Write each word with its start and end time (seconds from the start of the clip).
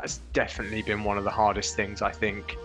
that's 0.00 0.18
definitely 0.32 0.80
been 0.82 1.04
one 1.04 1.18
of 1.18 1.24
the 1.24 1.30
hardest 1.30 1.76
things 1.76 2.00
I 2.00 2.10
think 2.10 2.56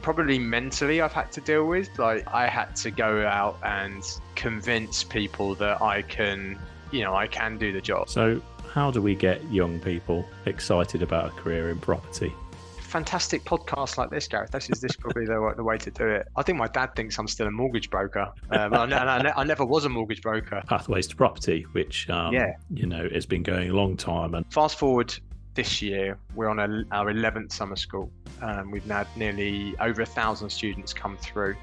probably 0.00 0.38
mentally 0.38 1.00
I've 1.00 1.12
had 1.12 1.30
to 1.32 1.40
deal 1.40 1.66
with. 1.66 1.98
Like 1.98 2.26
I 2.32 2.48
had 2.48 2.74
to 2.76 2.90
go 2.90 3.26
out 3.26 3.58
and 3.62 4.04
convince 4.34 5.04
people 5.04 5.54
that 5.56 5.82
I 5.82 6.02
can, 6.02 6.58
you 6.90 7.02
know, 7.02 7.14
I 7.14 7.26
can 7.26 7.58
do 7.58 7.72
the 7.72 7.80
job. 7.80 8.08
So, 8.08 8.42
how 8.70 8.90
do 8.90 9.02
we 9.02 9.14
get 9.14 9.42
young 9.50 9.78
people 9.80 10.26
excited 10.46 11.02
about 11.02 11.26
a 11.26 11.30
career 11.32 11.70
in 11.70 11.78
property? 11.78 12.32
Fantastic 12.80 13.44
podcast 13.44 13.96
like 13.96 14.10
this, 14.10 14.26
Gareth. 14.26 14.50
This 14.50 14.68
is 14.70 14.80
this 14.80 14.96
probably 14.96 15.24
the, 15.26 15.54
the 15.56 15.64
way 15.64 15.78
to 15.78 15.90
do 15.90 16.06
it. 16.06 16.28
I 16.36 16.42
think 16.42 16.58
my 16.58 16.68
dad 16.68 16.94
thinks 16.94 17.18
I'm 17.18 17.28
still 17.28 17.46
a 17.46 17.50
mortgage 17.50 17.88
broker, 17.90 18.32
um, 18.50 18.74
and 18.74 18.94
I, 18.94 19.18
I, 19.18 19.40
I, 19.40 19.44
never 19.44 19.64
was 19.64 19.84
a 19.84 19.88
mortgage 19.88 20.20
broker. 20.20 20.62
Pathways 20.66 21.06
to 21.06 21.16
Property, 21.16 21.62
which 21.72 22.08
um, 22.10 22.34
yeah, 22.34 22.56
you 22.70 22.86
know, 22.86 23.08
has 23.10 23.24
been 23.24 23.42
going 23.42 23.70
a 23.70 23.74
long 23.74 23.96
time. 23.96 24.34
And 24.34 24.50
fast 24.52 24.78
forward 24.78 25.14
this 25.54 25.82
year, 25.82 26.18
we're 26.34 26.48
on 26.48 26.58
a, 26.58 26.84
our 26.92 27.12
11th 27.12 27.52
summer 27.52 27.76
school. 27.76 28.10
Um, 28.40 28.70
we've 28.70 28.84
had 28.84 29.06
nearly 29.16 29.76
over 29.78 30.02
a 30.02 30.06
thousand 30.06 30.50
students 30.50 30.92
come 30.92 31.16
through, 31.18 31.56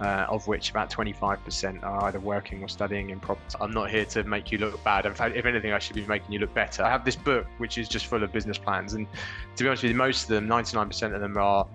uh, 0.00 0.26
of 0.28 0.46
which 0.46 0.70
about 0.70 0.90
25% 0.90 1.82
are 1.82 2.04
either 2.04 2.20
working 2.20 2.62
or 2.62 2.68
studying 2.68 3.10
in 3.10 3.20
property. 3.20 3.56
I'm 3.60 3.72
not 3.72 3.90
here 3.90 4.04
to 4.06 4.24
make 4.24 4.50
you 4.50 4.58
look 4.58 4.82
bad. 4.84 5.06
In 5.06 5.14
fact, 5.14 5.36
if 5.36 5.44
anything, 5.44 5.72
I 5.72 5.78
should 5.78 5.96
be 5.96 6.06
making 6.06 6.32
you 6.32 6.38
look 6.38 6.54
better. 6.54 6.82
I 6.82 6.90
have 6.90 7.04
this 7.04 7.16
book 7.16 7.46
which 7.58 7.78
is 7.78 7.88
just 7.88 8.06
full 8.06 8.22
of 8.22 8.32
business 8.32 8.58
plans, 8.58 8.94
and 8.94 9.06
to 9.56 9.64
be 9.64 9.68
honest 9.68 9.82
with 9.82 9.92
you, 9.92 9.98
most 9.98 10.22
of 10.24 10.28
them, 10.28 10.48
99% 10.48 11.14
of 11.14 11.20
them 11.20 11.36
are. 11.36 11.66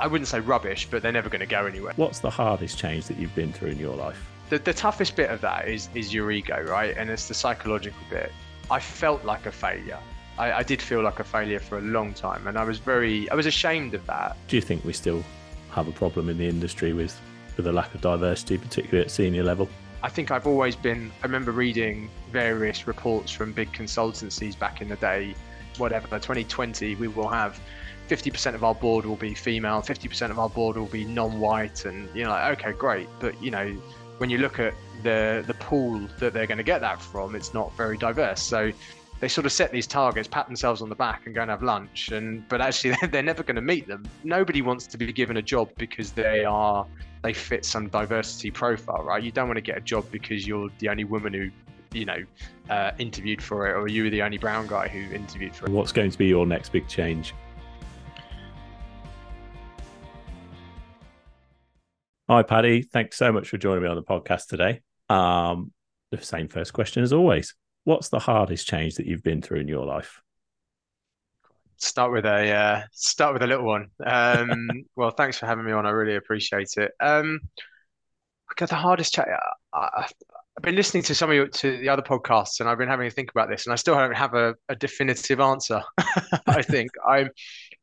I 0.00 0.06
wouldn't 0.06 0.28
say 0.28 0.40
rubbish, 0.40 0.88
but 0.90 1.02
they're 1.02 1.12
never 1.12 1.28
going 1.28 1.40
to 1.40 1.46
go 1.46 1.66
anywhere. 1.66 1.92
What's 1.96 2.18
the 2.18 2.30
hardest 2.30 2.78
change 2.78 3.06
that 3.06 3.18
you've 3.18 3.34
been 3.34 3.52
through 3.52 3.70
in 3.70 3.78
your 3.78 3.96
life? 3.96 4.28
The, 4.50 4.58
the 4.58 4.74
toughest 4.74 5.16
bit 5.16 5.30
of 5.30 5.40
that 5.42 5.68
is 5.68 5.88
is 5.94 6.12
your 6.12 6.30
ego, 6.30 6.62
right? 6.68 6.96
And 6.96 7.08
it's 7.08 7.28
the 7.28 7.34
psychological 7.34 8.00
bit. 8.10 8.32
I 8.70 8.80
felt 8.80 9.24
like 9.24 9.46
a 9.46 9.52
failure. 9.52 9.98
I, 10.38 10.52
I, 10.52 10.62
did 10.62 10.80
feel 10.80 11.02
like 11.02 11.20
a 11.20 11.24
failure 11.24 11.60
for 11.60 11.78
a 11.78 11.82
long 11.82 12.14
time, 12.14 12.46
and 12.46 12.58
I 12.58 12.64
was 12.64 12.78
very, 12.78 13.28
I 13.30 13.34
was 13.34 13.46
ashamed 13.46 13.94
of 13.94 14.06
that. 14.06 14.36
Do 14.48 14.56
you 14.56 14.62
think 14.62 14.84
we 14.84 14.92
still 14.92 15.22
have 15.70 15.88
a 15.88 15.92
problem 15.92 16.28
in 16.28 16.38
the 16.38 16.46
industry 16.46 16.92
with 16.92 17.18
with 17.56 17.66
a 17.66 17.72
lack 17.72 17.94
of 17.94 18.00
diversity, 18.00 18.56
particularly 18.56 19.04
at 19.04 19.10
senior 19.10 19.44
level? 19.44 19.68
I 20.02 20.08
think 20.08 20.30
I've 20.30 20.46
always 20.46 20.74
been. 20.74 21.12
I 21.22 21.26
remember 21.26 21.52
reading 21.52 22.10
various 22.30 22.86
reports 22.86 23.30
from 23.30 23.52
big 23.52 23.72
consultancies 23.72 24.58
back 24.58 24.80
in 24.80 24.88
the 24.88 24.96
day. 24.96 25.34
Whatever, 25.78 26.06
2020, 26.06 26.96
we 26.96 27.08
will 27.08 27.28
have 27.28 27.58
50% 28.08 28.54
of 28.54 28.64
our 28.64 28.74
board 28.74 29.06
will 29.06 29.16
be 29.16 29.34
female, 29.34 29.80
50% 29.80 30.30
of 30.30 30.38
our 30.38 30.48
board 30.48 30.76
will 30.76 30.86
be 30.86 31.04
non-white, 31.04 31.84
and 31.84 32.14
you 32.14 32.24
know, 32.24 32.30
like, 32.30 32.58
okay, 32.58 32.72
great, 32.72 33.08
but 33.20 33.40
you 33.42 33.50
know, 33.50 33.68
when 34.18 34.28
you 34.28 34.38
look 34.38 34.58
at 34.58 34.74
the 35.02 35.42
the 35.46 35.54
pool 35.54 36.00
that 36.18 36.32
they're 36.32 36.46
going 36.46 36.58
to 36.58 36.64
get 36.64 36.80
that 36.80 37.00
from, 37.00 37.34
it's 37.34 37.54
not 37.54 37.74
very 37.76 37.96
diverse. 37.96 38.42
So 38.42 38.72
they 39.22 39.28
sort 39.28 39.46
of 39.46 39.52
set 39.52 39.70
these 39.70 39.86
targets, 39.86 40.26
pat 40.26 40.48
themselves 40.48 40.82
on 40.82 40.88
the 40.88 40.96
back, 40.96 41.26
and 41.26 41.34
go 41.36 41.42
and 41.42 41.50
have 41.50 41.62
lunch. 41.62 42.10
And 42.10 42.46
but 42.48 42.60
actually, 42.60 42.96
they're 43.12 43.22
never 43.22 43.44
going 43.44 43.54
to 43.54 43.62
meet 43.62 43.86
them. 43.86 44.02
Nobody 44.24 44.62
wants 44.62 44.84
to 44.88 44.98
be 44.98 45.12
given 45.12 45.36
a 45.36 45.42
job 45.42 45.70
because 45.78 46.10
they 46.10 46.44
are 46.44 46.84
they 47.22 47.32
fit 47.32 47.64
some 47.64 47.88
diversity 47.88 48.50
profile, 48.50 49.04
right? 49.04 49.22
You 49.22 49.30
don't 49.30 49.46
want 49.46 49.58
to 49.58 49.62
get 49.62 49.78
a 49.78 49.80
job 49.80 50.06
because 50.10 50.44
you're 50.44 50.70
the 50.80 50.88
only 50.88 51.04
woman 51.04 51.32
who 51.32 51.50
you 51.96 52.04
know 52.04 52.18
uh, 52.68 52.90
interviewed 52.98 53.40
for 53.40 53.68
it, 53.68 53.74
or 53.74 53.86
you 53.86 54.02
were 54.02 54.10
the 54.10 54.22
only 54.22 54.38
brown 54.38 54.66
guy 54.66 54.88
who 54.88 55.14
interviewed 55.14 55.54
for 55.54 55.66
it. 55.66 55.70
What's 55.70 55.92
going 55.92 56.10
to 56.10 56.18
be 56.18 56.26
your 56.26 56.44
next 56.44 56.72
big 56.72 56.88
change? 56.88 57.32
Hi, 62.28 62.42
Paddy. 62.42 62.82
Thanks 62.82 63.18
so 63.18 63.30
much 63.30 63.48
for 63.48 63.56
joining 63.56 63.84
me 63.84 63.88
on 63.88 63.94
the 63.94 64.02
podcast 64.02 64.48
today. 64.48 64.80
Um, 65.08 65.70
the 66.10 66.20
same 66.20 66.48
first 66.48 66.72
question 66.72 67.04
as 67.04 67.12
always 67.12 67.54
what's 67.84 68.08
the 68.08 68.18
hardest 68.18 68.66
change 68.66 68.96
that 68.96 69.06
you've 69.06 69.22
been 69.22 69.42
through 69.42 69.60
in 69.60 69.68
your 69.68 69.86
life? 69.86 70.20
Start 71.76 72.12
with 72.12 72.24
a 72.24 72.50
uh, 72.52 72.82
start 72.92 73.32
with 73.32 73.42
a 73.42 73.46
little 73.46 73.66
one. 73.66 73.88
Um, 74.04 74.68
well, 74.96 75.10
thanks 75.10 75.38
for 75.38 75.46
having 75.46 75.64
me 75.64 75.72
on. 75.72 75.86
I 75.86 75.90
really 75.90 76.16
appreciate 76.16 76.74
it. 76.76 76.92
Um, 77.00 77.40
the 78.56 78.74
hardest 78.74 79.14
change. 79.14 79.28
I, 79.72 80.06
have 80.56 80.62
been 80.62 80.74
listening 80.74 81.02
to 81.04 81.14
some 81.14 81.30
of 81.30 81.36
your, 81.36 81.48
to 81.48 81.78
the 81.78 81.88
other 81.88 82.02
podcasts, 82.02 82.60
and 82.60 82.68
I've 82.68 82.78
been 82.78 82.88
having 82.88 83.08
to 83.08 83.14
think 83.14 83.30
about 83.30 83.48
this, 83.48 83.66
and 83.66 83.72
I 83.72 83.76
still 83.76 83.94
don't 83.94 84.14
have 84.14 84.34
a, 84.34 84.54
a 84.68 84.76
definitive 84.76 85.40
answer. 85.40 85.82
I 86.46 86.62
think 86.62 86.90
I'm 87.08 87.30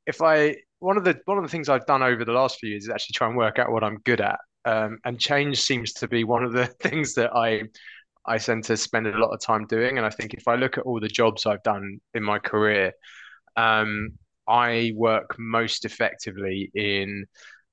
if 0.06 0.22
I 0.22 0.58
one 0.80 0.98
of 0.98 1.04
the 1.04 1.20
one 1.26 1.38
of 1.38 1.44
the 1.44 1.50
things 1.50 1.70
I've 1.70 1.86
done 1.86 2.04
over 2.04 2.24
the 2.24 2.32
last 2.32 2.60
few 2.60 2.70
years 2.70 2.84
is 2.84 2.90
actually 2.90 3.14
try 3.14 3.28
and 3.28 3.36
work 3.36 3.60
out 3.60 3.72
what 3.72 3.84
I'm 3.84 3.98
good 4.06 4.22
at. 4.22 4.40
Um, 4.66 5.00
and 5.06 5.20
change 5.20 5.62
seems 5.62 5.94
to 5.94 6.08
be 6.08 6.24
one 6.24 6.44
of 6.44 6.54
the 6.54 6.66
things 6.82 7.16
that 7.16 7.36
I 7.36 7.64
I 8.26 8.38
tend 8.38 8.66
to 8.66 8.78
spend 8.78 9.08
a 9.08 9.18
lot 9.18 9.32
of 9.34 9.42
time 9.42 9.66
doing. 9.68 9.98
And 9.98 10.06
I 10.06 10.10
think 10.10 10.34
if 10.34 10.48
I 10.48 10.56
look 10.56 10.78
at 10.78 10.84
all 10.84 11.00
the 11.00 11.08
jobs 11.08 11.46
I've 11.46 11.64
done 11.64 12.00
in 12.14 12.24
my 12.24 12.40
career, 12.40 12.94
um, 13.56 14.12
I 14.48 14.94
work 14.96 15.36
most 15.40 15.86
effectively 15.86 16.72
in 16.74 17.26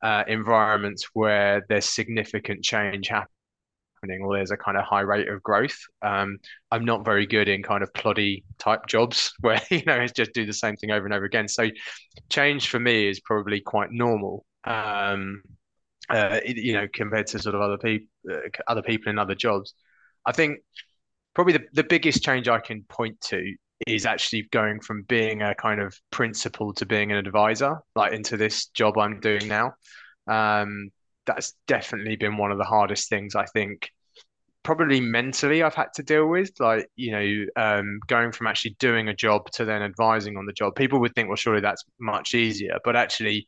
uh, 0.03 0.25
environments 0.29 1.09
where 1.15 1.65
there's 1.69 1.87
significant 1.87 2.63
change 2.65 3.09
happening 3.09 3.29
or 4.23 4.37
there's 4.37 4.51
a 4.51 4.57
kind 4.57 4.77
of 4.77 4.85
high 4.85 5.01
rate 5.01 5.29
of 5.29 5.43
growth. 5.43 5.77
Um, 6.03 6.39
I'm 6.71 6.85
not 6.85 7.05
very 7.05 7.27
good 7.27 7.49
in 7.49 7.63
kind 7.63 7.83
of 7.83 7.93
ploddy 7.93 8.45
type 8.59 8.87
jobs 8.87 9.33
where 9.41 9.61
you 9.71 9.83
know 9.87 9.97
it's 9.97 10.13
just 10.13 10.33
do 10.33 10.47
the 10.47 10.53
same 10.53 10.77
thing 10.77 10.91
over 10.91 11.07
and 11.07 11.15
over 11.15 11.25
again. 11.25 11.49
So 11.49 11.69
change 12.31 12.69
for 12.69 12.79
me 12.79 13.09
is 13.09 13.21
probably 13.21 13.61
quite 13.61 13.91
normal. 13.91 14.45
Um, 14.65 15.43
uh, 16.09 16.41
you 16.45 16.73
know, 16.73 16.87
compared 16.93 17.27
to 17.29 17.39
sort 17.39 17.55
of 17.55 17.61
other 17.61 17.79
people, 17.79 18.07
uh, 18.31 18.39
other 18.69 18.83
people 18.83 19.11
in 19.11 19.19
other 19.19 19.35
jobs. 19.35 19.75
I 20.27 20.33
think 20.33 20.59
probably 21.35 21.55
the, 21.55 21.65
the 21.73 21.85
biggest 21.85 22.23
change 22.23 22.49
I 22.49 22.59
can 22.59 22.83
point 22.89 23.21
to 23.23 23.55
is 23.87 24.07
actually 24.07 24.49
going 24.53 24.81
from 24.81 25.03
being 25.03 25.43
a 25.43 25.55
kind 25.55 25.81
of 25.81 25.99
principal 26.11 26.73
to 26.75 26.87
being 26.87 27.13
an 27.13 27.19
advisor, 27.19 27.79
like 27.95 28.13
into 28.13 28.37
this 28.37 28.67
job 28.67 28.99
I'm 28.99 29.21
doing 29.21 29.47
now. 29.49 29.75
Um, 30.27 30.91
that's 31.27 31.55
definitely 31.67 32.17
been 32.17 32.37
one 32.37 32.53
of 32.53 32.59
the 32.59 32.65
hardest 32.65 33.09
things 33.09 33.35
I 33.35 33.45
think 33.47 33.91
probably 34.63 35.01
mentally 35.01 35.63
I've 35.63 35.75
had 35.75 35.93
to 35.95 36.03
deal 36.03 36.27
with. 36.27 36.51
Like, 36.59 36.89
you 36.97 37.13
know, 37.13 37.47
um, 37.63 38.01
going 38.09 38.33
from 38.33 38.49
actually 38.49 38.77
doing 38.81 39.09
a 39.09 39.15
job 39.15 39.49
to 39.53 39.65
then 39.65 39.81
advising 39.81 40.37
on 40.37 40.45
the 40.45 40.53
job. 40.53 40.75
People 40.75 40.99
would 41.01 41.15
think, 41.15 41.29
well, 41.29 41.37
surely 41.37 41.61
that's 41.61 41.85
much 42.01 42.35
easier. 42.35 42.79
But 42.85 42.97
actually, 42.97 43.47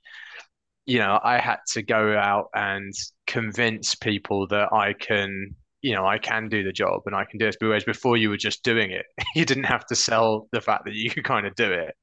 you 0.87 1.01
know, 1.01 1.19
I 1.23 1.39
had 1.39 1.59
to 1.73 1.83
go 1.83 2.17
out 2.17 2.51
and 2.55 2.93
convince 3.27 3.97
people 3.97 4.47
that 4.49 4.73
I 4.73 4.93
can 4.93 5.57
you 5.83 5.95
know, 5.95 6.07
I 6.07 6.19
can 6.19 6.49
do 6.49 6.65
the 6.65 6.73
job 6.73 7.03
and 7.07 7.15
I 7.15 7.25
can 7.25 7.39
do 7.39 7.47
this. 7.47 7.57
Whereas 7.61 7.85
before 7.85 8.17
you 8.17 8.31
were 8.31 8.37
just 8.37 8.63
doing 8.63 8.91
it, 8.91 9.07
you 9.35 9.45
didn't 9.45 9.65
have 9.65 9.87
to 9.87 9.97
sell 9.97 10.49
the 10.53 10.61
fact 10.61 10.85
that 10.87 10.95
you 10.95 11.11
could 11.11 11.25
kind 11.25 11.47
of 11.47 11.55
do 11.55 11.71
it. 11.73 11.95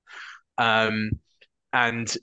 Um, 0.57 1.11
and 1.73 2.15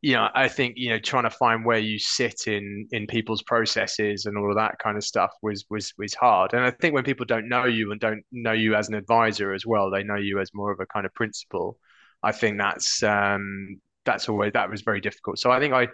you 0.00 0.14
know, 0.14 0.28
I 0.32 0.46
think 0.48 0.74
you 0.76 0.90
know, 0.90 0.98
trying 0.98 1.24
to 1.24 1.30
find 1.30 1.64
where 1.64 1.78
you 1.78 1.98
sit 1.98 2.46
in 2.46 2.86
in 2.92 3.06
people's 3.06 3.42
processes 3.42 4.26
and 4.26 4.38
all 4.38 4.50
of 4.50 4.56
that 4.56 4.78
kind 4.78 4.96
of 4.96 5.04
stuff 5.04 5.30
was 5.42 5.64
was 5.70 5.92
was 5.98 6.14
hard. 6.14 6.52
And 6.52 6.64
I 6.64 6.70
think 6.70 6.94
when 6.94 7.04
people 7.04 7.26
don't 7.26 7.48
know 7.48 7.64
you 7.64 7.90
and 7.90 8.00
don't 8.00 8.22
know 8.30 8.52
you 8.52 8.76
as 8.76 8.88
an 8.88 8.94
advisor 8.94 9.52
as 9.52 9.66
well, 9.66 9.90
they 9.90 10.04
know 10.04 10.16
you 10.16 10.38
as 10.40 10.50
more 10.54 10.72
of 10.72 10.80
a 10.80 10.86
kind 10.86 11.04
of 11.04 11.14
principal. 11.14 11.78
I 12.22 12.32
think 12.32 12.58
that's 12.58 13.02
um, 13.02 13.80
that's 14.04 14.28
always 14.28 14.52
that 14.52 14.70
was 14.70 14.82
very 14.82 15.00
difficult. 15.00 15.38
So 15.38 15.50
I 15.50 15.58
think 15.60 15.74
I 15.74 15.88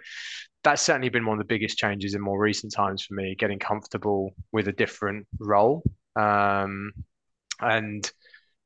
that's 0.65 0.81
certainly 0.81 1.09
been 1.09 1.25
one 1.25 1.39
of 1.39 1.47
the 1.47 1.53
biggest 1.53 1.77
changes 1.77 2.15
in 2.15 2.21
more 2.21 2.39
recent 2.39 2.73
times 2.73 3.03
for 3.05 3.13
me, 3.13 3.35
getting 3.35 3.59
comfortable 3.59 4.35
with 4.51 4.67
a 4.67 4.71
different 4.71 5.27
role. 5.39 5.83
Um, 6.15 6.91
and, 7.61 8.11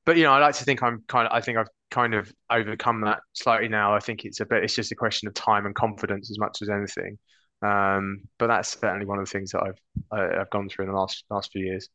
but 0.05 0.15
you 0.15 0.23
know, 0.23 0.31
I 0.31 0.39
like 0.39 0.55
to 0.55 0.63
think 0.63 0.81
I'm 0.81 1.03
kind 1.07 1.27
of, 1.27 1.33
I 1.33 1.41
think 1.41 1.57
I've 1.57 1.67
kind 1.91 2.13
of 2.13 2.31
overcome 2.49 3.01
that 3.01 3.19
slightly 3.33 3.67
now. 3.67 3.93
I 3.93 3.99
think 3.99 4.23
it's 4.23 4.39
a 4.39 4.45
bit, 4.45 4.63
it's 4.63 4.73
just 4.73 4.93
a 4.93 4.95
question 4.95 5.27
of 5.27 5.33
time 5.33 5.65
and 5.65 5.75
confidence 5.75 6.31
as 6.31 6.39
much 6.39 6.61
as 6.61 6.69
anything. 6.69 7.17
Um, 7.61 8.21
but 8.37 8.47
that's 8.47 8.79
certainly 8.79 9.05
one 9.05 9.19
of 9.19 9.25
the 9.25 9.31
things 9.31 9.51
that 9.51 9.61
I've 9.61 9.79
I, 10.11 10.21
have 10.21 10.31
i 10.31 10.37
have 10.37 10.49
gone 10.49 10.69
through 10.69 10.85
in 10.85 10.91
the 10.91 10.97
last 10.97 11.25
last 11.29 11.51
few 11.51 11.65
years. 11.65 11.89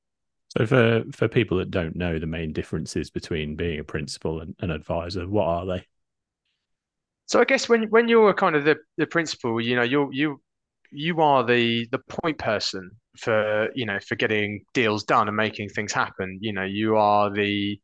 So 0.58 0.66
for 0.66 1.04
for 1.12 1.28
people 1.28 1.56
that 1.58 1.70
don't 1.70 1.96
know 1.96 2.18
the 2.18 2.26
main 2.26 2.52
differences 2.52 3.10
between 3.10 3.56
being 3.56 3.80
a 3.80 3.84
principal 3.84 4.40
and 4.40 4.54
an 4.60 4.70
advisor, 4.70 5.26
what 5.26 5.46
are 5.46 5.64
they? 5.64 5.86
So 7.26 7.40
I 7.40 7.44
guess 7.44 7.68
when 7.68 7.84
when 7.84 8.08
you're 8.08 8.34
kind 8.34 8.56
of 8.56 8.64
the 8.64 8.76
the 8.96 9.06
principal, 9.06 9.60
you 9.60 9.76
know, 9.76 9.82
you 9.82 10.10
you 10.12 10.40
you 10.90 11.20
are 11.20 11.44
the 11.44 11.86
the 11.90 11.98
point 11.98 12.38
person 12.38 12.90
for 13.18 13.68
you 13.74 13.86
know 13.86 13.98
for 14.00 14.14
getting 14.16 14.64
deals 14.74 15.04
done 15.04 15.28
and 15.28 15.36
making 15.36 15.68
things 15.70 15.92
happen. 15.92 16.38
You 16.40 16.52
know, 16.52 16.64
you 16.64 16.96
are 16.96 17.30
the 17.32 17.80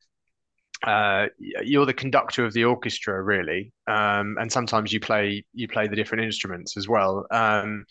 uh, 0.83 1.27
you're 1.39 1.87
the 1.87 1.95
conductor 1.95 2.45
of 2.45 2.53
the 2.55 2.65
orchestra, 2.65 3.23
really, 3.23 3.73
um, 3.87 4.37
and 4.41 4.51
sometimes 4.51 4.93
you 4.93 5.01
play 5.01 5.45
you 5.55 5.69
play 5.69 5.89
the 5.89 5.97
different 5.97 6.25
instruments 6.25 6.77
as 6.77 6.89
well. 6.89 7.27
Um, 7.31 7.85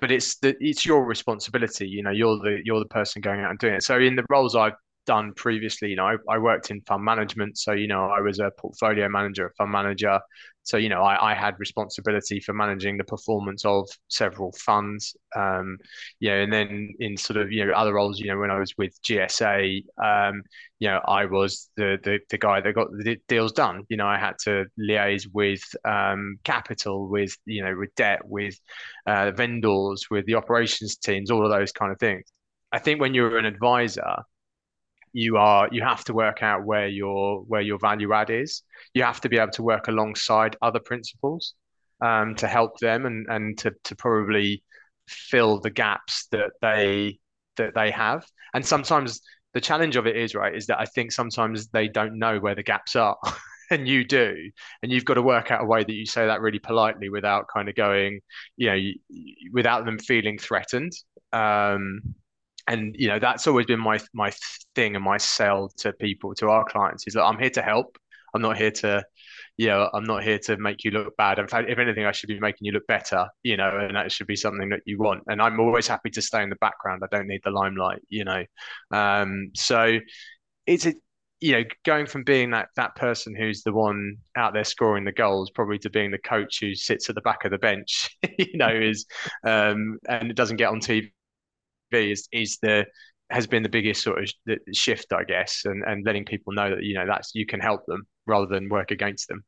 but 0.00 0.10
it's 0.10 0.36
the 0.38 0.54
it's 0.60 0.84
your 0.86 1.04
responsibility. 1.04 1.88
You 1.88 2.02
know, 2.02 2.10
you're 2.10 2.38
the 2.38 2.60
you're 2.64 2.80
the 2.80 2.86
person 2.86 3.22
going 3.22 3.40
out 3.40 3.50
and 3.50 3.58
doing 3.58 3.74
it. 3.74 3.82
So 3.82 3.98
in 3.98 4.16
the 4.16 4.24
roles 4.30 4.54
I've 4.56 4.74
done 5.06 5.32
previously. 5.34 5.90
You 5.90 5.96
know, 5.96 6.06
I, 6.06 6.16
I, 6.28 6.38
worked 6.38 6.70
in 6.70 6.80
fund 6.82 7.02
management, 7.02 7.56
so 7.58 7.72
you 7.72 7.86
know, 7.86 8.10
I 8.10 8.20
was 8.20 8.38
a 8.38 8.50
portfolio 8.58 9.08
manager, 9.08 9.46
a 9.46 9.54
fund 9.54 9.70
manager. 9.70 10.20
So 10.64 10.76
you 10.76 10.88
know, 10.88 11.02
I, 11.02 11.32
I 11.32 11.34
had 11.34 11.58
responsibility 11.58 12.40
for 12.40 12.52
managing 12.52 12.96
the 12.96 13.04
performance 13.04 13.64
of 13.64 13.88
several 14.08 14.52
funds. 14.52 15.16
Um, 15.34 15.78
you 16.18 16.30
know, 16.30 16.36
and 16.38 16.52
then 16.52 16.92
in 16.98 17.16
sort 17.16 17.36
of 17.38 17.52
you 17.52 17.64
know 17.64 17.72
other 17.72 17.94
roles, 17.94 18.18
you 18.18 18.26
know, 18.26 18.38
when 18.38 18.50
I 18.50 18.58
was 18.58 18.74
with 18.76 19.00
GSA, 19.02 19.84
um, 20.02 20.42
you 20.80 20.88
know, 20.88 21.00
I 21.06 21.24
was 21.26 21.70
the, 21.76 21.98
the 22.02 22.18
the 22.30 22.38
guy 22.38 22.60
that 22.60 22.74
got 22.74 22.88
the 22.90 23.16
deals 23.28 23.52
done. 23.52 23.84
You 23.88 23.96
know, 23.96 24.06
I 24.06 24.18
had 24.18 24.34
to 24.44 24.66
liaise 24.78 25.26
with 25.32 25.62
um, 25.84 26.38
capital, 26.44 27.08
with 27.08 27.36
you 27.46 27.62
know, 27.62 27.76
with 27.76 27.94
debt, 27.94 28.20
with 28.24 28.58
uh, 29.06 29.30
vendors, 29.30 30.06
with 30.10 30.26
the 30.26 30.34
operations 30.34 30.96
teams, 30.96 31.30
all 31.30 31.44
of 31.44 31.50
those 31.50 31.72
kind 31.72 31.92
of 31.92 31.98
things. 32.00 32.24
I 32.72 32.78
think 32.78 33.00
when 33.00 33.14
you're 33.14 33.38
an 33.38 33.46
advisor, 33.46 34.16
you 35.16 35.38
are 35.38 35.66
you 35.72 35.82
have 35.82 36.04
to 36.04 36.12
work 36.12 36.42
out 36.42 36.66
where 36.66 36.88
your 36.88 37.40
where 37.44 37.62
your 37.62 37.78
value 37.78 38.12
add 38.12 38.28
is. 38.28 38.62
You 38.92 39.02
have 39.02 39.18
to 39.22 39.30
be 39.30 39.38
able 39.38 39.52
to 39.52 39.62
work 39.62 39.88
alongside 39.88 40.56
other 40.60 40.78
principals 40.78 41.54
um, 42.02 42.34
to 42.36 42.46
help 42.46 42.78
them 42.80 43.06
and 43.06 43.26
and 43.28 43.58
to 43.60 43.72
to 43.84 43.96
probably 43.96 44.62
fill 45.08 45.58
the 45.60 45.70
gaps 45.70 46.26
that 46.32 46.50
they 46.60 47.18
that 47.56 47.74
they 47.74 47.90
have. 47.92 48.26
And 48.52 48.64
sometimes 48.64 49.22
the 49.54 49.60
challenge 49.62 49.96
of 49.96 50.06
it 50.06 50.16
is 50.16 50.34
right 50.34 50.54
is 50.54 50.66
that 50.66 50.80
I 50.80 50.84
think 50.84 51.12
sometimes 51.12 51.68
they 51.68 51.88
don't 51.88 52.18
know 52.18 52.38
where 52.38 52.54
the 52.54 52.62
gaps 52.62 52.94
are. 52.94 53.16
and 53.70 53.88
you 53.88 54.04
do 54.04 54.32
and 54.84 54.92
you've 54.92 55.04
got 55.04 55.14
to 55.14 55.22
work 55.22 55.50
out 55.50 55.60
a 55.60 55.66
way 55.66 55.82
that 55.82 55.92
you 55.92 56.06
say 56.06 56.24
that 56.24 56.40
really 56.40 56.60
politely 56.60 57.08
without 57.08 57.48
kind 57.52 57.68
of 57.68 57.74
going 57.74 58.20
you 58.56 58.70
know 58.70 58.78
without 59.52 59.84
them 59.84 59.98
feeling 59.98 60.38
threatened 60.38 60.92
um, 61.32 62.00
and 62.68 62.94
you 62.98 63.08
know 63.08 63.18
that's 63.18 63.46
always 63.46 63.66
been 63.66 63.80
my 63.80 64.00
my 64.12 64.32
thing 64.74 64.96
and 64.96 65.04
my 65.04 65.18
sell 65.18 65.68
to 65.78 65.92
people 65.94 66.34
to 66.34 66.48
our 66.48 66.64
clients 66.64 67.06
is 67.06 67.14
that 67.14 67.24
I'm 67.24 67.38
here 67.38 67.50
to 67.50 67.62
help. 67.62 67.98
I'm 68.34 68.42
not 68.42 68.58
here 68.58 68.70
to, 68.70 69.02
you 69.56 69.68
know, 69.68 69.88
I'm 69.94 70.04
not 70.04 70.22
here 70.22 70.38
to 70.40 70.58
make 70.58 70.84
you 70.84 70.90
look 70.90 71.16
bad. 71.16 71.38
In 71.38 71.48
fact, 71.48 71.70
if 71.70 71.78
anything, 71.78 72.04
I 72.04 72.12
should 72.12 72.28
be 72.28 72.38
making 72.38 72.66
you 72.66 72.72
look 72.72 72.86
better, 72.86 73.26
you 73.42 73.56
know, 73.56 73.78
and 73.78 73.96
that 73.96 74.12
should 74.12 74.26
be 74.26 74.36
something 74.36 74.68
that 74.68 74.80
you 74.84 74.98
want. 74.98 75.22
And 75.28 75.40
I'm 75.40 75.58
always 75.58 75.88
happy 75.88 76.10
to 76.10 76.22
stay 76.22 76.42
in 76.42 76.50
the 76.50 76.56
background. 76.56 77.02
I 77.02 77.16
don't 77.16 77.28
need 77.28 77.40
the 77.44 77.50
limelight, 77.50 78.02
you 78.10 78.24
know. 78.24 78.44
Um, 78.90 79.52
so 79.54 79.98
it's 80.66 80.86
a, 80.86 80.94
you 81.40 81.52
know, 81.52 81.64
going 81.84 82.06
from 82.06 82.24
being 82.24 82.50
that 82.50 82.68
that 82.76 82.94
person 82.96 83.34
who's 83.34 83.62
the 83.62 83.72
one 83.72 84.16
out 84.36 84.52
there 84.52 84.64
scoring 84.64 85.04
the 85.04 85.12
goals, 85.12 85.50
probably 85.50 85.78
to 85.78 85.90
being 85.90 86.10
the 86.10 86.18
coach 86.18 86.60
who 86.60 86.74
sits 86.74 87.08
at 87.08 87.14
the 87.14 87.20
back 87.22 87.44
of 87.44 87.50
the 87.50 87.58
bench, 87.58 88.10
you 88.38 88.56
know, 88.58 88.68
is 88.68 89.06
um, 89.46 89.98
and 90.08 90.30
it 90.30 90.36
doesn't 90.36 90.56
get 90.56 90.70
on 90.70 90.80
TV 90.80 91.10
is 91.92 92.28
is 92.32 92.58
the 92.62 92.86
has 93.30 93.46
been 93.46 93.62
the 93.62 93.68
biggest 93.68 94.02
sort 94.02 94.22
of 94.22 94.58
shift, 94.72 95.12
I 95.12 95.24
guess, 95.24 95.62
and 95.64 95.82
and 95.84 96.04
letting 96.04 96.24
people 96.24 96.52
know 96.52 96.70
that 96.70 96.82
you 96.82 96.94
know 96.94 97.06
that's 97.06 97.32
you 97.34 97.46
can 97.46 97.60
help 97.60 97.86
them 97.86 98.06
rather 98.26 98.46
than 98.46 98.68
work 98.68 98.90
against 98.90 99.28
them. 99.28 99.44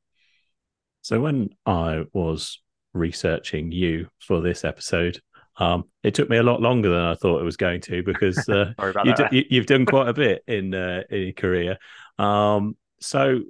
So 1.03 1.21
when 1.21 1.51
I 1.65 2.05
was 2.13 2.61
researching 2.93 3.73
you 3.73 4.09
for 4.21 4.41
this 4.41 4.65
episode, 4.65 5.21
um, 5.59 5.85
it 6.03 6.15
took 6.15 6.29
me 6.29 6.37
a 6.37 6.43
lot 6.43 6.61
longer 6.61 6.91
than 6.91 7.03
I 7.03 7.15
thought 7.15 7.41
it 7.41 7.45
was 7.45 7.57
going 7.57 7.81
to 7.83 8.03
because 8.03 8.49
uh, 8.49 8.73
you 9.05 9.15
have 9.17 9.31
d- 9.31 9.61
done 9.61 9.87
quite 9.87 10.09
a 10.09 10.13
bit 10.13 10.43
in 10.47 10.75
uh, 10.75 11.03
in 11.11 11.23
your 11.23 11.33
career. 11.33 11.79
Um, 12.19 12.77
so 13.01 13.43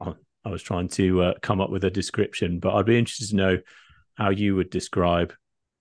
I 0.00 0.50
was 0.50 0.62
trying 0.62 0.88
to 0.88 1.22
uh, 1.22 1.34
come 1.42 1.60
up 1.60 1.70
with 1.70 1.84
a 1.84 1.90
description, 1.90 2.58
but 2.58 2.74
I'd 2.74 2.86
be 2.86 2.98
interested 2.98 3.30
to 3.30 3.36
know 3.36 3.58
how 4.14 4.30
you 4.30 4.56
would 4.56 4.70
describe 4.70 5.34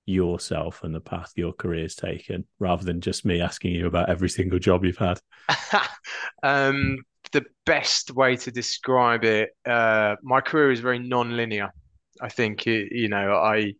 yourself 0.07 0.83
and 0.83 0.95
the 0.95 1.01
path 1.01 1.33
your 1.35 1.53
career's 1.53 1.95
taken 1.95 2.45
rather 2.59 2.83
than 2.83 3.01
just 3.01 3.25
me 3.25 3.41
asking 3.41 3.73
you 3.73 3.85
about 3.85 4.09
every 4.09 4.29
single 4.29 4.57
job 4.57 4.83
you've 4.83 4.97
had? 4.97 5.19
um, 6.43 6.97
the 7.31 7.45
best 7.65 8.11
way 8.11 8.35
to 8.37 8.51
describe 8.51 9.23
it, 9.23 9.49
uh, 9.65 10.15
my 10.23 10.41
career 10.41 10.71
is 10.71 10.79
very 10.79 10.99
non-linear. 10.99 11.71
I 12.21 12.29
think 12.29 12.65
you 12.65 13.09
know 13.09 13.35
I 13.35 13.73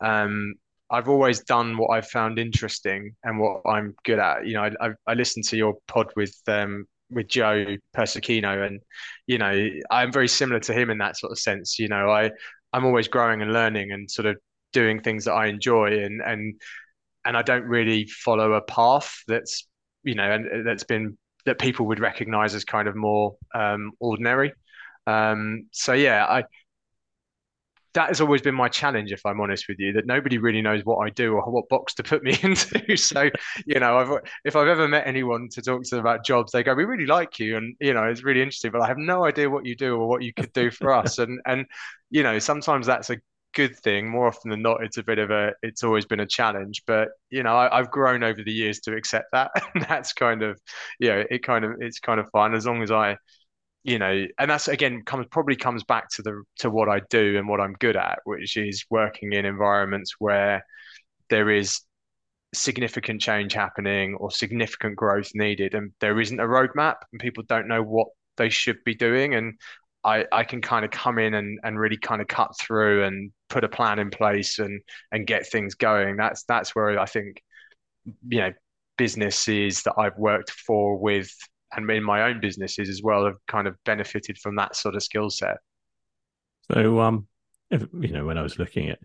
um, 0.00 0.54
I've 0.90 1.08
always 1.08 1.40
done 1.40 1.76
what 1.76 1.88
I've 1.88 2.06
found 2.06 2.38
interesting 2.38 3.16
and 3.24 3.40
what 3.40 3.62
I'm 3.66 3.96
good 4.04 4.18
at. 4.18 4.46
You 4.46 4.54
know, 4.54 4.62
I 4.62 4.70
I, 4.80 4.90
I 5.08 5.14
listened 5.14 5.46
to 5.46 5.56
your 5.56 5.74
pod 5.88 6.12
with 6.14 6.36
um, 6.46 6.86
with 7.10 7.26
Joe 7.26 7.76
Persicino, 7.96 8.64
and 8.64 8.80
you 9.26 9.38
know 9.38 9.68
I'm 9.90 10.12
very 10.12 10.28
similar 10.28 10.60
to 10.60 10.72
him 10.72 10.90
in 10.90 10.98
that 10.98 11.16
sort 11.16 11.32
of 11.32 11.38
sense. 11.38 11.78
You 11.78 11.88
know, 11.88 12.10
I 12.10 12.30
I'm 12.72 12.84
always 12.84 13.08
growing 13.08 13.42
and 13.42 13.52
learning 13.52 13.92
and 13.92 14.10
sort 14.10 14.26
of 14.26 14.36
doing 14.72 15.00
things 15.00 15.24
that 15.24 15.32
I 15.32 15.46
enjoy 15.46 16.02
and 16.02 16.20
and 16.22 16.60
and 17.24 17.36
I 17.36 17.42
don't 17.42 17.64
really 17.64 18.06
follow 18.06 18.54
a 18.54 18.62
path 18.62 19.22
that's 19.26 19.66
you 20.02 20.14
know 20.14 20.30
and 20.30 20.66
that's 20.66 20.84
been 20.84 21.18
that 21.46 21.58
people 21.58 21.86
would 21.86 22.00
recognize 22.00 22.54
as 22.54 22.64
kind 22.64 22.88
of 22.88 22.94
more 22.96 23.36
um, 23.54 23.92
ordinary. 23.98 24.52
Um, 25.06 25.68
so 25.72 25.94
yeah, 25.94 26.26
I 26.26 26.44
that 27.94 28.08
has 28.08 28.20
always 28.20 28.40
been 28.40 28.54
my 28.54 28.68
challenge, 28.68 29.10
if 29.10 29.26
I'm 29.26 29.40
honest 29.40 29.66
with 29.68 29.80
you, 29.80 29.92
that 29.94 30.06
nobody 30.06 30.38
really 30.38 30.62
knows 30.62 30.84
what 30.84 30.98
I 31.04 31.10
do 31.10 31.34
or 31.34 31.50
what 31.50 31.68
box 31.68 31.94
to 31.94 32.04
put 32.04 32.22
me 32.22 32.38
into. 32.42 32.96
so, 32.96 33.28
you 33.66 33.80
know, 33.80 33.98
I've, 33.98 34.22
if 34.44 34.54
I've 34.54 34.68
ever 34.68 34.86
met 34.86 35.06
anyone 35.06 35.48
to 35.52 35.62
talk 35.62 35.82
to 35.84 35.98
about 35.98 36.24
jobs, 36.24 36.52
they 36.52 36.62
go, 36.62 36.74
"We 36.74 36.84
really 36.84 37.06
like 37.06 37.38
you," 37.40 37.56
and 37.56 37.74
you 37.80 37.92
know, 37.92 38.04
it's 38.04 38.22
really 38.22 38.42
interesting, 38.42 38.70
but 38.70 38.80
I 38.80 38.86
have 38.86 38.98
no 38.98 39.24
idea 39.24 39.50
what 39.50 39.66
you 39.66 39.74
do 39.74 39.96
or 39.96 40.08
what 40.08 40.22
you 40.22 40.32
could 40.32 40.52
do 40.52 40.70
for 40.70 40.92
us. 40.92 41.18
And 41.18 41.40
and 41.46 41.66
you 42.10 42.22
know, 42.22 42.38
sometimes 42.38 42.86
that's 42.86 43.10
a 43.10 43.16
good 43.54 43.76
thing. 43.76 44.08
More 44.08 44.26
often 44.26 44.50
than 44.50 44.62
not, 44.62 44.82
it's 44.82 44.98
a 44.98 45.02
bit 45.02 45.18
of 45.18 45.30
a, 45.30 45.52
it's 45.62 45.82
always 45.82 46.06
been 46.06 46.20
a 46.20 46.26
challenge. 46.26 46.82
But, 46.86 47.08
you 47.30 47.42
know, 47.42 47.56
I, 47.56 47.76
have 47.76 47.90
grown 47.90 48.22
over 48.22 48.42
the 48.42 48.52
years 48.52 48.80
to 48.80 48.94
accept 48.94 49.26
that. 49.32 49.50
And 49.74 49.84
that's 49.84 50.12
kind 50.12 50.42
of, 50.42 50.60
you 50.98 51.08
know, 51.08 51.24
it 51.30 51.42
kind 51.42 51.64
of, 51.64 51.72
it's 51.80 52.00
kind 52.00 52.20
of 52.20 52.28
fine 52.30 52.54
as 52.54 52.66
long 52.66 52.82
as 52.82 52.90
I, 52.90 53.16
you 53.82 53.98
know, 53.98 54.26
and 54.38 54.50
that's 54.50 54.68
again 54.68 55.02
comes 55.04 55.26
probably 55.30 55.56
comes 55.56 55.84
back 55.84 56.08
to 56.10 56.22
the 56.22 56.42
to 56.58 56.70
what 56.70 56.88
I 56.88 57.00
do 57.08 57.38
and 57.38 57.48
what 57.48 57.60
I'm 57.60 57.72
good 57.74 57.96
at, 57.96 58.18
which 58.24 58.56
is 58.56 58.84
working 58.90 59.32
in 59.32 59.46
environments 59.46 60.16
where 60.18 60.64
there 61.30 61.50
is 61.50 61.80
significant 62.52 63.20
change 63.20 63.52
happening 63.54 64.16
or 64.16 64.30
significant 64.30 64.96
growth 64.96 65.30
needed 65.34 65.74
and 65.74 65.92
there 66.00 66.20
isn't 66.20 66.40
a 66.40 66.44
roadmap 66.44 66.96
and 67.12 67.20
people 67.20 67.44
don't 67.48 67.68
know 67.68 67.82
what 67.82 68.08
they 68.36 68.48
should 68.48 68.82
be 68.84 68.94
doing 68.94 69.34
and 69.34 69.54
I, 70.02 70.24
I 70.32 70.44
can 70.44 70.62
kind 70.62 70.84
of 70.84 70.90
come 70.90 71.18
in 71.18 71.34
and, 71.34 71.60
and 71.62 71.78
really 71.78 71.98
kind 71.98 72.22
of 72.22 72.28
cut 72.28 72.58
through 72.58 73.04
and 73.04 73.32
put 73.48 73.64
a 73.64 73.68
plan 73.68 73.98
in 73.98 74.10
place 74.10 74.58
and 74.58 74.80
and 75.12 75.26
get 75.26 75.46
things 75.46 75.74
going. 75.74 76.16
That's 76.16 76.44
that's 76.44 76.74
where 76.74 76.98
I 76.98 77.06
think 77.06 77.42
you 78.28 78.40
know 78.40 78.52
businesses 78.96 79.82
that 79.82 79.94
I've 79.98 80.16
worked 80.16 80.50
for 80.50 80.96
with 80.96 81.30
and 81.72 81.88
in 81.90 82.02
my 82.02 82.22
own 82.22 82.40
businesses 82.40 82.88
as 82.88 83.02
well 83.02 83.26
have 83.26 83.36
kind 83.46 83.68
of 83.68 83.76
benefited 83.84 84.38
from 84.38 84.56
that 84.56 84.74
sort 84.74 84.94
of 84.94 85.02
skill 85.02 85.30
set. 85.30 85.58
So 86.72 87.00
um 87.00 87.26
if, 87.70 87.86
you 87.92 88.08
know 88.08 88.24
when 88.24 88.38
I 88.38 88.42
was 88.42 88.58
looking 88.58 88.88
at 88.88 88.98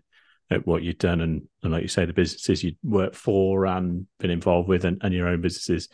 at 0.50 0.66
what 0.66 0.82
you've 0.82 0.98
done 0.98 1.20
and, 1.20 1.42
and 1.62 1.72
like 1.72 1.82
you 1.82 1.88
say 1.88 2.04
the 2.04 2.12
businesses 2.12 2.62
you 2.62 2.72
worked 2.82 3.16
for 3.16 3.66
and 3.66 4.06
been 4.18 4.30
involved 4.30 4.68
with 4.68 4.84
and, 4.84 5.00
and 5.02 5.12
your 5.12 5.28
own 5.28 5.40
businesses 5.40 5.88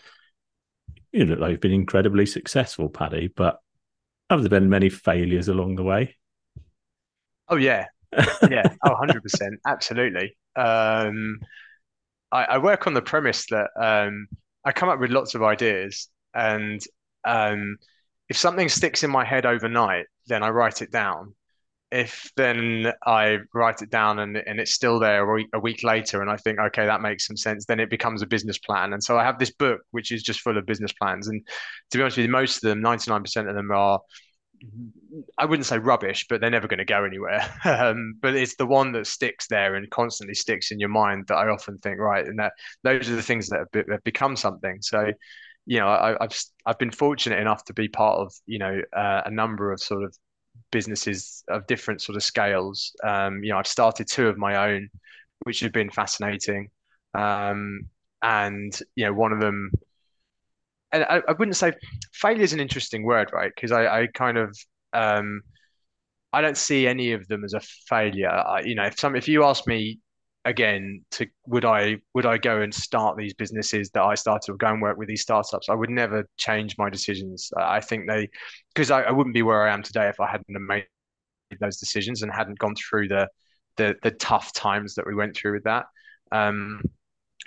you 1.11 1.25
look 1.25 1.39
like 1.39 1.53
you've 1.53 1.61
been 1.61 1.73
incredibly 1.73 2.27
successful 2.27 2.89
paddy 2.89 3.29
but 3.35 3.61
have 4.33 4.43
there 4.43 4.61
been 4.61 4.69
many 4.69 4.89
failures 4.89 5.49
along 5.49 5.77
the 5.77 5.83
way? 5.83 6.17
Oh 7.49 7.57
yeah, 7.57 7.87
yeah, 8.51 8.63
oh, 8.87 8.91
100 8.91 9.23
percent, 9.23 9.61
absolutely. 9.67 10.37
Um, 10.57 11.39
I, 12.31 12.45
I, 12.45 12.59
work 12.59 12.87
on 12.87 12.95
the 12.95 13.03
premise 13.03 13.47
that 13.51 13.71
um, 13.81 14.27
I 14.65 14.73
come 14.73 14.89
up 14.89 15.01
with 15.01 15.11
lots 15.11 15.35
of 15.35 15.43
ideas, 15.43 16.09
and 16.35 16.81
um, 17.25 17.77
if 18.29 18.37
something 18.37 18.69
sticks 18.69 19.03
in 19.03 19.11
my 19.11 19.25
head 19.25 19.47
overnight, 19.47 20.07
then 20.27 20.43
I 20.43 20.51
write 20.51 20.83
it 20.83 20.91
down. 20.91 21.35
If 21.93 22.31
then 22.37 22.93
I 23.07 23.39
write 23.55 23.83
it 23.83 23.91
down 23.91 24.19
and, 24.19 24.37
and 24.37 24.59
it's 24.59 24.73
still 24.73 24.99
there 24.99 25.29
a 25.53 25.61
week, 25.61 25.85
later, 25.85 26.23
and 26.23 26.31
I 26.31 26.37
think, 26.37 26.59
okay, 26.59 26.87
that 26.87 27.03
makes 27.03 27.27
some 27.27 27.37
sense, 27.37 27.67
then 27.67 27.81
it 27.81 27.91
becomes 27.91 28.23
a 28.23 28.27
business 28.27 28.59
plan. 28.59 28.93
And 28.93 29.03
so 29.03 29.19
I 29.19 29.25
have 29.25 29.39
this 29.39 29.53
book 29.53 29.81
which 29.91 30.11
is 30.11 30.23
just 30.23 30.41
full 30.41 30.57
of 30.57 30.67
business 30.67 30.93
plans. 30.93 31.29
And 31.29 31.47
to 31.91 31.99
be 31.99 32.03
honest 32.03 32.17
with 32.17 32.27
you, 32.27 32.33
most 32.33 32.57
of 32.57 32.69
them, 32.71 32.83
99% 32.83 33.49
of 33.49 33.55
them 33.55 33.71
are 33.71 34.01
I 35.39 35.45
wouldn't 35.45 35.67
say 35.67 35.79
rubbish, 35.79 36.27
but 36.29 36.41
they're 36.41 36.51
never 36.51 36.69
going 36.69 36.79
to 36.79 36.85
go 36.85 37.05
anywhere. 37.05 37.49
Um, 37.65 38.15
but 38.21 38.35
it's 38.35 38.57
the 38.57 38.67
one 38.67 38.93
that 38.93 39.07
sticks 39.07 39.47
there 39.49 39.75
and 39.75 39.91
constantly 39.91 40.35
sticks 40.35 40.71
in 40.71 40.79
your 40.79 40.89
mind 40.89 41.27
that 41.29 41.37
I 41.37 41.49
often 41.49 41.79
think, 41.79 41.99
right, 41.99 42.25
and 42.25 42.39
that 42.39 42.53
those 42.85 43.09
are 43.09 43.17
the 43.17 43.23
things 43.23 43.49
that 43.49 43.67
have, 43.75 43.87
have 43.89 44.05
become 44.05 44.37
something. 44.37 44.79
So, 44.83 45.13
you 45.67 45.79
know, 45.81 45.89
I, 45.89 46.17
have 46.21 46.37
I've 46.67 46.79
been 46.79 46.91
fortunate 46.91 47.41
enough 47.41 47.65
to 47.65 47.73
be 47.75 47.89
part 47.89 48.19
of 48.21 48.33
you 48.47 48.59
know 48.59 48.81
uh, 48.97 49.23
a 49.25 49.31
number 49.31 49.73
of 49.73 49.81
sort 49.81 50.05
of 50.05 50.17
businesses 50.71 51.45
of 51.49 51.67
different 51.67 52.01
sort 52.03 52.17
of 52.17 52.23
scales. 52.23 52.95
Um, 53.05 53.43
you 53.43 53.51
know, 53.51 53.59
I've 53.59 53.67
started 53.67 54.09
two 54.09 54.29
of 54.29 54.39
my 54.39 54.71
own, 54.71 54.89
which 55.45 55.61
have 55.61 55.73
been 55.73 55.91
fascinating. 55.91 56.71
Um, 57.15 57.89
and 58.23 58.79
you 58.95 59.05
know, 59.05 59.13
one 59.13 59.33
of 59.33 59.41
them 59.41 59.71
and 60.93 61.05
I, 61.05 61.23
I 61.27 61.33
wouldn't 61.33 61.57
say 61.57 61.73
failure 62.13 62.43
is 62.43 62.53
an 62.53 62.61
interesting 62.61 63.03
word, 63.03 63.31
right? 63.33 63.51
Because 63.55 63.73
I, 63.73 64.03
I 64.03 64.07
kind 64.09 64.37
of 64.37 64.57
um, 64.93 65.43
I 66.33 66.41
don't 66.41 66.57
see 66.57 66.87
any 66.87 67.13
of 67.13 67.29
them 67.29 67.45
as 67.45 67.55
a 67.55 67.61
failure. 67.61 68.31
I, 68.31 68.63
you 68.63 68.75
know, 68.75 68.85
if 68.85 68.99
some 68.99 69.17
if 69.17 69.29
you 69.29 69.45
ask 69.45 69.67
me 69.67 70.01
again 70.45 71.05
to 71.13 71.27
would 71.47 71.65
I 71.65 71.99
would 72.15 72.27
I 72.27 72.39
go 72.39 72.61
and 72.61 72.75
start 72.75 73.17
these 73.17 73.35
businesses 73.35 73.91
that 73.91 74.03
I 74.03 74.15
started 74.15 74.53
or 74.53 74.57
go 74.57 74.69
and 74.69 74.83
work 74.83 74.97
with 74.97 75.09
these 75.09 75.23
startups? 75.23 75.69
I 75.69 75.75
would 75.75 75.91
never 75.91 76.29
change 76.37 76.77
my 76.79 76.91
decisions. 76.91 77.51
I 77.57 77.81
think 77.81 78.09
they 78.09 78.29
because 78.75 78.91
I, 78.91 79.03
I 79.03 79.11
wouldn't 79.11 79.35
be 79.35 79.43
where 79.43 79.67
I 79.67 79.73
am 79.73 79.83
today 79.83 80.09
if 80.09 80.21
I 80.21 80.31
hadn't 80.31 80.47
made 80.49 80.87
those 81.61 81.79
decisions 81.79 82.23
and 82.23 82.33
hadn't 82.33 82.59
gone 82.59 82.75
through 82.75 83.09
the 83.09 83.29
the 83.77 83.95
the 84.03 84.11
tough 84.13 84.53
times 84.53 84.95
that 84.95 85.07
we 85.07 85.15
went 85.15 85.37
through 85.37 85.55
with 85.55 85.65
that. 85.65 85.87
Um, 86.33 86.83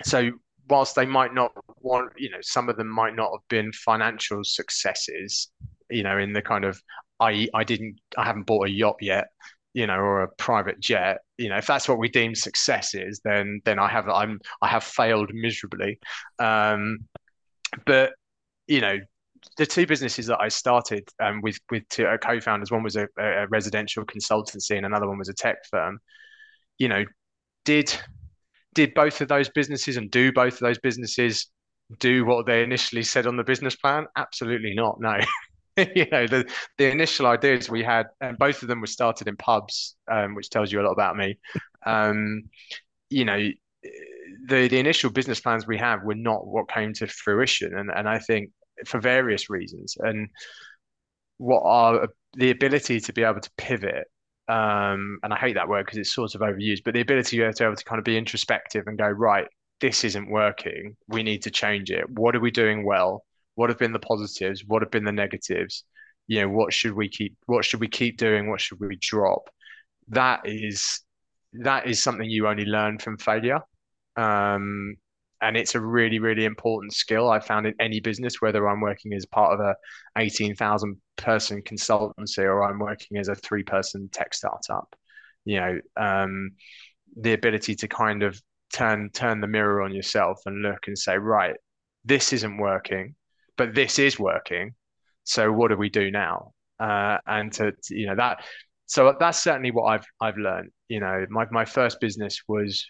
so 0.04 0.30
whilst 0.68 0.94
they 0.94 1.06
might 1.06 1.34
not 1.34 1.52
want, 1.80 2.12
you 2.16 2.30
know, 2.30 2.38
some 2.40 2.68
of 2.68 2.76
them 2.76 2.88
might 2.88 3.14
not 3.14 3.30
have 3.32 3.48
been 3.48 3.72
financial 3.72 4.42
successes, 4.42 5.50
you 5.90 6.02
know, 6.02 6.18
in 6.18 6.32
the 6.32 6.42
kind 6.42 6.64
of 6.64 6.80
I 7.20 7.48
I 7.54 7.64
didn't 7.64 7.98
I 8.16 8.24
haven't 8.24 8.44
bought 8.46 8.68
a 8.68 8.70
yacht 8.70 8.96
yet, 9.00 9.28
you 9.76 9.86
know, 9.86 9.98
or 9.98 10.22
a 10.22 10.28
private 10.38 10.80
jet, 10.80 11.18
you 11.36 11.50
know, 11.50 11.58
if 11.58 11.66
that's 11.66 11.86
what 11.86 11.98
we 11.98 12.08
deem 12.08 12.34
success 12.34 12.94
is, 12.94 13.20
then 13.24 13.60
then 13.66 13.78
I 13.78 13.88
have 13.88 14.08
I'm 14.08 14.40
I 14.62 14.68
have 14.68 14.82
failed 14.82 15.30
miserably. 15.34 15.98
Um, 16.38 17.00
but 17.84 18.12
you 18.66 18.80
know, 18.80 18.98
the 19.58 19.66
two 19.66 19.86
businesses 19.86 20.28
that 20.28 20.40
I 20.40 20.48
started 20.48 21.06
um, 21.22 21.42
with 21.42 21.58
with 21.70 21.86
two 21.90 22.06
uh, 22.06 22.16
co-founders, 22.16 22.70
one 22.70 22.82
was 22.82 22.96
a, 22.96 23.06
a 23.18 23.48
residential 23.48 24.06
consultancy 24.06 24.78
and 24.78 24.86
another 24.86 25.06
one 25.06 25.18
was 25.18 25.28
a 25.28 25.34
tech 25.34 25.56
firm. 25.70 25.98
You 26.78 26.88
know, 26.88 27.04
did 27.66 27.94
did 28.74 28.94
both 28.94 29.20
of 29.20 29.28
those 29.28 29.50
businesses 29.50 29.98
and 29.98 30.10
do 30.10 30.32
both 30.32 30.54
of 30.54 30.60
those 30.60 30.78
businesses 30.78 31.50
do 31.98 32.24
what 32.24 32.46
they 32.46 32.62
initially 32.62 33.02
said 33.02 33.26
on 33.26 33.36
the 33.36 33.44
business 33.44 33.76
plan? 33.76 34.06
Absolutely 34.16 34.72
not. 34.74 34.98
No. 35.02 35.18
you 35.94 36.06
know, 36.10 36.26
the 36.26 36.50
the 36.78 36.90
initial 36.90 37.26
ideas 37.26 37.68
we 37.68 37.82
had, 37.82 38.06
and 38.20 38.38
both 38.38 38.62
of 38.62 38.68
them 38.68 38.80
were 38.80 38.86
started 38.86 39.28
in 39.28 39.36
pubs, 39.36 39.96
um, 40.10 40.34
which 40.34 40.50
tells 40.50 40.72
you 40.72 40.80
a 40.80 40.84
lot 40.84 40.92
about 40.92 41.16
me. 41.16 41.38
Um, 41.84 42.44
you 43.10 43.24
know, 43.24 43.38
the 44.48 44.68
the 44.68 44.78
initial 44.78 45.10
business 45.10 45.40
plans 45.40 45.66
we 45.66 45.78
have 45.78 46.02
were 46.02 46.14
not 46.14 46.46
what 46.46 46.68
came 46.68 46.92
to 46.94 47.06
fruition, 47.06 47.76
and 47.76 47.90
and 47.94 48.08
I 48.08 48.18
think 48.18 48.50
for 48.86 49.00
various 49.00 49.50
reasons, 49.50 49.96
and 50.00 50.28
what 51.38 51.62
are 51.64 52.08
the 52.34 52.50
ability 52.50 53.00
to 53.00 53.12
be 53.12 53.22
able 53.22 53.40
to 53.40 53.50
pivot 53.56 54.04
um, 54.48 55.18
and 55.24 55.32
I 55.34 55.36
hate 55.38 55.54
that 55.54 55.68
word 55.68 55.86
because 55.86 55.98
it's 55.98 56.12
sort 56.14 56.36
of 56.36 56.40
overused, 56.40 56.82
but 56.84 56.94
the 56.94 57.00
ability 57.00 57.36
to 57.36 57.50
be 57.50 57.64
able 57.64 57.74
to 57.74 57.84
kind 57.84 57.98
of 57.98 58.04
be 58.04 58.16
introspective 58.16 58.84
and 58.86 58.96
go, 58.96 59.08
right, 59.08 59.48
this 59.80 60.04
isn't 60.04 60.30
working. 60.30 60.96
We 61.08 61.24
need 61.24 61.42
to 61.42 61.50
change 61.50 61.90
it. 61.90 62.08
What 62.10 62.36
are 62.36 62.40
we 62.40 62.52
doing 62.52 62.86
well? 62.86 63.24
What 63.56 63.70
have 63.70 63.78
been 63.78 63.92
the 63.92 63.98
positives? 63.98 64.64
What 64.64 64.82
have 64.82 64.90
been 64.90 65.04
the 65.04 65.12
negatives? 65.12 65.84
You 66.28 66.42
know, 66.42 66.48
what 66.48 66.72
should 66.72 66.94
we 66.94 67.08
keep? 67.08 67.36
What 67.46 67.64
should 67.64 67.80
we 67.80 67.88
keep 67.88 68.16
doing? 68.18 68.48
What 68.48 68.60
should 68.60 68.80
we 68.80 68.96
drop? 69.00 69.50
That 70.08 70.42
is 70.44 71.00
that 71.54 71.86
is 71.86 72.02
something 72.02 72.30
you 72.30 72.46
only 72.48 72.64
learn 72.64 72.98
from 72.98 73.18
failure. 73.18 73.60
Um, 74.16 74.96
and 75.40 75.56
it's 75.56 75.74
a 75.74 75.80
really 75.80 76.18
really 76.18 76.44
important 76.44 76.92
skill 76.92 77.28
i 77.28 77.38
found 77.38 77.66
in 77.66 77.74
any 77.80 78.00
business 78.00 78.40
whether 78.40 78.68
i'm 78.68 78.80
working 78.80 79.12
as 79.12 79.26
part 79.26 79.52
of 79.52 79.60
a 79.60 79.74
18000 80.16 80.96
person 81.16 81.62
consultancy 81.62 82.38
or 82.38 82.62
i'm 82.62 82.78
working 82.78 83.18
as 83.18 83.28
a 83.28 83.34
three 83.34 83.62
person 83.62 84.08
tech 84.12 84.34
startup 84.34 84.94
you 85.44 85.60
know 85.60 85.78
um, 85.96 86.50
the 87.16 87.32
ability 87.32 87.74
to 87.74 87.88
kind 87.88 88.22
of 88.22 88.40
turn 88.72 89.10
turn 89.10 89.40
the 89.40 89.46
mirror 89.46 89.82
on 89.82 89.94
yourself 89.94 90.40
and 90.46 90.62
look 90.62 90.86
and 90.86 90.98
say 90.98 91.16
right 91.16 91.56
this 92.04 92.32
isn't 92.32 92.58
working 92.58 93.14
but 93.56 93.74
this 93.74 93.98
is 93.98 94.18
working 94.18 94.74
so 95.24 95.52
what 95.52 95.68
do 95.68 95.76
we 95.76 95.88
do 95.88 96.10
now 96.10 96.52
uh, 96.80 97.18
and 97.26 97.52
to, 97.52 97.72
to 97.72 97.96
you 97.96 98.06
know 98.06 98.16
that 98.16 98.44
so 98.86 99.14
that's 99.18 99.42
certainly 99.42 99.70
what 99.70 99.84
i've 99.84 100.06
i've 100.20 100.36
learned 100.36 100.70
you 100.88 101.00
know 101.00 101.26
my, 101.30 101.46
my 101.50 101.64
first 101.64 102.00
business 102.00 102.42
was 102.46 102.86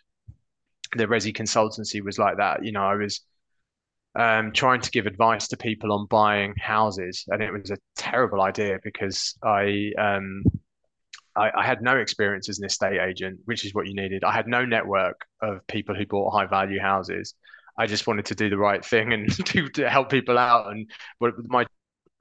the 0.94 1.06
Resi 1.06 1.35
consultancy 1.35 2.02
was 2.02 2.18
like 2.18 2.37
that. 2.37 2.64
You 2.64 2.73
know, 2.73 2.82
I 2.82 2.94
was 2.94 3.20
um, 4.14 4.52
trying 4.52 4.80
to 4.80 4.90
give 4.90 5.06
advice 5.06 5.49
to 5.49 5.56
people 5.56 5.92
on 5.92 6.06
buying 6.06 6.54
houses, 6.58 7.25
and 7.28 7.42
it 7.42 7.52
was 7.52 7.70
a 7.70 7.78
terrible 7.96 8.42
idea 8.42 8.78
because 8.82 9.37
I, 9.42 9.92
um, 9.99 10.42
I, 11.35 11.50
I 11.56 11.66
had 11.66 11.82
no 11.82 11.96
experience 11.96 12.49
as 12.49 12.58
an 12.58 12.66
estate 12.66 13.00
agent, 13.00 13.40
which 13.44 13.64
is 13.64 13.75
what 13.75 13.87
you 13.87 13.94
needed. 13.94 14.25
I 14.25 14.32
had 14.32 14.46
no 14.46 14.64
network 14.64 15.20
of 15.42 15.66
people 15.66 15.94
who 15.94 16.06
bought 16.06 16.30
high 16.30 16.46
value 16.46 16.80
houses. 16.80 17.35
I 17.78 17.87
just 17.87 18.06
wanted 18.06 18.26
to 18.26 18.35
do 18.35 18.49
the 18.49 18.59
right 18.59 18.85
thing 18.85 19.12
and 19.12 19.30
to, 19.47 19.68
to 19.71 19.90
help 19.90 20.11
people 20.11 20.38
out. 20.38 20.71
And 20.71 20.90
what 21.18 21.35
my 21.47 21.66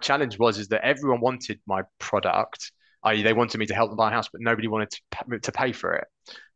challenge 0.02 0.38
was 0.38 0.58
is 0.58 0.68
that 0.70 0.86
everyone 0.86 1.22
wanted 1.22 1.60
my 1.66 1.84
product, 2.00 2.72
i.e., 3.04 3.24
they 3.24 3.34
wanted 3.34 3.58
me 3.58 3.66
to 3.68 3.76
help 3.76 3.90
them 3.90 3.98
buy 3.98 4.10
a 4.10 4.14
house, 4.14 4.30
but 4.32 4.42
nobody 4.42 4.68
wanted 4.68 4.92
to, 4.92 5.40
to 5.40 5.52
pay 5.52 5.72
for 5.72 5.96
it. 5.96 6.08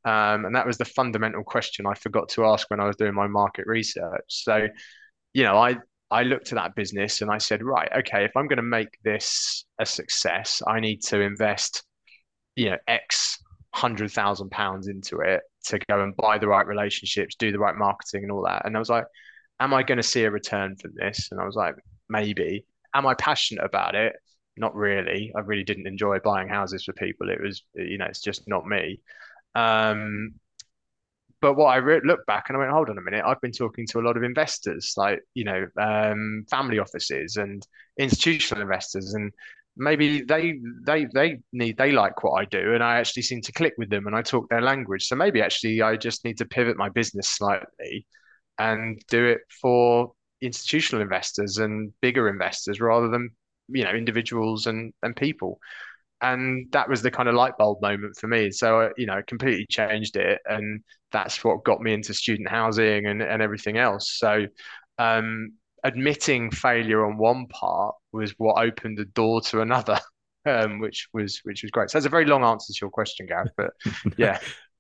Um, 0.06 0.46
and 0.46 0.56
that 0.56 0.65
was 0.65 0.77
the 0.77 0.86
fundamental 0.86 1.44
question 1.44 1.86
I 1.86 1.94
forgot 1.94 2.29
to 2.29 2.46
ask 2.46 2.70
when 2.70 2.79
I 2.79 2.86
was 2.88 2.96
doing 2.96 3.13
my 3.13 3.27
market 3.27 3.65
research. 3.68 4.24
So, 4.27 4.68
you 5.34 5.44
know, 5.44 5.58
I 5.58 5.77
I 6.12 6.24
looked 6.24 6.51
at 6.51 6.56
that 6.56 6.74
business 6.74 7.22
and 7.22 7.29
I 7.29 7.38
said, 7.38 7.62
right, 7.62 7.89
okay, 8.00 8.24
if 8.25 8.32
I'm 8.36 8.48
going 8.48 8.58
to 8.58 8.63
make 8.63 8.98
this 9.03 9.65
a 9.77 9.86
success, 9.86 10.62
I 10.65 10.79
need 10.79 11.03
to 11.03 11.22
invest, 11.22 11.84
you 12.56 12.72
know, 12.72 12.77
X 12.88 13.38
hundred 13.75 14.12
thousand 14.12 14.50
pounds 14.50 14.88
into 14.88 15.20
it 15.20 15.41
to 15.66 15.80
go 15.89 16.01
and 16.01 16.16
buy 16.16 16.38
the 16.38 16.48
right 16.48 16.66
relationships, 16.66 17.36
do 17.36 17.51
the 17.51 17.60
right 17.60 17.75
marketing 17.75 18.24
and 18.24 18.32
all 18.32 18.44
that. 18.44 18.66
And 18.66 18.75
I 18.75 18.80
was 18.80 18.89
like, 18.89 19.06
am 19.60 19.74
I 19.74 19.84
going 19.84 19.98
to 19.98 20.04
see 20.04 20.24
a 20.24 20.32
return 20.32 20.75
from 20.75 20.92
this? 20.96 21.30
And 21.32 21.39
I 21.39 21.46
was 21.46 21.56
like, 21.56 21.75
maybe. 22.10 22.66
Am 22.94 23.06
I 23.06 23.13
passionate 23.13 23.63
about 23.63 23.96
it? 23.96 24.13
Not 24.58 24.75
really. 24.75 25.32
I 25.36 25.42
really 25.42 25.63
didn't 25.63 25.88
enjoy 25.88 26.20
buying 26.20 26.50
houses 26.50 26.84
for 26.84 26.94
people. 26.94 27.30
It 27.30 27.42
was, 27.42 27.63
you 27.75 27.98
know, 27.98 28.06
it's 28.06 28.22
just 28.22 28.48
not 28.48 28.66
me. 28.66 29.00
Um, 29.56 30.34
but 31.42 31.54
what 31.56 31.68
I 31.68 31.78
re- 31.78 32.01
look 32.04 32.25
back 32.25 32.46
and 32.48 32.58
I 32.58 32.60
went, 32.60 32.72
hold 32.72 32.89
on 32.89 32.98
a 32.98 33.01
minute, 33.01 33.24
I've 33.25 33.42
been 33.42 33.51
talking 33.51 33.88
to 33.88 34.00
a 34.00 34.01
lot 34.01 34.18
of 34.18 34.24
investors, 34.24 34.94
like 34.98 35.22
you 35.34 35.46
know, 35.46 35.68
um, 35.80 36.46
family 36.50 36.80
offices 36.80 37.38
and 37.38 37.66
institutional 37.98 38.62
investors, 38.62 39.13
and 39.13 39.32
maybe 39.80 40.22
they 40.22 40.60
they 40.86 41.06
they 41.14 41.40
need 41.54 41.78
they 41.78 41.92
like 41.92 42.24
what 42.24 42.42
I 42.42 42.46
do, 42.46 42.74
and 42.74 42.84
I 42.84 42.98
actually 43.00 43.24
seem 43.24 43.42
to 43.42 43.52
click 43.52 43.74
with 43.78 43.90
them, 43.90 44.08
and 44.08 44.16
I 44.16 44.22
talk 44.22 44.50
their 44.50 44.62
language. 44.62 45.08
So 45.08 45.16
maybe 45.16 45.42
actually 45.42 45.82
I 45.82 45.96
just 45.98 46.26
need 46.26 46.38
to 46.40 46.46
pivot 46.46 46.78
my 46.78 46.90
business 46.90 47.28
slightly 47.28 48.06
and 48.60 49.02
do 49.10 49.26
it 49.26 49.42
for 49.62 50.14
institutional 50.42 51.02
investors 51.02 51.58
and 51.58 51.92
bigger 52.02 52.30
investors 52.30 52.80
rather 52.80 53.10
than 53.10 53.30
you 53.70 53.84
know 53.84 53.92
individuals 53.92 54.68
and 54.68 54.94
and 55.04 55.16
people 55.16 55.60
and 56.22 56.72
that 56.72 56.90
was 56.90 57.02
the 57.02 57.12
kind 57.12 57.30
of 57.30 57.36
light 57.36 57.58
bulb 57.58 57.82
moment 57.82 58.16
for 58.18 58.28
me. 58.28 58.52
So 58.52 58.82
uh, 58.82 58.90
you 58.98 59.06
know, 59.06 59.22
completely 59.26 59.66
changed 59.70 60.18
it, 60.18 60.40
and 60.46 60.82
that's 61.12 61.44
what 61.44 61.64
got 61.64 61.82
me 61.82 61.94
into 61.94 62.14
student 62.14 62.50
housing 62.50 63.06
and 63.06 63.22
and 63.22 63.42
everything 63.42 63.78
else. 63.78 64.18
So 64.18 64.46
um, 64.98 65.54
admitting 65.84 66.52
failure 66.52 67.06
on 67.06 67.18
one 67.18 67.48
part 67.48 67.96
was 68.12 68.34
what 68.38 68.64
opened 68.64 68.98
the 68.98 69.06
door 69.06 69.42
to 69.42 69.62
another, 69.62 70.00
um, 70.46 70.80
which 70.80 71.08
was 71.14 71.40
which 71.44 71.64
was 71.64 71.72
great. 71.72 71.90
So 71.90 71.98
that's 71.98 72.06
a 72.06 72.10
very 72.10 72.26
long 72.26 72.44
answer 72.44 72.74
to 72.74 72.78
your 72.82 72.90
question, 72.90 73.26
Gareth, 73.28 73.52
but 73.58 73.72
yeah. 74.18 74.40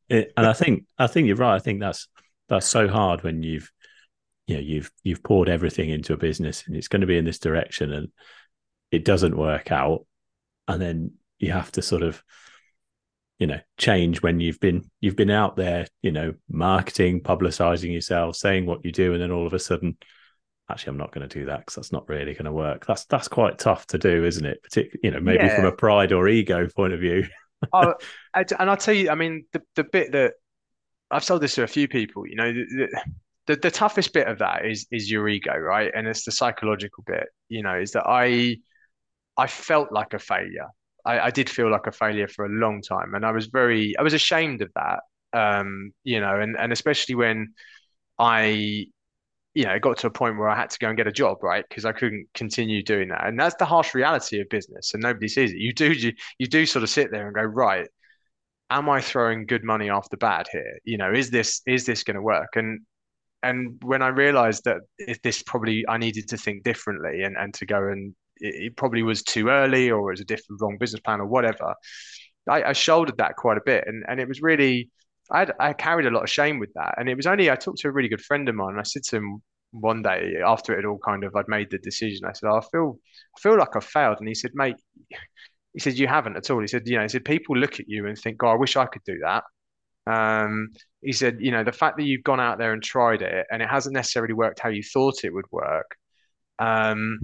it, 0.09 0.33
and 0.37 0.45
I 0.45 0.53
think 0.53 0.85
I 0.97 1.07
think 1.07 1.27
you're 1.27 1.35
right. 1.35 1.55
I 1.55 1.59
think 1.59 1.79
that's 1.79 2.07
that's 2.47 2.67
so 2.67 2.87
hard 2.87 3.23
when 3.23 3.43
you've 3.43 3.71
you 4.47 4.55
know 4.55 4.61
you've 4.61 4.91
you've 5.03 5.23
poured 5.23 5.47
everything 5.47 5.89
into 5.89 6.13
a 6.13 6.17
business 6.17 6.63
and 6.65 6.75
it's 6.75 6.87
going 6.87 7.01
to 7.01 7.07
be 7.07 7.17
in 7.17 7.25
this 7.25 7.37
direction 7.37 7.93
and 7.93 8.07
it 8.91 9.05
doesn't 9.05 9.37
work 9.37 9.71
out 9.71 10.05
and 10.67 10.81
then 10.81 11.11
you 11.37 11.51
have 11.51 11.71
to 11.71 11.83
sort 11.83 12.01
of 12.01 12.23
you 13.37 13.45
know 13.45 13.59
change 13.77 14.23
when 14.23 14.39
you've 14.39 14.59
been 14.59 14.89
you've 15.01 15.15
been 15.15 15.29
out 15.29 15.55
there 15.55 15.85
you 16.01 16.11
know 16.11 16.33
marketing 16.49 17.21
publicizing 17.21 17.93
yourself 17.93 18.35
saying 18.35 18.65
what 18.65 18.83
you 18.83 18.91
do 18.91 19.13
and 19.13 19.21
then 19.21 19.31
all 19.31 19.45
of 19.45 19.53
a 19.53 19.59
sudden 19.59 19.95
actually 20.69 20.91
i'm 20.91 20.97
not 20.97 21.11
going 21.11 21.27
to 21.27 21.39
do 21.39 21.45
that 21.45 21.59
because 21.59 21.75
that's 21.75 21.91
not 21.91 22.07
really 22.09 22.33
going 22.33 22.45
to 22.45 22.51
work 22.51 22.85
that's 22.85 23.05
that's 23.05 23.27
quite 23.27 23.57
tough 23.57 23.85
to 23.87 23.97
do 23.97 24.25
isn't 24.25 24.45
it 24.45 24.61
particularly 24.63 24.99
you 25.03 25.11
know 25.11 25.19
maybe 25.19 25.43
yeah. 25.43 25.55
from 25.55 25.65
a 25.65 25.71
pride 25.71 26.11
or 26.11 26.27
ego 26.27 26.67
point 26.75 26.93
of 26.93 26.99
view 26.99 27.25
oh, 27.73 27.93
and 28.33 28.69
i'll 28.69 28.77
tell 28.77 28.93
you 28.93 29.09
i 29.09 29.15
mean 29.15 29.45
the, 29.53 29.61
the 29.75 29.83
bit 29.83 30.11
that 30.11 30.33
i've 31.11 31.25
told 31.25 31.41
this 31.41 31.55
to 31.55 31.63
a 31.63 31.67
few 31.67 31.87
people 31.87 32.27
you 32.27 32.35
know 32.35 32.51
the, 32.51 32.87
the, 33.47 33.55
the 33.55 33.71
toughest 33.71 34.13
bit 34.13 34.27
of 34.27 34.39
that 34.39 34.65
is 34.65 34.87
is 34.91 35.09
your 35.09 35.27
ego 35.27 35.55
right 35.57 35.91
and 35.95 36.07
it's 36.07 36.25
the 36.25 36.31
psychological 36.31 37.03
bit 37.05 37.27
you 37.47 37.63
know 37.63 37.75
is 37.75 37.91
that 37.91 38.03
i 38.05 38.55
i 39.37 39.47
felt 39.47 39.91
like 39.91 40.13
a 40.13 40.19
failure 40.19 40.67
I, 41.05 41.19
I, 41.19 41.31
did 41.31 41.49
feel 41.49 41.71
like 41.71 41.87
a 41.87 41.91
failure 41.91 42.27
for 42.27 42.45
a 42.45 42.49
long 42.49 42.81
time, 42.81 43.15
and 43.15 43.25
I 43.25 43.31
was 43.31 43.47
very, 43.47 43.97
I 43.97 44.01
was 44.01 44.13
ashamed 44.13 44.61
of 44.61 44.69
that. 44.75 44.99
Um, 45.31 45.91
you 46.03 46.19
know, 46.19 46.39
and 46.39 46.57
and 46.57 46.71
especially 46.71 47.15
when 47.15 47.53
I, 48.17 48.87
you 49.53 49.65
know, 49.65 49.71
it 49.73 49.81
got 49.81 49.97
to 49.99 50.07
a 50.07 50.11
point 50.11 50.37
where 50.37 50.49
I 50.49 50.55
had 50.55 50.69
to 50.69 50.79
go 50.79 50.87
and 50.87 50.97
get 50.97 51.07
a 51.07 51.11
job, 51.11 51.37
right? 51.41 51.65
Because 51.67 51.85
I 51.85 51.91
couldn't 51.91 52.27
continue 52.33 52.83
doing 52.83 53.09
that, 53.09 53.27
and 53.27 53.39
that's 53.39 53.55
the 53.55 53.65
harsh 53.65 53.93
reality 53.93 54.39
of 54.39 54.49
business, 54.49 54.93
and 54.93 55.03
nobody 55.03 55.27
sees 55.27 55.51
it. 55.51 55.57
You 55.57 55.73
do, 55.73 55.91
you, 55.91 56.13
you 56.37 56.47
do 56.47 56.65
sort 56.65 56.83
of 56.83 56.89
sit 56.89 57.11
there 57.11 57.25
and 57.27 57.35
go, 57.35 57.41
right, 57.41 57.87
am 58.69 58.89
I 58.89 59.01
throwing 59.01 59.45
good 59.45 59.63
money 59.63 59.89
after 59.89 60.17
bad 60.17 60.47
here? 60.51 60.79
You 60.83 60.97
know, 60.97 61.11
is 61.11 61.29
this 61.29 61.61
is 61.65 61.85
this 61.85 62.03
going 62.03 62.15
to 62.15 62.21
work? 62.21 62.55
And 62.55 62.81
and 63.43 63.81
when 63.83 64.01
I 64.01 64.09
realized 64.09 64.65
that 64.65 64.77
if 64.97 65.21
this 65.21 65.43
probably 65.43 65.85
I 65.87 65.97
needed 65.97 66.27
to 66.29 66.37
think 66.37 66.63
differently 66.63 67.23
and 67.23 67.35
and 67.37 67.53
to 67.55 67.65
go 67.65 67.87
and 67.87 68.15
it, 68.37 68.75
probably 68.77 69.03
was 69.03 69.23
too 69.23 69.49
early 69.49 69.91
or 69.91 70.09
it 70.09 70.13
was 70.13 70.21
a 70.21 70.25
different 70.25 70.61
wrong 70.61 70.77
business 70.79 71.01
plan 71.01 71.21
or 71.21 71.25
whatever. 71.25 71.73
I, 72.49 72.63
I 72.63 72.73
shouldered 72.73 73.17
that 73.17 73.35
quite 73.35 73.57
a 73.57 73.61
bit, 73.65 73.85
and 73.87 74.03
and 74.07 74.19
it 74.19 74.27
was 74.27 74.41
really 74.41 74.89
I 75.31 75.47
I 75.59 75.73
carried 75.73 76.07
a 76.07 76.11
lot 76.11 76.23
of 76.23 76.29
shame 76.29 76.59
with 76.59 76.73
that, 76.73 76.95
and 76.97 77.09
it 77.09 77.15
was 77.15 77.27
only 77.27 77.49
I 77.51 77.55
talked 77.55 77.79
to 77.79 77.87
a 77.89 77.91
really 77.91 78.09
good 78.09 78.21
friend 78.21 78.47
of 78.49 78.55
mine, 78.55 78.71
and 78.71 78.79
I 78.79 78.83
said 78.83 79.03
to 79.05 79.17
him 79.17 79.41
one 79.71 80.01
day 80.01 80.35
after 80.45 80.73
it 80.73 80.77
had 80.77 80.85
all 80.85 80.99
kind 81.05 81.23
of 81.23 81.35
I'd 81.35 81.47
made 81.47 81.69
the 81.69 81.77
decision, 81.77 82.25
I 82.25 82.33
said, 82.33 82.49
oh, 82.49 82.57
I 82.57 82.61
feel 82.71 82.99
I 83.37 83.41
feel 83.41 83.57
like 83.57 83.75
I've 83.75 83.85
failed, 83.85 84.17
and 84.19 84.27
he 84.27 84.35
said, 84.35 84.51
mate, 84.55 84.75
he 85.73 85.79
said 85.79 85.97
you 85.97 86.07
haven't 86.07 86.37
at 86.37 86.49
all. 86.49 86.61
He 86.61 86.67
said, 86.67 86.87
you 86.87 86.97
know, 86.97 87.03
he 87.03 87.09
said 87.09 87.25
people 87.25 87.57
look 87.57 87.79
at 87.79 87.87
you 87.87 88.07
and 88.07 88.17
think, 88.17 88.37
God, 88.37 88.53
I 88.53 88.55
wish 88.55 88.75
I 88.75 88.85
could 88.85 89.03
do 89.05 89.19
that. 89.23 89.43
Um, 90.07 90.69
he 91.01 91.13
said, 91.13 91.37
you 91.39 91.51
know, 91.51 91.63
the 91.63 91.71
fact 91.71 91.97
that 91.97 92.03
you've 92.03 92.23
gone 92.23 92.39
out 92.39 92.57
there 92.57 92.73
and 92.73 92.81
tried 92.83 93.21
it 93.21 93.45
and 93.51 93.61
it 93.61 93.69
hasn't 93.69 93.93
necessarily 93.93 94.33
worked 94.33 94.59
how 94.59 94.69
you 94.69 94.83
thought 94.83 95.23
it 95.23 95.33
would 95.33 95.45
work, 95.51 95.95
um, 96.59 97.19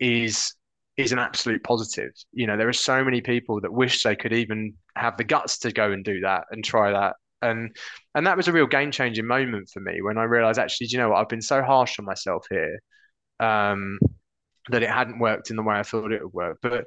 is 0.00 0.54
is 0.96 1.12
an 1.12 1.18
absolute 1.18 1.62
positive. 1.62 2.10
You 2.32 2.46
know, 2.46 2.56
there 2.56 2.68
are 2.68 2.72
so 2.72 3.04
many 3.04 3.20
people 3.20 3.60
that 3.60 3.72
wish 3.72 4.02
they 4.02 4.16
could 4.16 4.32
even 4.32 4.74
have 4.96 5.16
the 5.16 5.24
guts 5.24 5.58
to 5.60 5.72
go 5.72 5.92
and 5.92 6.04
do 6.04 6.20
that 6.20 6.44
and 6.50 6.64
try 6.64 6.90
that. 6.90 7.16
And 7.42 7.76
and 8.14 8.26
that 8.26 8.36
was 8.36 8.48
a 8.48 8.52
real 8.52 8.66
game 8.66 8.90
changing 8.90 9.26
moment 9.26 9.70
for 9.72 9.80
me 9.80 10.02
when 10.02 10.18
I 10.18 10.24
realized 10.24 10.58
actually, 10.58 10.88
do 10.88 10.96
you 10.96 11.02
know 11.02 11.10
what, 11.10 11.20
I've 11.20 11.28
been 11.28 11.42
so 11.42 11.62
harsh 11.62 11.98
on 11.98 12.04
myself 12.04 12.46
here 12.50 12.80
um, 13.40 13.98
that 14.70 14.82
it 14.82 14.90
hadn't 14.90 15.18
worked 15.20 15.50
in 15.50 15.56
the 15.56 15.62
way 15.62 15.76
I 15.76 15.82
thought 15.82 16.12
it 16.12 16.22
would 16.22 16.32
work. 16.32 16.58
But 16.62 16.86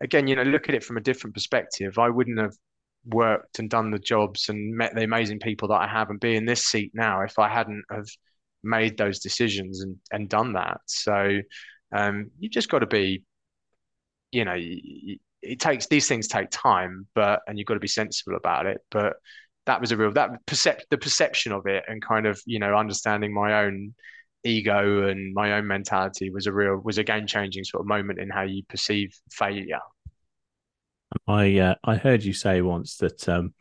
again, 0.00 0.26
you 0.26 0.36
know, 0.36 0.42
look 0.42 0.68
at 0.68 0.74
it 0.74 0.84
from 0.84 0.96
a 0.96 1.00
different 1.02 1.34
perspective. 1.34 1.98
I 1.98 2.08
wouldn't 2.08 2.38
have 2.38 2.54
worked 3.06 3.58
and 3.58 3.70
done 3.70 3.90
the 3.90 3.98
jobs 3.98 4.48
and 4.48 4.76
met 4.76 4.94
the 4.94 5.04
amazing 5.04 5.40
people 5.40 5.68
that 5.68 5.80
I 5.80 5.86
have 5.86 6.10
and 6.10 6.20
be 6.20 6.36
in 6.36 6.44
this 6.46 6.64
seat 6.64 6.92
now 6.94 7.22
if 7.22 7.38
I 7.38 7.48
hadn't 7.48 7.84
have 7.90 8.08
made 8.62 8.98
those 8.98 9.20
decisions 9.20 9.82
and 9.82 9.96
and 10.12 10.28
done 10.28 10.54
that. 10.54 10.80
So 10.86 11.40
um, 11.94 12.30
you 12.38 12.48
just 12.48 12.70
got 12.70 12.80
to 12.80 12.86
be 12.86 13.24
you 14.32 14.44
know, 14.44 14.56
it 14.56 15.58
takes 15.60 15.86
these 15.86 16.06
things 16.06 16.28
take 16.28 16.50
time, 16.50 17.06
but 17.14 17.40
and 17.46 17.58
you've 17.58 17.66
got 17.66 17.74
to 17.74 17.80
be 17.80 17.88
sensible 17.88 18.36
about 18.36 18.66
it. 18.66 18.78
But 18.90 19.14
that 19.70 19.80
was 19.80 19.92
a 19.92 19.96
real 19.96 20.12
that 20.12 20.30
percept 20.46 20.84
the 20.90 20.98
perception 20.98 21.52
of 21.52 21.64
it 21.66 21.84
and 21.86 22.02
kind 22.02 22.26
of 22.26 22.40
you 22.44 22.58
know 22.58 22.74
understanding 22.74 23.32
my 23.32 23.62
own 23.64 23.94
ego 24.42 25.06
and 25.06 25.32
my 25.32 25.52
own 25.52 25.66
mentality 25.66 26.28
was 26.28 26.48
a 26.48 26.52
real 26.52 26.76
was 26.84 26.98
a 26.98 27.04
game 27.04 27.24
changing 27.24 27.62
sort 27.62 27.80
of 27.80 27.86
moment 27.86 28.18
in 28.18 28.28
how 28.28 28.42
you 28.42 28.64
perceive 28.68 29.14
failure. 29.30 29.78
I 31.28 31.58
uh, 31.58 31.74
I 31.84 31.94
heard 31.96 32.24
you 32.24 32.32
say 32.32 32.62
once 32.62 32.96
that 32.96 33.28
um, 33.28 33.54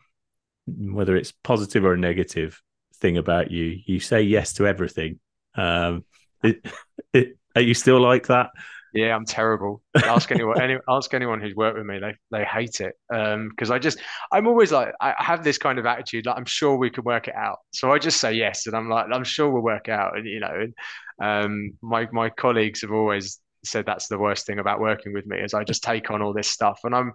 whether 0.65 1.15
it's 1.15 1.31
positive 1.43 1.85
or 1.85 1.93
a 1.93 1.97
negative 1.97 2.59
thing 2.95 3.17
about 3.17 3.51
you, 3.51 3.77
you 3.85 3.99
say 3.99 4.23
yes 4.23 4.53
to 4.53 4.65
everything. 4.65 5.19
Um, 5.53 6.05
it, 6.43 6.65
it, 7.13 7.37
are 7.55 7.61
you 7.61 7.75
still 7.75 8.01
like 8.01 8.27
that? 8.27 8.49
Yeah, 8.93 9.15
I'm 9.15 9.25
terrible. 9.25 9.81
Ask 9.95 10.31
anyone, 10.31 10.61
any, 10.61 10.77
ask 10.89 11.13
anyone 11.13 11.39
who's 11.39 11.55
worked 11.55 11.77
with 11.77 11.85
me. 11.85 11.99
They 11.99 12.15
they 12.31 12.43
hate 12.43 12.81
it 12.81 12.95
because 13.09 13.69
um, 13.69 13.75
I 13.75 13.79
just 13.79 13.99
I'm 14.31 14.47
always 14.47 14.71
like 14.71 14.93
I 14.99 15.13
have 15.17 15.43
this 15.43 15.57
kind 15.57 15.77
of 15.77 15.85
attitude. 15.85 16.25
Like 16.25 16.37
I'm 16.37 16.45
sure 16.45 16.75
we 16.75 16.89
can 16.89 17.03
work 17.03 17.27
it 17.27 17.35
out. 17.35 17.59
So 17.71 17.91
I 17.91 17.99
just 17.99 18.19
say 18.19 18.33
yes, 18.33 18.65
and 18.65 18.75
I'm 18.75 18.89
like 18.89 19.07
I'm 19.11 19.23
sure 19.23 19.49
we'll 19.49 19.61
work 19.61 19.89
out. 19.89 20.17
And 20.17 20.25
you 20.25 20.39
know, 20.39 20.51
and, 20.53 20.73
um, 21.21 21.73
my 21.81 22.07
my 22.11 22.29
colleagues 22.29 22.81
have 22.81 22.91
always 22.91 23.39
said 23.63 23.85
that's 23.85 24.07
the 24.07 24.17
worst 24.17 24.47
thing 24.47 24.57
about 24.59 24.79
working 24.79 25.13
with 25.13 25.25
me 25.27 25.37
is 25.37 25.53
I 25.53 25.63
just 25.63 25.83
take 25.83 26.09
on 26.09 26.21
all 26.21 26.33
this 26.33 26.49
stuff, 26.49 26.79
and 26.83 26.95
I'm 26.95 27.13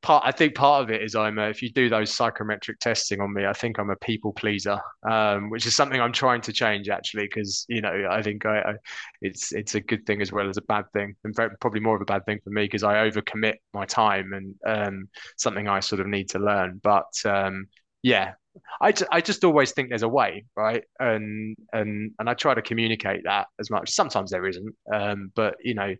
part 0.00 0.24
I 0.24 0.32
think 0.32 0.54
part 0.54 0.82
of 0.82 0.90
it 0.90 1.02
is 1.02 1.14
I'm 1.14 1.38
a, 1.38 1.48
if 1.48 1.62
you 1.62 1.70
do 1.70 1.88
those 1.88 2.12
psychometric 2.12 2.78
testing 2.78 3.20
on 3.20 3.32
me, 3.32 3.46
I 3.46 3.52
think 3.52 3.78
I'm 3.78 3.90
a 3.90 3.96
people 3.96 4.32
pleaser, 4.32 4.80
um, 5.08 5.50
which 5.50 5.66
is 5.66 5.74
something 5.74 6.00
I'm 6.00 6.12
trying 6.12 6.40
to 6.42 6.52
change 6.52 6.88
actually 6.88 7.24
because 7.24 7.66
you 7.68 7.80
know 7.80 8.08
I 8.10 8.22
think 8.22 8.46
I, 8.46 8.60
I, 8.60 8.74
it's 9.22 9.52
it's 9.52 9.74
a 9.74 9.80
good 9.80 10.06
thing 10.06 10.22
as 10.22 10.32
well 10.32 10.48
as 10.48 10.56
a 10.56 10.62
bad 10.62 10.84
thing, 10.92 11.16
and 11.24 11.34
probably 11.60 11.80
more 11.80 11.96
of 11.96 12.02
a 12.02 12.06
bad 12.06 12.24
thing 12.26 12.38
for 12.44 12.50
me 12.50 12.64
because 12.64 12.84
I 12.84 13.08
overcommit 13.08 13.54
my 13.74 13.86
time 13.86 14.32
and 14.32 14.54
um, 14.66 15.08
something 15.36 15.68
I 15.68 15.80
sort 15.80 16.00
of 16.00 16.06
need 16.06 16.30
to 16.30 16.38
learn. 16.38 16.80
But 16.82 17.12
um, 17.24 17.66
yeah, 18.02 18.34
I, 18.80 18.92
I 19.10 19.20
just 19.20 19.44
always 19.44 19.72
think 19.72 19.88
there's 19.88 20.02
a 20.02 20.08
way, 20.08 20.44
right? 20.56 20.84
And 20.98 21.56
and 21.72 22.12
and 22.18 22.30
I 22.30 22.34
try 22.34 22.54
to 22.54 22.62
communicate 22.62 23.22
that 23.24 23.48
as 23.58 23.70
much. 23.70 23.90
Sometimes 23.90 24.30
there 24.30 24.46
isn't, 24.46 24.74
um, 24.92 25.32
but 25.34 25.56
you 25.62 25.74
know, 25.74 25.94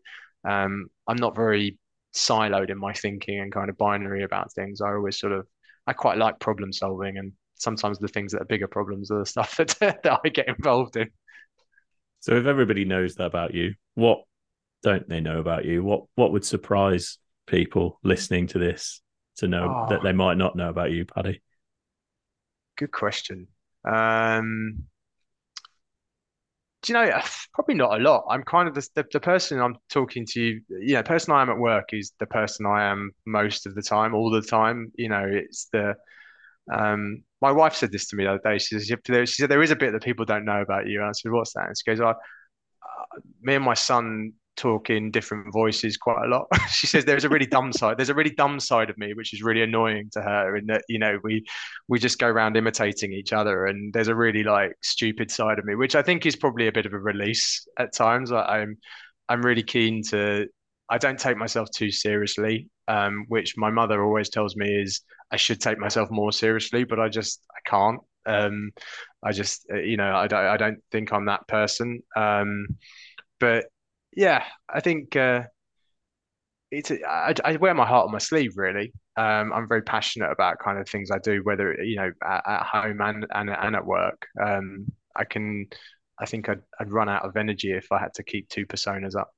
um, 0.48 0.86
I'm 1.06 1.16
not 1.16 1.34
very 1.34 1.78
siloed 2.18 2.70
in 2.70 2.78
my 2.78 2.92
thinking 2.92 3.40
and 3.40 3.52
kind 3.52 3.70
of 3.70 3.78
binary 3.78 4.22
about 4.22 4.52
things. 4.52 4.80
I 4.80 4.88
always 4.88 5.18
sort 5.18 5.32
of 5.32 5.46
I 5.86 5.92
quite 5.92 6.18
like 6.18 6.38
problem 6.40 6.72
solving, 6.72 7.16
and 7.18 7.32
sometimes 7.54 7.98
the 7.98 8.08
things 8.08 8.32
that 8.32 8.42
are 8.42 8.46
bigger 8.46 8.68
problems 8.68 9.10
are 9.10 9.20
the 9.20 9.26
stuff 9.34 9.56
that 9.56 9.76
that 9.80 10.20
I 10.24 10.28
get 10.28 10.48
involved 10.48 10.96
in. 10.96 11.10
So 12.20 12.34
if 12.34 12.46
everybody 12.46 12.84
knows 12.84 13.14
that 13.14 13.24
about 13.26 13.54
you, 13.54 13.74
what 13.94 14.22
don't 14.82 15.08
they 15.08 15.20
know 15.20 15.38
about 15.38 15.64
you? 15.64 15.82
What 15.82 16.04
what 16.14 16.32
would 16.32 16.44
surprise 16.44 17.18
people 17.46 17.98
listening 18.02 18.46
to 18.48 18.58
this 18.58 19.00
to 19.36 19.48
know 19.48 19.84
oh, 19.86 19.90
that 19.90 20.02
they 20.02 20.12
might 20.12 20.36
not 20.36 20.56
know 20.56 20.68
about 20.68 20.90
you, 20.90 21.04
Paddy? 21.04 21.42
Good 22.76 22.92
question. 22.92 23.48
Um, 23.84 24.84
you 26.88 26.94
know 26.94 27.20
probably 27.54 27.74
not 27.74 27.98
a 27.98 28.02
lot. 28.02 28.24
I'm 28.28 28.42
kind 28.42 28.68
of 28.68 28.74
the, 28.74 28.88
the, 28.94 29.06
the, 29.12 29.20
person 29.20 29.60
i'm 29.60 29.76
talking 29.90 30.26
to 30.26 30.40
you 30.40 30.94
know 30.94 31.02
person 31.02 31.32
i 31.32 31.42
am 31.42 31.50
at 31.50 31.58
work 31.58 31.92
is 31.92 32.12
the 32.18 32.26
person 32.26 32.66
i 32.66 32.84
am 32.84 33.12
most 33.26 33.66
of 33.66 33.74
the 33.74 33.82
time 33.82 34.14
all 34.14 34.30
the 34.30 34.42
time. 34.42 34.92
You 34.96 35.08
know 35.08 35.28
it's 35.30 35.68
the 35.72 35.94
um 36.72 37.22
my 37.40 37.52
wife 37.52 37.74
said 37.74 37.92
this 37.92 38.08
to 38.08 38.16
me 38.16 38.24
the 38.24 38.30
other 38.30 38.40
day. 38.44 38.58
She 38.58 38.78
said 38.78 39.28
she 39.28 39.42
said 39.42 39.50
there 39.50 39.62
is 39.62 39.70
a 39.70 39.76
bit 39.76 39.92
that 39.92 40.02
people 40.02 40.24
don't 40.24 40.44
know 40.44 40.60
about 40.60 40.86
you. 40.86 41.00
And 41.00 41.08
i 41.08 41.12
said 41.12 41.32
what's 41.32 41.54
that? 41.54 41.66
And 41.66 41.76
she 41.78 41.90
goes 41.90 42.00
oh, 42.00 42.08
uh, 42.08 43.20
me 43.42 43.54
and 43.54 43.64
my 43.64 43.74
son 43.74 44.32
talk 44.58 44.90
in 44.90 45.10
different 45.10 45.52
voices 45.52 45.96
quite 45.96 46.24
a 46.24 46.28
lot. 46.28 46.46
she 46.70 46.86
says 46.86 47.04
there's 47.04 47.24
a 47.24 47.28
really 47.28 47.46
dumb 47.46 47.72
side. 47.72 47.96
There's 47.96 48.08
a 48.10 48.14
really 48.14 48.30
dumb 48.30 48.60
side 48.60 48.90
of 48.90 48.98
me, 48.98 49.14
which 49.14 49.32
is 49.32 49.42
really 49.42 49.62
annoying 49.62 50.10
to 50.12 50.20
her. 50.20 50.56
In 50.56 50.66
that, 50.66 50.82
you 50.88 50.98
know, 50.98 51.18
we 51.22 51.46
we 51.88 51.98
just 51.98 52.18
go 52.18 52.26
around 52.26 52.56
imitating 52.56 53.12
each 53.12 53.32
other, 53.32 53.66
and 53.66 53.92
there's 53.92 54.08
a 54.08 54.14
really 54.14 54.42
like 54.42 54.72
stupid 54.82 55.30
side 55.30 55.58
of 55.58 55.64
me, 55.64 55.74
which 55.74 55.94
I 55.94 56.02
think 56.02 56.26
is 56.26 56.36
probably 56.36 56.66
a 56.66 56.72
bit 56.72 56.86
of 56.86 56.92
a 56.92 56.98
release 56.98 57.66
at 57.78 57.94
times. 57.94 58.32
I, 58.32 58.42
I'm 58.42 58.78
I'm 59.28 59.42
really 59.42 59.62
keen 59.62 60.02
to. 60.10 60.46
I 60.90 60.98
don't 60.98 61.18
take 61.18 61.36
myself 61.36 61.68
too 61.70 61.90
seriously, 61.90 62.68
um, 62.88 63.26
which 63.28 63.56
my 63.56 63.70
mother 63.70 64.02
always 64.02 64.30
tells 64.30 64.56
me 64.56 64.82
is 64.82 65.02
I 65.30 65.36
should 65.36 65.60
take 65.60 65.78
myself 65.78 66.10
more 66.10 66.32
seriously, 66.32 66.84
but 66.84 66.98
I 66.98 67.08
just 67.08 67.42
I 67.50 67.68
can't. 67.68 68.00
Um, 68.26 68.72
I 69.22 69.32
just 69.32 69.66
you 69.70 69.96
know 69.96 70.14
I 70.14 70.26
don't 70.26 70.44
I 70.44 70.56
don't 70.56 70.78
think 70.90 71.12
I'm 71.12 71.26
that 71.26 71.46
person. 71.46 72.02
Um, 72.16 72.66
but 73.40 73.66
yeah, 74.16 74.44
I 74.68 74.80
think 74.80 75.16
uh, 75.16 75.44
it's 76.70 76.90
I, 76.90 77.34
I 77.44 77.56
wear 77.56 77.74
my 77.74 77.86
heart 77.86 78.06
on 78.06 78.12
my 78.12 78.18
sleeve. 78.18 78.56
Really, 78.56 78.92
um, 79.16 79.52
I'm 79.52 79.68
very 79.68 79.82
passionate 79.82 80.30
about 80.30 80.58
kind 80.58 80.78
of 80.78 80.88
things 80.88 81.10
I 81.10 81.18
do, 81.18 81.40
whether 81.44 81.74
you 81.82 81.96
know 81.96 82.12
at, 82.24 82.42
at 82.46 82.62
home 82.64 83.00
and, 83.00 83.26
and 83.30 83.50
and 83.50 83.76
at 83.76 83.86
work. 83.86 84.26
Um, 84.40 84.86
I 85.16 85.24
can, 85.24 85.66
I 86.18 86.26
think 86.26 86.48
I'd 86.48 86.62
I'd 86.78 86.92
run 86.92 87.08
out 87.08 87.24
of 87.24 87.36
energy 87.36 87.72
if 87.72 87.90
I 87.90 87.98
had 87.98 88.14
to 88.14 88.22
keep 88.22 88.48
two 88.48 88.66
personas 88.66 89.16
up. 89.16 89.30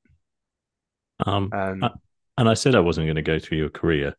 Um, 1.24 1.50
um 1.52 1.84
I, 1.84 1.90
and 2.38 2.48
I 2.48 2.54
said 2.54 2.74
I 2.74 2.80
wasn't 2.80 3.06
going 3.06 3.16
to 3.16 3.22
go 3.22 3.38
through 3.38 3.58
your 3.58 3.70
career 3.70 4.16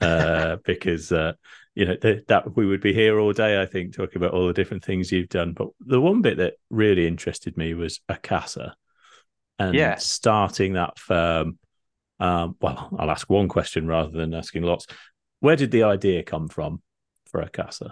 uh, 0.00 0.56
because 0.64 1.12
uh, 1.12 1.32
you 1.74 1.84
know 1.84 1.96
th- 1.96 2.24
that 2.28 2.56
we 2.56 2.64
would 2.64 2.80
be 2.80 2.94
here 2.94 3.18
all 3.18 3.32
day. 3.32 3.60
I 3.60 3.66
think 3.66 3.94
talking 3.94 4.16
about 4.16 4.32
all 4.32 4.46
the 4.46 4.52
different 4.52 4.84
things 4.84 5.12
you've 5.12 5.28
done. 5.28 5.52
But 5.52 5.68
the 5.80 6.00
one 6.00 6.22
bit 6.22 6.38
that 6.38 6.54
really 6.70 7.06
interested 7.06 7.56
me 7.56 7.74
was 7.74 8.00
Acasa 8.08 8.74
and 9.58 9.74
yeah. 9.74 9.96
starting 9.96 10.74
that 10.74 10.98
firm. 10.98 11.58
Um, 12.18 12.56
well, 12.60 12.90
I'll 12.98 13.10
ask 13.10 13.28
one 13.28 13.48
question 13.48 13.86
rather 13.86 14.10
than 14.10 14.34
asking 14.34 14.62
lots. 14.62 14.86
Where 15.40 15.56
did 15.56 15.70
the 15.70 15.84
idea 15.84 16.22
come 16.22 16.48
from 16.48 16.82
for 17.26 17.42
Acasa? 17.42 17.90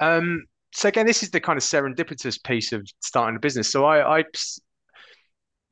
Um, 0.00 0.44
so 0.72 0.88
again, 0.88 1.06
this 1.06 1.22
is 1.22 1.30
the 1.30 1.40
kind 1.40 1.56
of 1.56 1.62
serendipitous 1.62 2.42
piece 2.42 2.72
of 2.72 2.86
starting 3.00 3.36
a 3.36 3.40
business. 3.40 3.70
So 3.70 3.84
I, 3.84 4.18
I 4.18 4.24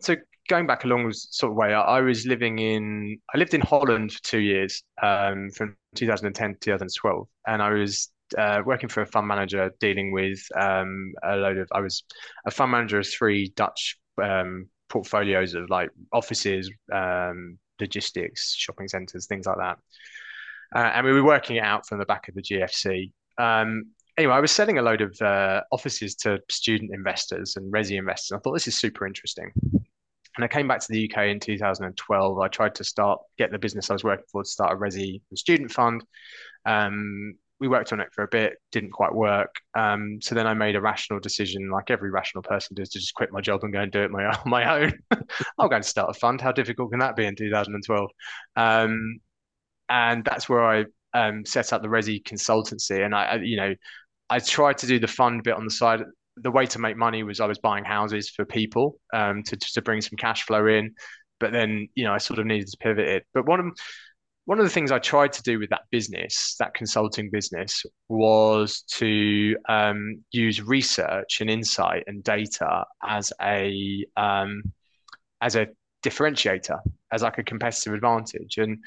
so 0.01 0.17
going 0.49 0.67
back 0.67 0.85
a 0.85 0.89
long 0.89 1.11
sort 1.13 1.53
of 1.53 1.57
way, 1.57 1.75
I, 1.75 1.81
I, 1.81 2.01
was 2.01 2.27
living 2.27 2.59
in 2.59 3.19
I 3.35 3.39
lived 3.39 3.55
in 3.55 3.61
Holland 3.61 4.13
for 4.13 4.23
two 4.23 4.39
years, 4.39 4.83
um, 5.03 5.51
from 5.51 5.77
2010 5.95 6.55
to 6.55 6.59
2012, 6.59 7.29
and 7.47 7.63
I 7.63 7.71
was 7.71 8.11
uh, 8.37 8.63
working 8.65 8.89
for 8.89 9.03
a 9.03 9.07
fund 9.07 9.27
manager 9.27 9.71
dealing 9.81 10.13
with 10.13 10.41
um, 10.57 11.13
a 11.23 11.37
load 11.37 11.59
of 11.59 11.69
I 11.73 11.81
was 11.81 12.05
a 12.47 12.51
fund 12.51 12.73
manager 12.73 12.99
of 12.99 13.07
three 13.07 13.53
Dutch 13.55 13.99
um, 14.23 14.69
portfolios 14.89 15.55
of 15.55 15.71
like 15.71 15.91
offices, 16.13 16.71
um, 16.93 17.59
logistics, 17.81 18.55
shopping 18.55 18.89
centers, 18.89 19.27
things 19.27 19.47
like 19.47 19.57
that. 19.59 19.79
Uh, 20.75 20.91
and 20.95 21.07
we 21.07 21.13
were 21.13 21.25
working 21.25 21.57
it 21.57 21.63
out 21.63 21.87
from 21.87 21.99
the 21.99 22.07
back 22.07 22.29
of 22.29 22.35
the 22.35 22.43
GFC. 22.43 23.13
Um, 23.39 23.87
anyway, 24.19 24.35
I 24.35 24.41
was 24.41 24.53
selling 24.53 24.79
a 24.79 24.83
load 24.83 25.01
of 25.01 25.21
uh, 25.21 25.63
offices 25.71 26.15
to 26.17 26.41
student 26.51 26.93
investors 26.93 27.57
and 27.57 27.73
resi 27.73 27.99
investors. 27.99 28.33
I 28.37 28.41
thought 28.41 28.53
this 28.53 28.69
is 28.69 28.77
super 28.77 29.07
interesting. 29.07 29.51
And 30.37 30.45
I 30.45 30.49
came 30.49 30.67
back 30.67 30.81
to 30.81 30.89
the 30.91 31.09
UK 31.09 31.27
in 31.27 31.39
2012. 31.39 32.39
I 32.39 32.49
tried 32.49 32.75
to 32.77 32.85
start 32.85 33.21
get 33.39 33.53
the 33.53 33.59
business 33.59 33.89
I 33.89 33.93
was 33.93 34.03
working 34.03 34.27
for 34.33 34.43
to 34.43 34.49
start 34.49 34.73
a 34.73 34.77
resi 34.77 35.21
student 35.35 35.71
fund. 35.71 36.05
Um, 36.67 37.35
we 37.65 37.69
worked 37.69 37.95
on 37.95 38.01
it 38.01 38.13
for 38.13 38.25
a 38.25 38.29
bit, 38.29 38.59
didn't 38.73 38.91
quite 38.91 39.15
work. 39.15 39.55
Um, 39.75 40.19
so 40.21 40.35
then 40.35 40.47
I 40.47 40.53
made 40.53 40.77
a 40.77 40.83
rational 40.83 41.19
decision, 41.19 41.71
like 41.71 41.91
every 41.91 42.11
rational 42.11 42.43
person 42.43 42.77
does, 42.77 42.91
to 42.91 42.99
just 42.99 43.15
quit 43.15 43.33
my 43.33 43.41
job 43.41 43.65
and 43.65 43.73
go 43.73 43.81
and 43.81 43.91
do 43.91 44.03
it 44.03 44.11
my, 44.11 44.39
my 44.47 44.83
own. 44.83 44.93
I'll 45.59 45.71
go 45.71 45.77
and 45.77 45.85
start 45.85 46.11
a 46.11 46.19
fund. 46.19 46.43
How 46.43 46.53
difficult 46.53 46.91
can 46.91 47.01
that 47.01 47.17
be 47.17 47.25
in 47.25 47.37
2012? 47.37 48.11
Um, 48.57 49.19
and 49.89 50.23
that's 50.27 50.47
where 50.47 50.63
I 50.63 50.85
um, 51.15 51.47
set 51.47 51.73
up 51.73 51.81
the 51.81 51.89
Resi 51.89 52.23
consultancy, 52.23 53.03
and 53.03 53.15
I, 53.15 53.25
I, 53.25 53.35
you 53.37 53.57
know, 53.57 53.75
I 54.29 54.41
tried 54.41 54.79
to 54.79 54.87
do 54.87 54.99
the 54.99 55.09
fund 55.09 55.43
bit 55.43 55.55
on 55.55 55.65
the 55.65 55.71
side. 55.71 56.03
The 56.37 56.51
way 56.51 56.67
to 56.67 56.79
make 56.79 56.99
money 56.99 57.23
was 57.23 57.41
I 57.41 57.47
was 57.47 57.59
buying 57.59 57.85
houses 57.85 58.29
for 58.29 58.45
people 58.45 58.99
um, 59.15 59.43
to 59.45 59.57
to 59.57 59.81
bring 59.81 60.03
some 60.03 60.17
cash 60.19 60.45
flow 60.45 60.67
in, 60.67 60.95
but 61.41 61.53
then 61.53 61.89
you 61.95 62.05
know 62.05 62.13
I 62.13 62.19
sort 62.19 62.41
of 62.41 62.47
needed 62.47 62.69
to 62.69 62.77
pivot 62.79 63.09
it. 63.09 63.27
But 63.33 63.47
one 63.47 63.61
of 63.61 63.67
one 64.47 64.59
of 64.59 64.65
the 64.65 64.71
things 64.71 64.93
I 64.93 64.99
tried 64.99 65.33
to 65.35 65.43
do 65.43 65.59
with 65.59 65.71
that 65.71 65.83
business, 65.91 66.57
that 66.59 66.75
consulting 66.75 67.31
business, 67.31 67.85
was 68.09 68.83
to 68.97 69.57
um, 69.69 70.23
use 70.33 70.61
research 70.63 71.41
and 71.41 71.49
insight 71.49 72.05
and 72.07 72.23
data 72.23 72.85
as 73.03 73.33
a 73.41 74.05
um, 74.17 74.63
as 75.41 75.57
a 75.57 75.69
differentiator, 76.03 76.79
as 77.11 77.23
like 77.23 77.39
a 77.39 77.43
competitive 77.43 77.95
advantage. 77.95 78.59
And 78.59 78.79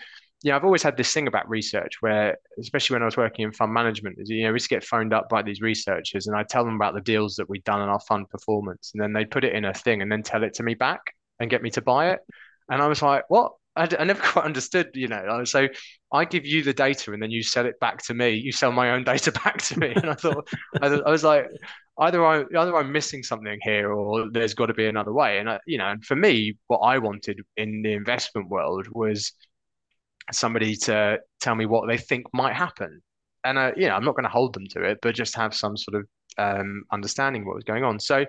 yeah, 0.43 0.55
I've 0.55 0.63
always 0.63 0.83
had 0.83 0.95
this 0.95 1.11
thing 1.11 1.27
about 1.27 1.49
research 1.49 1.95
where, 2.01 2.37
especially 2.59 2.93
when 2.95 3.01
I 3.01 3.05
was 3.05 3.17
working 3.17 3.43
in 3.43 3.51
fund 3.51 3.73
management, 3.73 4.17
you 4.25 4.43
know, 4.43 4.51
we 4.51 4.55
used 4.55 4.69
to 4.69 4.75
get 4.75 4.83
phoned 4.83 5.13
up 5.13 5.29
by 5.29 5.41
these 5.41 5.61
researchers 5.61 6.27
and 6.27 6.35
I'd 6.35 6.49
tell 6.49 6.63
them 6.63 6.75
about 6.75 6.93
the 6.93 7.01
deals 7.01 7.35
that 7.35 7.49
we'd 7.49 7.63
done 7.63 7.81
and 7.81 7.89
our 7.89 7.99
fund 8.01 8.29
performance. 8.29 8.91
And 8.93 9.01
then 9.01 9.13
they'd 9.13 9.31
put 9.31 9.43
it 9.43 9.53
in 9.53 9.65
a 9.65 9.73
thing 9.73 10.03
and 10.03 10.11
then 10.11 10.21
tell 10.21 10.43
it 10.43 10.53
to 10.55 10.63
me 10.63 10.75
back 10.75 11.01
and 11.39 11.49
get 11.49 11.63
me 11.63 11.71
to 11.71 11.81
buy 11.81 12.11
it. 12.11 12.19
And 12.69 12.81
I 12.81 12.87
was 12.87 13.01
like, 13.01 13.23
what? 13.29 13.53
I, 13.77 13.87
I 13.99 14.03
never 14.03 14.21
quite 14.23 14.45
understood, 14.45 14.89
you 14.93 15.07
know. 15.07 15.43
So 15.43 15.67
I 16.11 16.25
give 16.25 16.45
you 16.45 16.63
the 16.63 16.73
data 16.73 17.13
and 17.13 17.21
then 17.21 17.31
you 17.31 17.43
sell 17.43 17.65
it 17.65 17.79
back 17.79 18.01
to 18.03 18.13
me. 18.13 18.31
You 18.31 18.51
sell 18.51 18.71
my 18.71 18.91
own 18.91 19.03
data 19.03 19.31
back 19.43 19.61
to 19.63 19.79
me. 19.79 19.93
And 19.95 20.09
I 20.09 20.13
thought, 20.13 20.47
I, 20.81 20.87
I 20.87 21.09
was 21.09 21.23
like, 21.23 21.47
either 21.99 22.25
I 22.25 22.43
either 22.57 22.75
I'm 22.75 22.91
missing 22.91 23.23
something 23.23 23.59
here 23.61 23.91
or 23.91 24.29
there's 24.31 24.53
got 24.53 24.67
to 24.67 24.73
be 24.73 24.87
another 24.87 25.13
way. 25.13 25.39
And 25.39 25.49
I, 25.49 25.59
you 25.65 25.77
know, 25.77 25.87
and 25.87 26.03
for 26.03 26.15
me, 26.15 26.57
what 26.67 26.79
I 26.79 26.97
wanted 26.97 27.39
in 27.55 27.81
the 27.81 27.93
investment 27.93 28.49
world 28.49 28.87
was 28.91 29.33
somebody 30.31 30.75
to 30.75 31.19
tell 31.39 31.55
me 31.55 31.65
what 31.65 31.87
they 31.87 31.97
think 31.97 32.25
might 32.33 32.55
happen. 32.55 33.01
And 33.43 33.57
uh, 33.57 33.71
you 33.77 33.87
know, 33.87 33.95
I'm 33.95 34.03
not 34.03 34.15
going 34.15 34.23
to 34.25 34.29
hold 34.29 34.53
them 34.53 34.67
to 34.71 34.83
it, 34.83 34.99
but 35.01 35.15
just 35.15 35.35
have 35.35 35.53
some 35.53 35.77
sort 35.77 35.95
of 35.95 36.07
um, 36.37 36.83
understanding 36.91 37.45
what 37.45 37.55
was 37.55 37.63
going 37.63 37.83
on. 37.83 37.99
So 37.99 38.25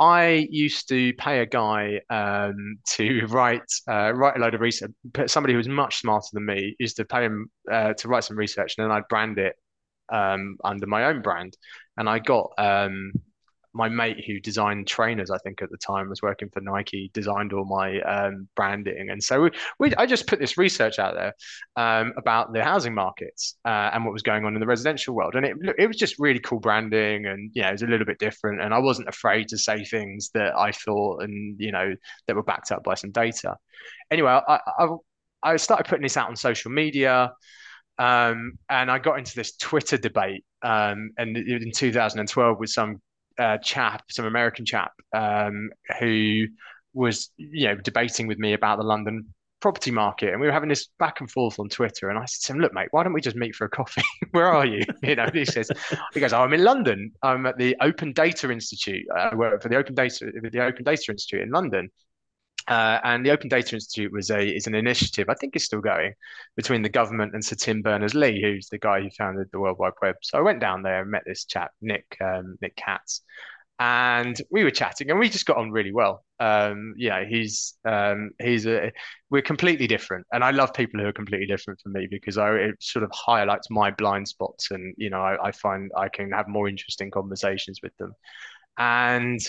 I 0.00 0.46
used 0.50 0.88
to 0.90 1.12
pay 1.14 1.40
a 1.40 1.46
guy 1.46 2.00
um, 2.10 2.78
to 2.90 3.26
write 3.26 3.70
uh, 3.88 4.12
write 4.14 4.36
a 4.36 4.40
load 4.40 4.54
of 4.54 4.60
research. 4.60 4.90
Somebody 5.26 5.54
who 5.54 5.58
was 5.58 5.68
much 5.68 5.98
smarter 5.98 6.28
than 6.32 6.46
me 6.46 6.76
used 6.78 6.96
to 6.96 7.04
pay 7.04 7.24
him 7.24 7.50
uh, 7.70 7.94
to 7.94 8.08
write 8.08 8.24
some 8.24 8.36
research, 8.36 8.74
and 8.76 8.84
then 8.84 8.96
I'd 8.96 9.08
brand 9.08 9.38
it 9.38 9.54
um, 10.10 10.56
under 10.64 10.86
my 10.86 11.04
own 11.04 11.22
brand. 11.22 11.56
And 11.96 12.08
I 12.08 12.20
got 12.20 12.52
um, 12.58 13.12
my 13.72 13.88
mate 13.88 14.24
who 14.26 14.40
designed 14.40 14.86
trainers, 14.86 15.30
I 15.30 15.38
think 15.38 15.62
at 15.62 15.70
the 15.70 15.76
time 15.76 16.08
was 16.08 16.22
working 16.22 16.48
for 16.50 16.60
Nike, 16.60 17.10
designed 17.12 17.52
all 17.52 17.64
my 17.64 18.00
um, 18.00 18.48
branding, 18.56 19.10
and 19.10 19.22
so 19.22 19.42
we, 19.42 19.50
we, 19.78 19.94
I 19.96 20.06
just 20.06 20.26
put 20.26 20.38
this 20.38 20.56
research 20.56 20.98
out 20.98 21.14
there 21.14 21.34
um, 21.76 22.12
about 22.16 22.52
the 22.52 22.62
housing 22.62 22.94
markets 22.94 23.56
uh, 23.64 23.90
and 23.92 24.04
what 24.04 24.12
was 24.12 24.22
going 24.22 24.44
on 24.44 24.54
in 24.54 24.60
the 24.60 24.66
residential 24.66 25.14
world, 25.14 25.34
and 25.34 25.44
it 25.44 25.56
it 25.78 25.86
was 25.86 25.96
just 25.96 26.18
really 26.18 26.40
cool 26.40 26.60
branding, 26.60 27.26
and 27.26 27.50
you 27.54 27.62
know 27.62 27.68
it 27.68 27.72
was 27.72 27.82
a 27.82 27.86
little 27.86 28.06
bit 28.06 28.18
different, 28.18 28.60
and 28.62 28.72
I 28.72 28.78
wasn't 28.78 29.08
afraid 29.08 29.48
to 29.48 29.58
say 29.58 29.84
things 29.84 30.30
that 30.34 30.56
I 30.56 30.72
thought 30.72 31.22
and 31.22 31.56
you 31.58 31.72
know 31.72 31.94
that 32.26 32.36
were 32.36 32.42
backed 32.42 32.72
up 32.72 32.84
by 32.84 32.94
some 32.94 33.10
data. 33.10 33.56
Anyway, 34.10 34.30
I 34.30 34.60
I, 34.78 34.88
I 35.42 35.56
started 35.56 35.86
putting 35.86 36.02
this 36.02 36.16
out 36.16 36.28
on 36.28 36.36
social 36.36 36.70
media. 36.70 37.32
Um, 38.00 38.52
and 38.70 38.92
I 38.92 39.00
got 39.00 39.18
into 39.18 39.34
this 39.34 39.56
Twitter 39.56 39.98
debate 39.98 40.44
um, 40.62 41.10
and 41.18 41.36
in 41.36 41.72
2012 41.72 42.58
with 42.58 42.70
some 42.70 43.00
uh, 43.38 43.58
chap, 43.58 44.02
some 44.10 44.26
American 44.26 44.64
chap, 44.64 44.92
um, 45.14 45.70
who 46.00 46.46
was 46.94 47.30
you 47.36 47.66
know 47.68 47.76
debating 47.76 48.26
with 48.26 48.38
me 48.38 48.52
about 48.52 48.78
the 48.78 48.84
London 48.84 49.26
property 49.60 49.90
market, 49.90 50.30
and 50.30 50.40
we 50.40 50.46
were 50.46 50.52
having 50.52 50.68
this 50.68 50.88
back 50.98 51.20
and 51.20 51.30
forth 51.30 51.58
on 51.58 51.68
Twitter. 51.68 52.08
And 52.08 52.18
I 52.18 52.24
said 52.26 52.46
to 52.46 52.52
him, 52.52 52.60
"Look, 52.60 52.72
mate, 52.72 52.88
why 52.90 53.02
don't 53.02 53.12
we 53.12 53.20
just 53.20 53.36
meet 53.36 53.54
for 53.54 53.64
a 53.64 53.70
coffee? 53.70 54.02
Where 54.30 54.46
are 54.46 54.66
you?" 54.66 54.82
You 55.02 55.16
know, 55.16 55.28
he 55.32 55.44
says, 55.44 55.70
"He 56.12 56.20
goes, 56.20 56.32
oh, 56.32 56.40
I'm 56.40 56.52
in 56.52 56.64
London. 56.64 57.12
I'm 57.22 57.46
at 57.46 57.58
the 57.58 57.76
Open 57.80 58.12
Data 58.12 58.50
Institute. 58.50 59.04
I 59.16 59.34
work 59.34 59.62
for 59.62 59.68
the 59.68 59.76
Open 59.76 59.94
Data, 59.94 60.30
the 60.42 60.64
Open 60.64 60.84
Data 60.84 61.10
Institute 61.10 61.42
in 61.42 61.50
London." 61.50 61.90
Uh, 62.68 63.00
and 63.02 63.24
the 63.24 63.30
Open 63.30 63.48
Data 63.48 63.74
Institute 63.74 64.12
was 64.12 64.30
a 64.30 64.46
is 64.46 64.66
an 64.66 64.74
initiative, 64.74 65.28
I 65.30 65.34
think 65.34 65.56
it's 65.56 65.64
still 65.64 65.80
going, 65.80 66.12
between 66.54 66.82
the 66.82 66.90
government 66.90 67.32
and 67.34 67.42
Sir 67.42 67.56
Tim 67.56 67.80
Berners-Lee, 67.80 68.42
who's 68.42 68.68
the 68.68 68.78
guy 68.78 69.00
who 69.00 69.08
founded 69.16 69.48
the 69.50 69.58
World 69.58 69.78
Wide 69.78 69.94
Web. 70.02 70.16
So 70.22 70.38
I 70.38 70.42
went 70.42 70.60
down 70.60 70.82
there 70.82 71.00
and 71.00 71.10
met 71.10 71.22
this 71.26 71.46
chap, 71.46 71.70
Nick 71.80 72.04
um, 72.20 72.58
Nick 72.60 72.76
Katz, 72.76 73.22
and 73.78 74.36
we 74.50 74.64
were 74.64 74.70
chatting, 74.70 75.10
and 75.10 75.18
we 75.18 75.28
just 75.30 75.46
got 75.46 75.56
on 75.56 75.70
really 75.70 75.92
well. 75.92 76.24
Um, 76.40 76.94
yeah, 76.98 77.24
he's 77.24 77.74
um, 77.86 78.30
he's 78.42 78.66
a 78.66 78.92
we're 79.30 79.40
completely 79.40 79.86
different, 79.86 80.26
and 80.32 80.44
I 80.44 80.50
love 80.50 80.74
people 80.74 81.00
who 81.00 81.06
are 81.06 81.12
completely 81.12 81.46
different 81.46 81.80
from 81.80 81.92
me 81.92 82.06
because 82.10 82.36
I 82.36 82.50
it 82.54 82.76
sort 82.80 83.02
of 83.02 83.10
highlights 83.14 83.70
my 83.70 83.90
blind 83.92 84.28
spots, 84.28 84.70
and 84.72 84.94
you 84.98 85.08
know 85.08 85.20
I, 85.20 85.48
I 85.48 85.52
find 85.52 85.90
I 85.96 86.08
can 86.08 86.32
have 86.32 86.48
more 86.48 86.68
interesting 86.68 87.10
conversations 87.10 87.80
with 87.82 87.96
them, 87.96 88.12
and 88.76 89.40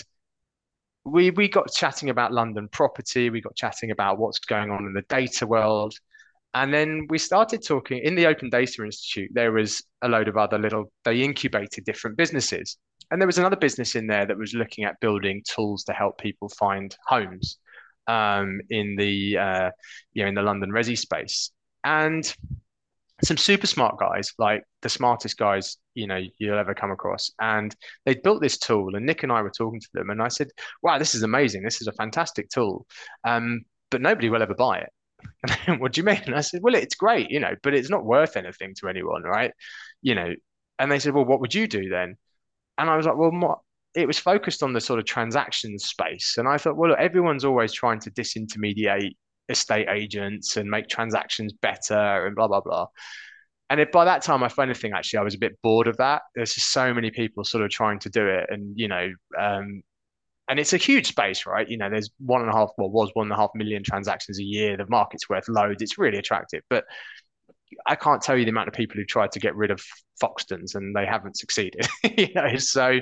we 1.04 1.30
we 1.30 1.48
got 1.48 1.72
chatting 1.72 2.10
about 2.10 2.32
London 2.32 2.68
property. 2.68 3.30
We 3.30 3.40
got 3.40 3.56
chatting 3.56 3.90
about 3.90 4.18
what's 4.18 4.38
going 4.38 4.70
on 4.70 4.84
in 4.86 4.92
the 4.92 5.02
data 5.02 5.46
world, 5.46 5.94
and 6.54 6.72
then 6.72 7.06
we 7.08 7.18
started 7.18 7.64
talking 7.66 7.98
in 7.98 8.14
the 8.14 8.26
Open 8.26 8.50
Data 8.50 8.84
Institute. 8.84 9.30
There 9.32 9.52
was 9.52 9.82
a 10.02 10.08
load 10.08 10.28
of 10.28 10.36
other 10.36 10.58
little. 10.58 10.92
They 11.04 11.22
incubated 11.22 11.84
different 11.84 12.16
businesses, 12.16 12.76
and 13.10 13.20
there 13.20 13.26
was 13.26 13.38
another 13.38 13.56
business 13.56 13.94
in 13.94 14.06
there 14.06 14.26
that 14.26 14.38
was 14.38 14.54
looking 14.54 14.84
at 14.84 15.00
building 15.00 15.42
tools 15.48 15.84
to 15.84 15.92
help 15.92 16.18
people 16.18 16.48
find 16.50 16.94
homes 17.06 17.58
um, 18.06 18.60
in 18.70 18.96
the 18.96 19.38
uh, 19.38 19.70
you 20.12 20.22
know 20.22 20.28
in 20.28 20.34
the 20.34 20.42
London 20.42 20.70
resi 20.70 20.98
space. 20.98 21.50
And 21.84 22.32
some 23.22 23.36
super 23.36 23.66
smart 23.66 23.98
guys, 23.98 24.32
like 24.38 24.62
the 24.82 24.88
smartest 24.88 25.36
guys 25.36 25.76
you 25.94 26.06
know 26.06 26.20
you'll 26.38 26.58
ever 26.58 26.74
come 26.74 26.90
across. 26.90 27.30
And 27.40 27.74
they 28.06 28.14
built 28.14 28.40
this 28.40 28.58
tool, 28.58 28.94
and 28.94 29.06
Nick 29.06 29.22
and 29.22 29.32
I 29.32 29.42
were 29.42 29.50
talking 29.50 29.80
to 29.80 29.88
them, 29.94 30.10
and 30.10 30.22
I 30.22 30.28
said, 30.28 30.48
"Wow, 30.82 30.98
this 30.98 31.14
is 31.14 31.22
amazing! 31.22 31.62
This 31.62 31.80
is 31.80 31.86
a 31.86 31.92
fantastic 31.92 32.48
tool, 32.50 32.86
um, 33.24 33.62
but 33.90 34.00
nobody 34.00 34.28
will 34.30 34.42
ever 34.42 34.54
buy 34.54 34.78
it." 34.78 35.78
what 35.80 35.92
do 35.92 36.00
you 36.00 36.04
mean? 36.04 36.22
And 36.26 36.34
I 36.34 36.40
said, 36.40 36.62
"Well, 36.62 36.74
it's 36.74 36.94
great, 36.94 37.30
you 37.30 37.40
know, 37.40 37.54
but 37.62 37.74
it's 37.74 37.90
not 37.90 38.04
worth 38.04 38.36
anything 38.36 38.74
to 38.80 38.88
anyone, 38.88 39.22
right? 39.22 39.52
You 40.02 40.14
know." 40.14 40.34
And 40.78 40.90
they 40.90 40.98
said, 40.98 41.14
"Well, 41.14 41.24
what 41.26 41.40
would 41.40 41.54
you 41.54 41.68
do 41.68 41.88
then?" 41.88 42.16
And 42.78 42.90
I 42.90 42.96
was 42.96 43.06
like, 43.06 43.16
"Well, 43.16 43.30
what?" 43.32 43.58
It 43.94 44.06
was 44.06 44.18
focused 44.20 44.62
on 44.62 44.72
the 44.72 44.80
sort 44.80 45.00
of 45.00 45.04
transaction 45.04 45.78
space, 45.78 46.36
and 46.38 46.46
I 46.48 46.58
thought, 46.58 46.76
well, 46.76 46.90
look, 46.90 47.00
everyone's 47.00 47.44
always 47.44 47.72
trying 47.72 47.98
to 48.00 48.10
disintermediate 48.12 49.16
estate 49.50 49.88
agents 49.88 50.56
and 50.56 50.70
make 50.70 50.88
transactions 50.88 51.52
better 51.52 52.26
and 52.26 52.36
blah 52.36 52.48
blah 52.48 52.60
blah. 52.60 52.86
And 53.68 53.78
it, 53.78 53.92
by 53.92 54.04
that 54.04 54.22
time, 54.22 54.42
if 54.42 54.54
thing 54.78 54.92
actually, 54.92 55.18
I 55.18 55.22
was 55.22 55.34
a 55.34 55.38
bit 55.38 55.56
bored 55.62 55.86
of 55.86 55.96
that. 55.98 56.22
There's 56.34 56.54
just 56.54 56.72
so 56.72 56.92
many 56.92 57.10
people 57.10 57.44
sort 57.44 57.64
of 57.64 57.70
trying 57.70 58.00
to 58.00 58.10
do 58.10 58.26
it, 58.26 58.46
and 58.50 58.72
you 58.76 58.88
know, 58.88 59.12
um, 59.38 59.82
and 60.48 60.58
it's 60.58 60.72
a 60.72 60.76
huge 60.76 61.06
space, 61.06 61.46
right? 61.46 61.68
You 61.68 61.78
know, 61.78 61.88
there's 61.88 62.10
one 62.18 62.40
and 62.40 62.50
a 62.50 62.52
half, 62.52 62.70
well, 62.76 62.90
was 62.90 63.10
one 63.14 63.26
and 63.26 63.32
a 63.32 63.36
half 63.36 63.50
million 63.54 63.84
transactions 63.84 64.40
a 64.40 64.42
year. 64.42 64.76
The 64.76 64.86
market's 64.88 65.28
worth 65.28 65.48
loads. 65.48 65.80
It's 65.80 65.98
really 65.98 66.18
attractive, 66.18 66.62
but 66.68 66.84
I 67.86 67.94
can't 67.94 68.20
tell 68.20 68.36
you 68.36 68.44
the 68.44 68.50
amount 68.50 68.68
of 68.68 68.74
people 68.74 68.96
who 68.96 69.04
tried 69.04 69.32
to 69.32 69.38
get 69.38 69.54
rid 69.54 69.70
of 69.70 69.80
Foxtons 70.20 70.74
and 70.74 70.94
they 70.94 71.06
haven't 71.06 71.36
succeeded. 71.36 71.86
you 72.18 72.32
know, 72.34 72.56
so 72.56 72.98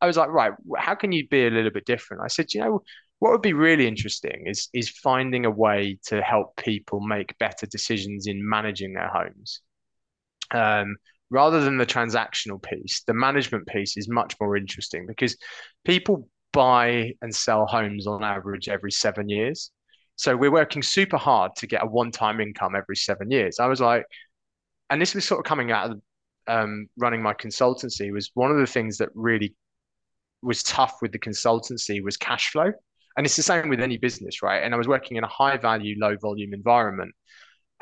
I 0.00 0.06
was 0.06 0.16
like, 0.16 0.28
right, 0.28 0.52
how 0.76 0.94
can 0.94 1.12
you 1.12 1.26
be 1.28 1.46
a 1.46 1.50
little 1.50 1.70
bit 1.70 1.86
different? 1.86 2.22
I 2.22 2.28
said, 2.28 2.52
you 2.52 2.60
know, 2.60 2.82
what 3.20 3.32
would 3.32 3.42
be 3.42 3.52
really 3.52 3.86
interesting 3.86 4.44
is 4.46 4.68
is 4.72 4.88
finding 4.88 5.44
a 5.46 5.50
way 5.50 5.98
to 6.06 6.20
help 6.22 6.56
people 6.56 7.00
make 7.00 7.38
better 7.38 7.66
decisions 7.66 8.26
in 8.26 8.46
managing 8.46 8.94
their 8.94 9.08
homes. 9.08 9.60
Um, 10.50 10.96
rather 11.30 11.60
than 11.60 11.76
the 11.76 11.86
transactional 11.86 12.60
piece, 12.60 13.02
the 13.06 13.14
management 13.14 13.66
piece 13.68 13.96
is 13.96 14.08
much 14.08 14.34
more 14.40 14.56
interesting 14.56 15.06
because 15.06 15.36
people 15.84 16.28
buy 16.52 17.12
and 17.22 17.32
sell 17.34 17.66
homes 17.66 18.06
on 18.06 18.24
average 18.24 18.68
every 18.68 18.90
seven 18.90 19.28
years. 19.28 19.70
So 20.16 20.36
we're 20.36 20.50
working 20.50 20.82
super 20.82 21.16
hard 21.16 21.54
to 21.56 21.66
get 21.66 21.84
a 21.84 21.86
one-time 21.86 22.40
income 22.40 22.74
every 22.74 22.96
seven 22.96 23.30
years. 23.30 23.60
I 23.60 23.68
was 23.68 23.80
like, 23.80 24.04
and 24.90 25.00
this 25.00 25.14
was 25.14 25.24
sort 25.24 25.38
of 25.38 25.44
coming 25.44 25.70
out 25.70 25.90
of 25.90 26.00
um, 26.46 26.88
running 26.96 27.22
my 27.22 27.34
consultancy 27.34 28.12
was 28.12 28.30
one 28.34 28.50
of 28.50 28.58
the 28.58 28.66
things 28.66 28.98
that 28.98 29.10
really 29.14 29.54
was 30.42 30.62
tough 30.62 30.96
with 31.00 31.12
the 31.12 31.18
consultancy 31.18 32.02
was 32.02 32.16
cash 32.16 32.50
flow. 32.50 32.72
And 33.16 33.26
it's 33.26 33.36
the 33.36 33.42
same 33.42 33.68
with 33.68 33.80
any 33.80 33.98
business, 33.98 34.42
right? 34.42 34.62
And 34.62 34.74
I 34.74 34.78
was 34.78 34.88
working 34.88 35.16
in 35.16 35.24
a 35.24 35.28
high 35.28 35.56
value, 35.56 35.96
low 35.98 36.16
volume 36.16 36.54
environment. 36.54 37.14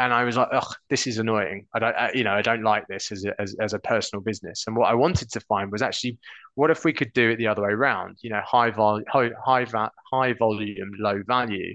And 0.00 0.12
I 0.12 0.24
was 0.24 0.36
like, 0.36 0.48
oh, 0.52 0.72
this 0.88 1.06
is 1.08 1.18
annoying. 1.18 1.66
I 1.74 1.78
don't, 1.80 1.96
I, 1.96 2.12
you 2.14 2.22
know, 2.22 2.32
I 2.32 2.42
don't 2.42 2.62
like 2.62 2.86
this 2.86 3.10
as 3.10 3.24
a, 3.24 3.40
as, 3.40 3.56
as 3.60 3.74
a 3.74 3.80
personal 3.80 4.22
business. 4.22 4.64
And 4.66 4.76
what 4.76 4.88
I 4.88 4.94
wanted 4.94 5.30
to 5.32 5.40
find 5.40 5.72
was 5.72 5.82
actually, 5.82 6.18
what 6.54 6.70
if 6.70 6.84
we 6.84 6.92
could 6.92 7.12
do 7.12 7.30
it 7.30 7.36
the 7.36 7.48
other 7.48 7.62
way 7.62 7.70
around? 7.70 8.18
You 8.20 8.30
know, 8.30 8.40
high 8.44 8.70
volume, 8.70 9.04
high, 9.08 9.30
high, 9.44 9.66
high 10.12 10.32
volume, 10.34 10.92
low 10.98 11.22
value. 11.26 11.74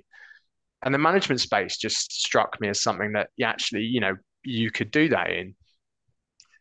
And 0.84 0.94
the 0.94 1.00
management 1.00 1.42
space 1.42 1.78
just 1.78 2.13
struck 2.13 2.60
me 2.62 2.70
as 2.70 2.82
something 2.82 3.12
that 3.13 3.30
you 3.36 3.46
actually, 3.46 3.84
you 3.84 4.00
know, 4.00 4.16
you 4.44 4.72
could 4.72 4.92
do 4.92 5.10
that 5.10 5.30
in. 5.30 5.56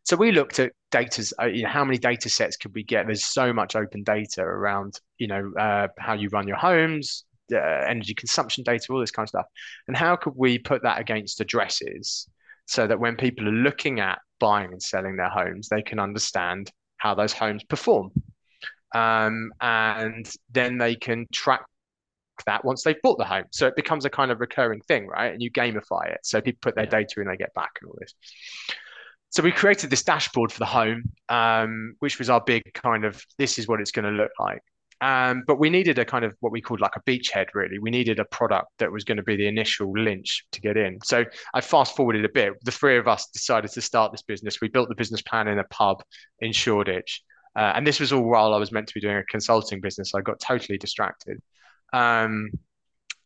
So 0.05 0.17
we 0.17 0.33
looked 0.33 0.59
at 0.59 0.73
data, 0.91 1.25
uh, 1.41 1.47
you 1.47 1.63
know, 1.63 1.69
how 1.69 1.85
many 1.85 1.99
data 1.99 2.29
sets 2.29 2.57
could 2.57 2.75
we 2.75 2.83
get? 2.83 3.07
There's 3.07 3.25
so 3.25 3.53
much 3.53 3.77
open 3.77 4.03
data 4.03 4.43
around, 4.43 4.99
you 5.19 5.29
know, 5.29 5.53
uh, 5.59 5.89
how 5.99 6.15
you 6.15 6.29
run 6.31 6.49
your 6.49 6.57
homes, 6.57 7.25
uh, 7.53 7.59
energy 7.59 8.15
consumption 8.15 8.65
data, 8.65 8.93
all 8.93 9.01
this 9.01 9.11
kind 9.11 9.25
of 9.25 9.29
stuff. 9.29 9.47
And 9.87 9.97
how 9.97 10.17
could 10.17 10.35
we 10.37 10.59
put 10.59 10.83
that 10.83 11.01
against 11.01 11.41
addresses 11.41 12.29
so 12.67 12.87
that 12.87 12.99
when 12.99 13.17
people 13.17 13.49
are 13.49 13.53
looking 13.53 14.01
at 14.01 14.19
buying 14.41 14.73
and 14.73 14.83
selling 14.83 15.17
their 15.17 15.29
homes, 15.29 15.69
they 15.69 15.83
can 15.83 15.99
understand 15.99 16.71
how 16.97 17.15
those 17.15 17.33
homes 17.33 17.63
perform. 17.65 18.11
Um, 18.95 19.53
and 19.61 20.29
then 20.51 20.79
they 20.79 20.95
can 20.95 21.27
track 21.33 21.65
that 22.47 22.65
once 22.65 22.83
they've 22.83 23.01
bought 23.03 23.19
the 23.19 23.25
home. 23.25 23.45
So 23.51 23.67
it 23.67 23.77
becomes 23.77 24.05
a 24.05 24.11
kind 24.11 24.31
of 24.31 24.41
recurring 24.41 24.81
thing, 24.83 25.07
right? 25.07 25.33
And 25.33 25.43
you 25.43 25.51
gamify 25.51 26.13
it. 26.13 26.21
So 26.23 26.41
people 26.41 26.59
put 26.61 26.75
their 26.75 26.85
yeah. 26.85 26.91
data 26.91 27.21
in, 27.21 27.29
they 27.29 27.37
get 27.37 27.55
back 27.55 27.71
and 27.81 27.89
all 27.89 27.97
this. 28.01 28.15
So 29.33 29.43
we 29.43 29.51
created 29.51 29.89
this 29.89 30.03
dashboard 30.03 30.53
for 30.53 30.59
the 30.59 30.67
home, 30.67 31.05
um, 31.31 31.95
which 32.01 32.19
was 32.19 32.29
our 32.29 32.41
big 32.41 32.63
kind 32.75 33.05
of 33.05 33.25
this 33.39 33.59
is 33.59 33.67
what 33.67 33.81
it's 33.81 33.91
going 33.91 34.05
to 34.05 34.11
look 34.11 34.31
like. 34.39 34.63
Um, 35.01 35.43
but 35.47 35.59
we 35.59 35.69
needed 35.69 35.99
a 35.99 36.05
kind 36.05 36.25
of 36.25 36.35
what 36.41 36.53
we 36.53 36.61
called 36.61 36.81
like 36.81 36.95
a 36.97 37.01
beachhead, 37.01 37.47
really. 37.55 37.79
We 37.81 37.91
needed 37.91 38.21
a 38.21 38.25
product 38.27 38.69
that 38.79 38.93
was 38.93 39.03
going 39.03 39.17
to 39.17 39.23
be 39.23 39.35
the 39.37 39.49
initial 39.49 39.91
lynch 39.93 40.45
to 40.53 40.61
get 40.61 40.77
in. 40.77 40.99
So 41.03 41.25
I 41.55 41.61
fast 41.61 41.97
forwarded 41.97 42.25
a 42.25 42.29
bit. 42.29 42.53
The 42.65 42.71
three 42.71 42.99
of 42.99 43.09
us 43.09 43.27
decided 43.33 43.73
to 43.73 43.81
start 43.81 44.13
this 44.13 44.23
business. 44.23 44.61
We 44.61 44.69
built 44.69 44.89
the 44.89 44.95
business 44.95 45.23
plan 45.23 45.49
in 45.49 45.59
a 45.59 45.65
pub 45.65 46.05
in 46.39 46.53
Shoreditch. 46.53 47.23
Uh, 47.57 47.73
and 47.75 47.87
this 47.87 48.01
was 48.01 48.13
all 48.13 48.23
while 48.23 48.55
I 48.55 48.59
was 48.59 48.71
meant 48.71 48.87
to 48.89 48.95
be 48.95 49.01
doing 49.01 49.17
a 49.17 49.25
consulting 49.25 49.81
business. 49.81 50.15
I 50.15 50.21
got 50.21 50.39
totally 50.41 50.79
distracted. 50.79 51.43
Um, 51.93 52.51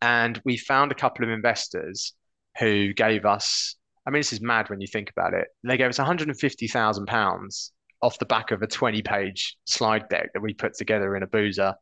and 0.00 0.40
we 0.44 0.56
found 0.56 0.92
a 0.92 0.96
couple 0.96 1.24
of 1.24 1.30
investors 1.30 2.14
who 2.58 2.94
gave 2.94 3.26
us, 3.26 3.76
I 4.06 4.10
mean, 4.10 4.20
this 4.20 4.32
is 4.32 4.40
mad 4.40 4.70
when 4.70 4.80
you 4.80 4.86
think 4.86 5.10
about 5.10 5.34
it. 5.34 5.48
They 5.64 5.76
gave 5.76 5.88
us 5.88 5.98
150,000 5.98 7.06
pounds 7.06 7.72
off 8.02 8.18
the 8.18 8.26
back 8.26 8.50
of 8.50 8.62
a 8.62 8.66
20 8.66 9.02
page 9.02 9.56
slide 9.64 10.08
deck 10.08 10.30
that 10.32 10.42
we 10.42 10.54
put 10.54 10.74
together 10.74 11.16
in 11.16 11.22
a 11.22 11.26
boozer 11.26 11.74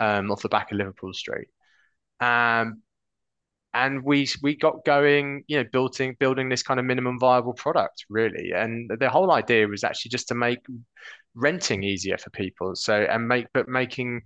um, 0.00 0.30
off 0.30 0.42
the 0.42 0.48
back 0.48 0.72
of 0.72 0.78
Liverpool 0.78 1.12
Street. 1.12 1.48
Um, 2.20 2.82
and 3.74 4.02
we 4.02 4.28
we 4.42 4.56
got 4.56 4.84
going, 4.84 5.44
you 5.46 5.58
know, 5.58 5.68
building 5.70 6.16
building 6.18 6.48
this 6.48 6.62
kind 6.62 6.80
of 6.80 6.86
minimum 6.86 7.18
viable 7.18 7.52
product 7.52 8.06
really. 8.08 8.52
And 8.52 8.90
the 8.98 9.10
whole 9.10 9.30
idea 9.30 9.68
was 9.68 9.84
actually 9.84 10.10
just 10.10 10.28
to 10.28 10.34
make 10.34 10.60
renting 11.34 11.82
easier 11.84 12.18
for 12.18 12.30
people. 12.30 12.74
So 12.74 12.94
and 12.94 13.28
make 13.28 13.46
but 13.52 13.68
making 13.68 14.22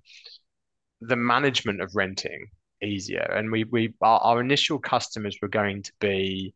the 1.00 1.16
management 1.16 1.82
of 1.82 1.90
renting 1.94 2.46
easier. 2.82 3.30
And 3.34 3.50
we 3.50 3.64
we 3.64 3.92
our, 4.00 4.20
our 4.20 4.40
initial 4.40 4.78
customers 4.78 5.36
were 5.42 5.48
going 5.48 5.82
to 5.82 5.92
be 6.00 6.54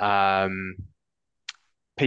um 0.00 0.76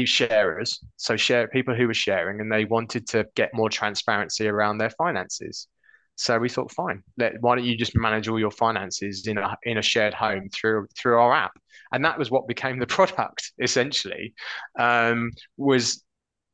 sharers, 0.05 0.83
so 0.97 1.15
share 1.15 1.47
people 1.47 1.75
who 1.75 1.87
were 1.87 1.93
sharing, 1.93 2.41
and 2.41 2.51
they 2.51 2.65
wanted 2.65 3.07
to 3.07 3.25
get 3.35 3.53
more 3.53 3.69
transparency 3.69 4.47
around 4.47 4.77
their 4.77 4.89
finances. 4.91 5.67
So 6.15 6.39
we 6.39 6.49
thought, 6.49 6.71
fine, 6.71 7.03
let, 7.17 7.33
why 7.41 7.55
don't 7.55 7.65
you 7.65 7.77
just 7.77 7.95
manage 7.95 8.27
all 8.27 8.39
your 8.39 8.51
finances 8.51 9.27
in 9.27 9.37
a 9.37 9.55
in 9.63 9.77
a 9.77 9.81
shared 9.81 10.13
home 10.13 10.49
through 10.49 10.87
through 10.97 11.19
our 11.19 11.33
app? 11.33 11.57
And 11.91 12.03
that 12.03 12.17
was 12.17 12.31
what 12.31 12.47
became 12.47 12.79
the 12.79 12.87
product 12.97 13.51
essentially. 13.59 14.33
Um, 14.77 15.31
was 15.57 16.03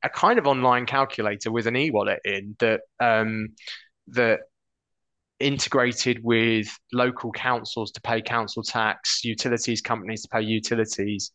a 0.04 0.10
kind 0.10 0.38
of 0.38 0.48
online 0.48 0.86
calculator 0.86 1.50
with 1.52 1.66
an 1.66 1.78
e-wallet 1.78 2.20
in 2.26 2.56
that 2.60 2.82
um, 3.00 3.50
that 4.10 4.42
integrated 5.44 6.24
with 6.24 6.68
local 6.94 7.32
councils 7.32 7.92
to 7.92 8.02
pay 8.02 8.22
council 8.22 8.64
tax, 8.64 9.24
utilities 9.24 9.82
companies 9.82 10.22
to 10.24 10.30
pay 10.30 10.42
utilities, 10.42 11.32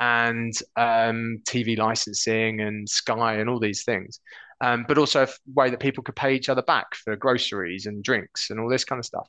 and 0.00 0.52
um, 0.76 1.40
TV 1.48 1.78
licensing 1.78 2.60
and 2.60 2.88
Sky 2.88 3.34
and 3.34 3.48
all 3.48 3.60
these 3.60 3.84
things. 3.84 4.20
Um, 4.60 4.84
but 4.86 4.98
also 4.98 5.24
a 5.24 5.28
way 5.54 5.70
that 5.70 5.80
people 5.80 6.04
could 6.04 6.16
pay 6.16 6.34
each 6.34 6.48
other 6.48 6.62
back 6.62 6.94
for 6.94 7.16
groceries 7.16 7.86
and 7.86 8.02
drinks 8.02 8.50
and 8.50 8.60
all 8.60 8.68
this 8.68 8.84
kind 8.84 8.98
of 8.98 9.06
stuff. 9.06 9.28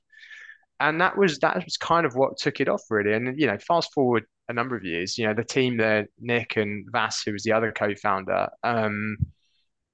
And 0.79 0.99
that 1.01 1.17
was 1.17 1.39
that 1.39 1.63
was 1.63 1.77
kind 1.77 2.05
of 2.05 2.15
what 2.15 2.37
took 2.37 2.59
it 2.59 2.69
off 2.69 2.81
really. 2.89 3.13
And 3.13 3.39
you 3.39 3.47
know, 3.47 3.57
fast 3.57 3.93
forward 3.93 4.25
a 4.49 4.53
number 4.53 4.75
of 4.75 4.83
years, 4.83 5.17
you 5.17 5.25
know, 5.25 5.33
the 5.33 5.43
team 5.43 5.77
there, 5.77 6.07
Nick 6.19 6.57
and 6.57 6.85
Vas, 6.91 7.23
who 7.25 7.31
was 7.31 7.43
the 7.43 7.53
other 7.53 7.71
co-founder, 7.71 8.49
um, 8.63 9.17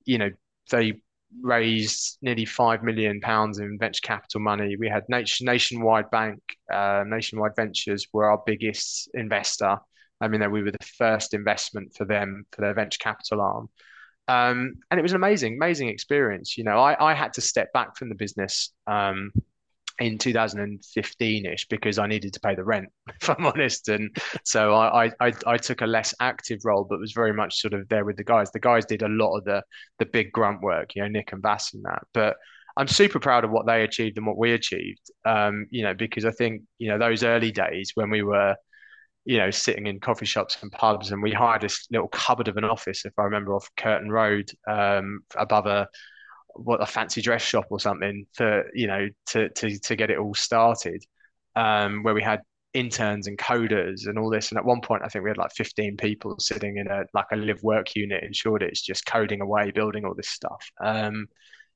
you 0.06 0.18
know, 0.18 0.32
they 0.72 1.02
raised 1.42 2.18
nearly 2.22 2.46
five 2.46 2.84
million 2.84 3.20
pounds 3.22 3.60
in 3.60 3.78
venture 3.80 4.02
capital 4.04 4.42
money. 4.42 4.76
We 4.78 4.90
had 4.90 5.04
nation, 5.10 5.46
Nationwide 5.46 6.10
Bank, 6.12 6.42
uh, 6.72 7.04
Nationwide 7.06 7.56
Ventures 7.56 8.08
were 8.12 8.30
our 8.30 8.42
biggest 8.46 9.10
investor. 9.14 9.78
I 10.22 10.28
mean, 10.28 10.52
we 10.52 10.64
were 10.64 10.72
the 10.72 10.86
first 10.98 11.34
investment 11.34 11.96
for 11.96 12.06
them 12.06 12.46
for 12.52 12.62
their 12.62 12.74
venture 12.74 13.00
capital 13.00 13.42
arm. 13.42 13.70
Um, 14.28 14.76
and 14.92 15.00
it 15.00 15.04
was 15.04 15.14
an 15.14 15.16
amazing, 15.16 15.56
amazing 15.56 15.90
experience. 15.90 16.58
You 16.58 16.64
know, 16.64 16.80
I, 16.80 17.12
I 17.12 17.14
had 17.14 17.34
to 17.34 17.42
step 17.42 17.74
back 17.74 17.96
from 17.96 18.10
the 18.10 18.16
business 18.16 18.72
um, 18.86 19.32
in 20.00 20.18
2015ish 20.18 21.68
because 21.70 22.00
I 22.00 22.08
needed 22.08 22.34
to 22.34 22.40
pay 22.40 22.56
the 22.56 22.64
rent, 22.64 22.90
if 23.22 23.30
I'm 23.30 23.46
honest. 23.46 23.90
And 23.90 24.16
so 24.44 24.74
I, 24.74 25.12
I 25.20 25.34
I 25.46 25.58
took 25.58 25.82
a 25.82 25.88
less 25.88 26.14
active 26.20 26.60
role, 26.64 26.86
but 26.90 27.00
was 27.00 27.12
very 27.12 27.34
much 27.34 27.62
sort 27.62 27.74
of 27.74 27.88
there 27.90 28.06
with 28.06 28.18
the 28.18 28.24
guys. 28.24 28.52
The 28.52 28.60
guys 28.60 28.86
did 28.86 29.02
a 29.02 29.10
lot 29.10 29.38
of 29.38 29.46
the 29.46 29.64
the 30.00 30.06
big 30.06 30.32
grunt 30.32 30.62
work, 30.62 30.96
you 30.96 31.02
know, 31.02 31.10
Nick 31.10 31.32
and 31.32 31.42
Vas 31.42 31.74
and 31.74 31.84
that. 31.86 32.04
But 32.14 32.38
I'm 32.78 32.88
super 32.88 33.20
proud 33.20 33.44
of 33.44 33.52
what 33.52 33.66
they 33.66 33.84
achieved 33.84 34.18
and 34.18 34.26
what 34.26 34.38
we 34.38 34.54
achieved. 34.54 35.12
Um, 35.26 35.68
you 35.70 35.84
know, 35.84 35.94
because 35.94 36.26
I 36.26 36.32
think 36.32 36.64
you 36.78 36.90
know 36.90 36.98
those 36.98 37.24
early 37.24 37.52
days 37.52 37.92
when 37.96 38.10
we 38.10 38.22
were 38.22 38.56
you 39.26 39.38
know, 39.38 39.52
sitting 39.52 39.86
in 39.86 40.00
coffee 40.00 40.26
shops 40.26 40.58
and 40.62 40.72
pubs, 40.72 41.12
and 41.12 41.22
we 41.22 41.32
hired 41.32 41.62
this 41.62 41.86
little 41.92 42.08
cupboard 42.08 42.48
of 42.48 42.58
an 42.58 42.64
office, 42.64 43.06
if 43.06 43.14
I 43.18 43.24
remember, 43.24 43.54
off 43.54 43.70
Curtain 43.78 44.12
Road, 44.12 44.50
um, 44.68 45.20
above 45.36 45.68
a 45.68 45.88
what 46.64 46.82
a 46.82 46.86
fancy 46.86 47.22
dress 47.22 47.42
shop 47.42 47.66
or 47.70 47.80
something, 47.80 48.26
for 48.34 48.66
you 48.74 48.88
know, 48.88 49.08
to 49.28 49.50
to 49.50 49.80
to 49.80 49.96
get 49.96 50.10
it 50.10 50.18
all 50.18 50.34
started, 50.34 51.04
um, 51.56 52.04
where 52.04 52.14
we 52.14 52.22
had 52.22 52.42
interns 52.74 53.28
and 53.28 53.38
coders 53.38 54.08
and 54.08 54.20
all 54.20 54.30
this. 54.30 54.50
And 54.52 54.58
at 54.58 54.66
one 54.66 54.82
point, 54.82 55.02
I 55.04 55.08
think 55.08 55.24
we 55.24 55.30
had 55.30 55.38
like 55.38 55.52
15 55.54 55.98
people 55.98 56.38
sitting 56.40 56.78
in 56.78 56.88
a 56.88 57.04
like 57.14 57.28
a 57.32 57.36
live 57.36 57.64
work 57.64 57.96
unit 57.96 58.24
in 58.24 58.34
Shoreditch, 58.34 58.86
just 58.86 59.06
coding 59.06 59.42
away, 59.42 59.72
building 59.72 60.06
all 60.06 60.14
this 60.16 60.30
stuff. 60.30 60.70
Um, 60.84 61.28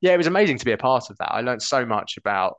yeah, 0.02 0.14
it 0.14 0.18
was 0.18 0.28
amazing 0.28 0.58
to 0.58 0.66
be 0.66 0.74
a 0.74 0.78
part 0.78 1.10
of 1.10 1.18
that. 1.20 1.32
I 1.32 1.42
learned 1.42 1.62
so 1.62 1.86
much 1.86 2.18
about 2.18 2.58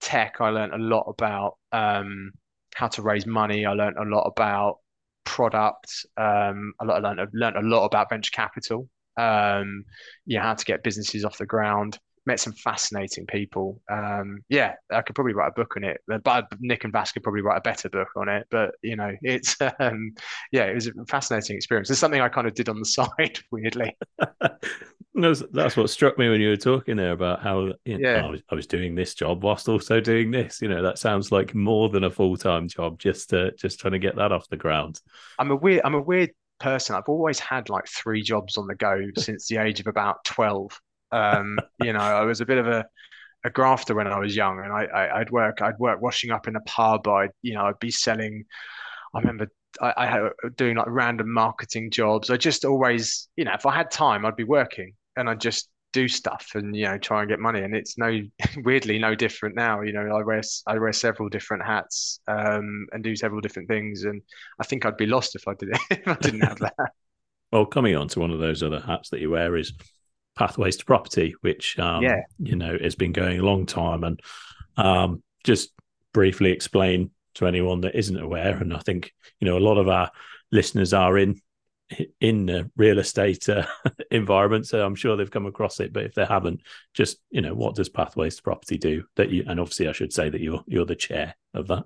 tech. 0.00 0.36
I 0.40 0.48
learned 0.50 0.72
a 0.74 0.78
lot 0.78 1.04
about 1.06 1.58
um, 1.70 2.32
how 2.74 2.88
to 2.88 3.02
raise 3.02 3.26
money. 3.26 3.66
I 3.66 3.72
learned 3.72 3.96
a 3.98 4.04
lot 4.04 4.24
about 4.24 4.78
product. 5.24 6.06
Um, 6.16 6.72
I 6.80 6.84
learned, 6.84 7.20
learned 7.32 7.56
a 7.56 7.62
lot 7.62 7.84
about 7.84 8.08
venture 8.10 8.30
capital. 8.32 8.88
Um, 9.16 9.84
you 10.26 10.38
know, 10.38 10.42
how 10.42 10.54
to 10.54 10.64
get 10.64 10.82
businesses 10.82 11.24
off 11.24 11.38
the 11.38 11.46
ground. 11.46 11.98
Met 12.24 12.38
some 12.38 12.52
fascinating 12.52 13.26
people. 13.26 13.80
Um, 13.90 14.44
yeah, 14.48 14.74
I 14.92 15.02
could 15.02 15.16
probably 15.16 15.32
write 15.32 15.48
a 15.48 15.54
book 15.54 15.74
on 15.76 15.82
it, 15.82 16.00
but 16.22 16.46
Nick 16.60 16.84
and 16.84 16.92
Vas 16.92 17.10
could 17.10 17.24
probably 17.24 17.42
write 17.42 17.58
a 17.58 17.62
better 17.62 17.88
book 17.88 18.10
on 18.16 18.28
it. 18.28 18.46
But 18.48 18.76
you 18.80 18.94
know, 18.94 19.12
it's 19.22 19.56
um, 19.80 20.14
yeah, 20.52 20.64
it 20.64 20.74
was 20.74 20.86
a 20.86 20.92
fascinating 21.08 21.56
experience. 21.56 21.90
It's 21.90 21.98
something 21.98 22.20
I 22.20 22.28
kind 22.28 22.46
of 22.46 22.54
did 22.54 22.68
on 22.68 22.78
the 22.78 22.84
side, 22.86 23.40
weirdly. 23.50 23.96
that's, 25.14 25.42
that's 25.52 25.76
what 25.76 25.90
struck 25.90 26.16
me 26.16 26.28
when 26.28 26.40
you 26.40 26.48
were 26.48 26.56
talking 26.56 26.96
there 26.96 27.12
about 27.12 27.42
how 27.42 27.72
you 27.84 27.98
know, 27.98 28.10
yeah. 28.10 28.24
I, 28.24 28.30
was, 28.30 28.42
I 28.50 28.54
was 28.54 28.66
doing 28.66 28.94
this 28.94 29.14
job 29.14 29.42
whilst 29.42 29.68
also 29.68 30.00
doing 30.00 30.30
this. 30.30 30.62
You 30.62 30.68
know, 30.68 30.82
that 30.82 30.98
sounds 30.98 31.30
like 31.30 31.54
more 31.54 31.88
than 31.88 32.04
a 32.04 32.10
full 32.10 32.36
time 32.36 32.68
job. 32.68 32.98
Just 32.98 33.30
to, 33.30 33.52
just 33.52 33.80
trying 33.80 33.92
to 33.92 33.98
get 33.98 34.16
that 34.16 34.32
off 34.32 34.48
the 34.48 34.56
ground. 34.56 35.00
I'm 35.38 35.50
a 35.50 35.56
weird. 35.56 35.82
I'm 35.84 35.94
a 35.94 36.00
weird 36.00 36.30
person. 36.62 36.96
I've 36.96 37.08
always 37.08 37.38
had 37.38 37.68
like 37.68 37.86
three 37.86 38.22
jobs 38.22 38.56
on 38.56 38.66
the 38.66 38.74
go 38.74 39.00
since 39.16 39.46
the 39.48 39.58
age 39.58 39.80
of 39.80 39.86
about 39.86 40.24
twelve. 40.24 40.78
Um, 41.10 41.58
you 41.82 41.92
know, 41.92 42.00
I 42.00 42.22
was 42.22 42.40
a 42.40 42.46
bit 42.46 42.58
of 42.58 42.66
a 42.66 42.86
a 43.44 43.50
grafter 43.50 43.94
when 43.94 44.06
I 44.06 44.18
was 44.18 44.36
young, 44.36 44.60
and 44.60 44.72
I, 44.72 44.84
I 44.84 45.18
would 45.18 45.30
work 45.30 45.62
I'd 45.62 45.78
work 45.78 46.00
washing 46.00 46.30
up 46.30 46.48
in 46.48 46.56
a 46.56 46.60
pub. 46.60 47.06
I'd 47.08 47.30
you 47.42 47.54
know 47.54 47.66
I'd 47.66 47.78
be 47.80 47.90
selling. 47.90 48.44
I 49.14 49.18
remember 49.18 49.48
I, 49.80 49.94
I 49.96 50.06
had 50.06 50.22
doing 50.56 50.76
like 50.76 50.86
random 50.88 51.32
marketing 51.32 51.90
jobs. 51.90 52.30
I 52.30 52.36
just 52.36 52.64
always 52.64 53.28
you 53.36 53.44
know 53.44 53.52
if 53.52 53.66
I 53.66 53.74
had 53.74 53.90
time 53.90 54.24
I'd 54.24 54.36
be 54.36 54.44
working 54.44 54.94
and 55.16 55.28
I 55.28 55.34
just 55.34 55.68
do 55.92 56.08
stuff 56.08 56.52
and 56.54 56.74
you 56.74 56.84
know 56.84 56.98
try 56.98 57.20
and 57.20 57.28
get 57.28 57.38
money. 57.40 57.60
And 57.60 57.74
it's 57.74 57.98
no 57.98 58.20
weirdly 58.58 58.98
no 58.98 59.14
different 59.14 59.54
now. 59.54 59.82
You 59.82 59.92
know 59.92 60.16
i 60.16 60.22
wear 60.22 60.42
i 60.66 60.78
wear 60.78 60.92
several 60.92 61.28
different 61.28 61.64
hats 61.64 62.20
um, 62.28 62.86
and 62.92 63.02
do 63.02 63.14
several 63.16 63.40
different 63.40 63.68
things. 63.68 64.04
And 64.04 64.22
i 64.60 64.64
think 64.64 64.84
i'd 64.84 64.96
be 64.96 65.06
lost 65.06 65.34
if 65.34 65.46
i 65.46 65.54
did 65.54 65.70
it 65.70 65.80
if 65.90 66.08
i 66.08 66.14
didn't 66.14 66.40
have 66.40 66.58
that. 66.58 66.74
Well 67.52 67.66
coming 67.66 67.96
on 67.96 68.08
to 68.08 68.20
one 68.20 68.30
of 68.30 68.38
those 68.38 68.62
other 68.62 68.80
hats 68.80 69.10
that 69.10 69.20
you 69.20 69.30
wear 69.30 69.56
is 69.56 69.72
pathways 70.34 70.76
to 70.78 70.84
property 70.84 71.34
which 71.42 71.78
um, 71.78 72.02
yeah. 72.02 72.22
you 72.38 72.56
know 72.56 72.76
has 72.80 72.94
been 72.94 73.12
going 73.12 73.38
a 73.38 73.44
long 73.44 73.66
time. 73.66 74.04
And 74.04 74.20
um, 74.76 75.22
just 75.44 75.70
briefly 76.14 76.50
explain 76.50 77.10
to 77.34 77.46
anyone 77.46 77.80
that 77.80 77.94
isn't 77.94 78.20
aware 78.20 78.56
and 78.58 78.74
i 78.74 78.78
think 78.78 79.10
you 79.40 79.48
know 79.48 79.56
a 79.56 79.60
lot 79.60 79.78
of 79.78 79.88
our 79.88 80.10
listeners 80.50 80.92
are 80.92 81.16
in 81.16 81.40
in 82.20 82.46
the 82.46 82.70
real 82.76 82.98
estate 82.98 83.48
uh, 83.48 83.66
environment, 84.10 84.66
so 84.66 84.84
I'm 84.84 84.94
sure 84.94 85.16
they've 85.16 85.30
come 85.30 85.46
across 85.46 85.80
it. 85.80 85.92
But 85.92 86.04
if 86.04 86.14
they 86.14 86.24
haven't, 86.24 86.60
just 86.94 87.18
you 87.30 87.40
know, 87.40 87.54
what 87.54 87.74
does 87.74 87.88
Pathways 87.88 88.36
to 88.36 88.42
Property 88.42 88.78
do? 88.78 89.04
That 89.16 89.30
you 89.30 89.44
and 89.46 89.60
obviously, 89.60 89.88
I 89.88 89.92
should 89.92 90.12
say 90.12 90.28
that 90.30 90.40
you're 90.40 90.62
you're 90.66 90.86
the 90.86 90.96
chair 90.96 91.34
of 91.54 91.68
that. 91.68 91.84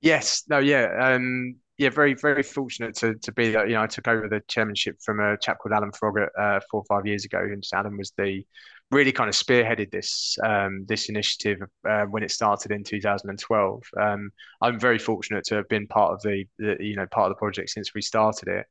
Yes. 0.00 0.44
No. 0.48 0.58
Yeah. 0.58 0.88
Um. 1.00 1.56
Yeah. 1.78 1.90
Very 1.90 2.14
very 2.14 2.42
fortunate 2.42 2.96
to 2.96 3.14
to 3.14 3.32
be 3.32 3.52
that. 3.52 3.68
You 3.68 3.74
know, 3.74 3.82
I 3.82 3.86
took 3.86 4.08
over 4.08 4.28
the 4.28 4.42
chairmanship 4.48 4.96
from 5.02 5.20
a 5.20 5.36
chap 5.38 5.58
called 5.58 5.72
Alan 5.72 5.92
Froggatt 5.92 6.28
uh, 6.38 6.60
four 6.70 6.80
or 6.80 6.84
five 6.88 7.06
years 7.06 7.24
ago, 7.24 7.38
and 7.40 7.64
Alan 7.72 7.96
was 7.96 8.12
the 8.16 8.44
really 8.92 9.10
kind 9.10 9.28
of 9.28 9.34
spearheaded 9.34 9.90
this 9.90 10.36
um, 10.44 10.84
this 10.86 11.08
initiative 11.08 11.60
uh, 11.88 12.04
when 12.04 12.22
it 12.22 12.30
started 12.30 12.70
in 12.70 12.84
2012. 12.84 13.82
Um, 13.98 14.30
I'm 14.60 14.78
very 14.78 14.98
fortunate 14.98 15.44
to 15.46 15.56
have 15.56 15.68
been 15.68 15.86
part 15.86 16.12
of 16.12 16.20
the, 16.22 16.44
the, 16.58 16.76
you 16.78 16.94
know 16.94 17.06
part 17.06 17.30
of 17.30 17.36
the 17.36 17.38
project 17.38 17.70
since 17.70 17.94
we 17.94 18.02
started 18.02 18.48
it. 18.48 18.66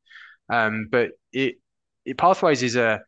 Um, 0.50 0.88
but 0.90 1.10
it, 1.32 1.56
it, 2.04 2.18
Pathways 2.18 2.62
is 2.62 2.76
a 2.76 3.00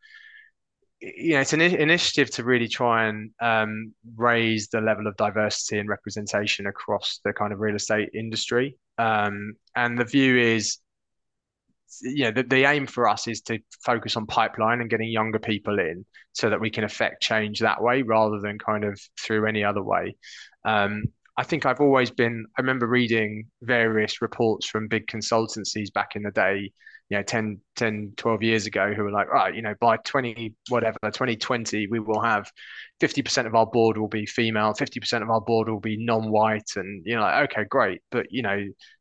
you 1.01 1.33
know 1.33 1.41
it's 1.41 1.53
an 1.53 1.61
initiative 1.61 2.31
to 2.31 2.43
really 2.43 2.67
try 2.67 3.05
and 3.05 3.31
um, 3.41 3.93
raise 4.15 4.69
the 4.69 4.81
level 4.81 5.07
of 5.07 5.17
diversity 5.17 5.77
and 5.77 5.89
representation 5.89 6.67
across 6.67 7.19
the 7.23 7.33
kind 7.33 7.53
of 7.53 7.59
real 7.59 7.75
estate 7.75 8.09
industry. 8.13 8.77
Um, 8.97 9.53
and 9.75 9.97
the 9.97 10.05
view 10.05 10.37
is 10.37 10.79
you 12.01 12.25
know, 12.25 12.31
the, 12.31 12.43
the 12.43 12.65
aim 12.65 12.87
for 12.87 13.07
us 13.07 13.27
is 13.27 13.41
to 13.41 13.59
focus 13.83 14.17
on 14.17 14.25
pipeline 14.25 14.81
and 14.81 14.89
getting 14.89 15.09
younger 15.09 15.39
people 15.39 15.79
in 15.79 16.05
so 16.33 16.49
that 16.49 16.59
we 16.59 16.69
can 16.69 16.83
affect 16.83 17.21
change 17.21 17.59
that 17.59 17.81
way 17.81 18.01
rather 18.01 18.39
than 18.39 18.57
kind 18.59 18.83
of 18.83 18.99
through 19.19 19.47
any 19.47 19.63
other 19.63 19.83
way. 19.83 20.15
Um, 20.65 21.03
I 21.37 21.43
think 21.43 21.65
I've 21.65 21.81
always 21.81 22.11
been, 22.11 22.45
I 22.57 22.61
remember 22.61 22.87
reading 22.87 23.47
various 23.61 24.21
reports 24.21 24.65
from 24.65 24.87
big 24.87 25.07
consultancies 25.07 25.91
back 25.93 26.15
in 26.15 26.23
the 26.23 26.31
day, 26.31 26.71
you 27.09 27.17
know, 27.17 27.23
10, 27.23 27.59
10, 27.75 28.13
12 28.17 28.43
years 28.43 28.65
ago, 28.65 28.93
who 28.93 29.03
were 29.03 29.11
like, 29.11 29.29
right, 29.29 29.53
you 29.53 29.61
know, 29.61 29.75
by 29.79 29.97
20, 29.97 30.53
whatever, 30.69 30.97
2020, 31.03 31.87
we 31.87 31.99
will 31.99 32.21
have 32.21 32.51
50% 32.99 33.45
of 33.45 33.55
our 33.55 33.67
board 33.67 33.97
will 33.97 34.07
be 34.07 34.25
female, 34.25 34.73
50% 34.73 35.21
of 35.21 35.29
our 35.29 35.41
board 35.41 35.69
will 35.69 35.79
be 35.79 36.03
non-white. 36.03 36.71
And, 36.75 37.03
you 37.05 37.15
know, 37.15 37.21
like, 37.21 37.51
okay, 37.51 37.65
great. 37.69 38.01
But, 38.09 38.27
you 38.31 38.41
know, 38.41 38.59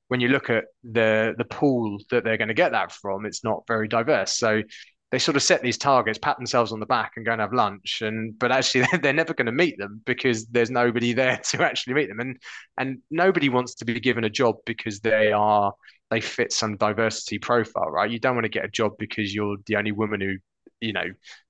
when 0.09 0.21
you 0.21 0.29
look 0.29 0.51
at 0.51 0.65
the 0.85 1.35
the 1.39 1.45
pool 1.47 1.99
that 2.11 2.25
they're 2.25 2.37
going 2.37 2.49
to 2.49 2.55
get 2.55 2.73
that 2.73 2.93
from, 2.93 3.25
it's 3.25 3.43
not 3.43 3.65
very 3.67 3.89
diverse. 3.89 4.37
So 4.37 4.63
they 5.11 5.19
sort 5.19 5.37
of 5.37 5.43
set 5.43 5.63
these 5.63 5.79
targets, 5.79 6.19
pat 6.19 6.37
themselves 6.37 6.73
on 6.73 6.81
the 6.81 6.87
back, 6.87 7.13
and 7.17 7.25
go 7.25 7.33
and 7.33 7.41
have 7.41 7.53
lunch. 7.53 8.03
And 8.03 8.39
but 8.39 8.53
actually, 8.53 8.87
they're 9.03 9.13
never 9.13 9.33
going 9.35 9.47
to 9.47 9.53
meet 9.53 9.79
them 9.79 10.03
because 10.05 10.47
there's 10.47 10.71
nobody 10.71 11.13
there 11.15 11.39
to 11.51 11.63
actually 11.63 11.95
meet 11.95 12.09
them. 12.09 12.21
And 12.21 12.37
and 12.79 12.99
nobody 13.11 13.49
wants 13.49 13.77
to 13.77 13.85
be 13.85 14.01
given 14.01 14.25
a 14.25 14.31
job 14.31 14.57
because 14.67 15.01
they 15.01 15.33
are 15.33 15.73
they 16.15 16.21
fit 16.21 16.53
some 16.53 16.77
diversity 16.77 17.39
profile, 17.39 17.91
right? 17.91 18.11
You 18.11 18.21
don't 18.21 18.37
want 18.37 18.45
to 18.45 18.49
get 18.51 18.65
a 18.65 18.69
job 18.69 18.93
because 18.99 19.35
you're 19.35 19.57
the 19.67 19.77
only 19.77 19.91
woman 19.91 20.21
who 20.21 20.37
you 20.81 20.93
know 20.93 21.07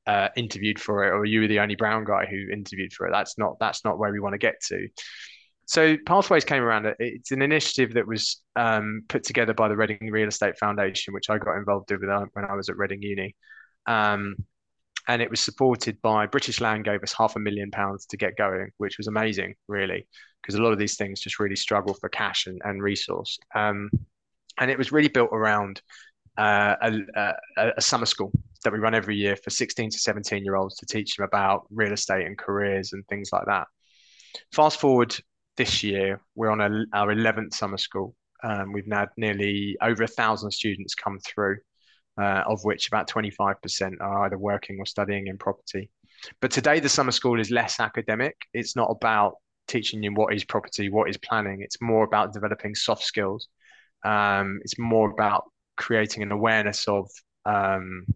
uh, 0.07 0.29
interviewed 0.37 0.81
for 0.81 1.05
it, 1.05 1.11
or 1.11 1.27
you 1.27 1.43
were 1.43 1.49
the 1.49 1.61
only 1.61 1.77
brown 1.77 2.05
guy 2.05 2.27
who 2.27 2.51
interviewed 2.51 2.93
for 2.95 3.07
it. 3.07 3.13
That's 3.13 3.37
not 3.37 3.59
that's 3.61 3.85
not 3.85 3.99
where 3.99 4.11
we 4.11 4.21
want 4.21 4.33
to 4.33 4.39
get 4.39 4.55
to. 4.69 4.89
So 5.67 5.97
Pathways 6.07 6.45
came 6.45 6.63
around. 6.63 6.95
It's 6.99 7.31
an 7.31 7.43
initiative 7.43 7.95
that 7.95 8.07
was 8.07 8.43
um, 8.57 9.03
put 9.09 9.25
together 9.25 9.53
by 9.55 9.69
the 9.69 9.77
Reading 9.77 10.11
Real 10.11 10.29
Estate 10.29 10.59
Foundation, 10.59 11.13
which 11.13 11.29
I 11.31 11.39
got 11.39 11.57
involved 11.57 11.91
with 11.91 12.01
when 12.01 12.45
I 12.45 12.55
was 12.55 12.69
at 12.69 12.77
Reading 12.77 13.03
Uni. 13.03 13.35
Um, 13.87 14.37
and 15.09 15.21
it 15.21 15.31
was 15.31 15.41
supported 15.41 16.01
by 16.01 16.27
British 16.27 16.61
Land 16.61 16.85
gave 16.85 17.03
us 17.03 17.13
half 17.13 17.37
a 17.37 17.39
million 17.39 17.71
pounds 17.71 18.07
to 18.07 18.17
get 18.17 18.37
going, 18.37 18.71
which 18.79 18.97
was 18.97 19.07
amazing, 19.07 19.55
really, 19.69 20.07
because 20.43 20.55
a 20.55 20.63
lot 20.63 20.73
of 20.73 20.79
these 20.79 20.97
things 20.97 21.21
just 21.21 21.39
really 21.39 21.57
struggle 21.57 21.95
for 21.95 22.09
cash 22.09 22.47
and, 22.47 22.61
and 22.65 22.83
resource. 22.83 23.39
Um, 23.55 23.91
and 24.59 24.71
it 24.71 24.79
was 24.79 24.93
really 24.93 25.09
built 25.09 25.31
around 25.33 25.81
uh, 26.39 26.75
a, 26.83 26.93
a, 27.17 27.73
a, 27.77 27.81
summer 27.81 28.07
school 28.07 28.33
that 28.65 28.73
we 28.73 28.79
run 28.79 28.95
every 28.95 29.17
year 29.17 29.37
for 29.37 29.51
16 29.51 29.91
to 29.91 29.99
17 29.99 30.45
year 30.45 30.57
olds 30.57 30.77
to 30.77 30.87
teach 30.87 31.17
them 31.17 31.25
about 31.25 31.67
real 31.71 31.93
estate 31.93 32.27
and 32.27 32.37
careers 32.37 32.93
and 32.93 33.07
things 33.07 33.31
like 33.33 33.47
that. 33.47 33.67
Fast 34.53 34.81
forward 34.81 35.17
this 35.57 35.85
year, 35.85 36.21
we're 36.35 36.51
on 36.51 36.61
a, 36.61 36.85
our 36.93 37.15
11th 37.15 37.55
summer 37.55 37.77
school. 37.77 38.17
Um, 38.43 38.73
we've 38.73 38.91
had 38.91 39.09
nearly 39.17 39.77
over 39.81 40.03
a 40.03 40.09
thousand 40.09 40.51
students 40.51 40.95
come 40.95 41.19
through, 41.21 41.59
uh, 42.21 42.43
of 42.47 42.65
which 42.65 42.89
about 42.89 43.09
25% 43.09 44.01
are 44.01 44.27
either 44.27 44.39
working 44.39 44.79
or 44.81 44.87
studying 44.87 45.29
in 45.29 45.39
property. 45.39 45.91
But 46.41 46.51
today, 46.51 46.81
the 46.81 46.89
summer 46.89 47.13
school 47.13 47.41
is 47.41 47.51
less 47.51 47.81
academic. 47.81 48.37
It's 48.53 48.77
not 48.77 48.91
about 48.91 49.35
teaching 49.69 50.03
you 50.03 50.13
what 50.13 50.35
is 50.35 50.45
property, 50.45 50.89
what 50.89 51.09
is 51.09 51.17
planning. 51.17 51.61
It's 51.61 51.81
more 51.81 52.05
about 52.05 52.33
developing 52.33 52.75
soft 52.75 53.05
skills. 53.05 53.49
Um, 54.05 54.61
it's 54.63 54.79
more 54.79 55.11
about 55.11 55.45
creating 55.77 56.23
an 56.23 56.33
awareness 56.33 56.87
of 56.89 57.09
um, 57.47 58.07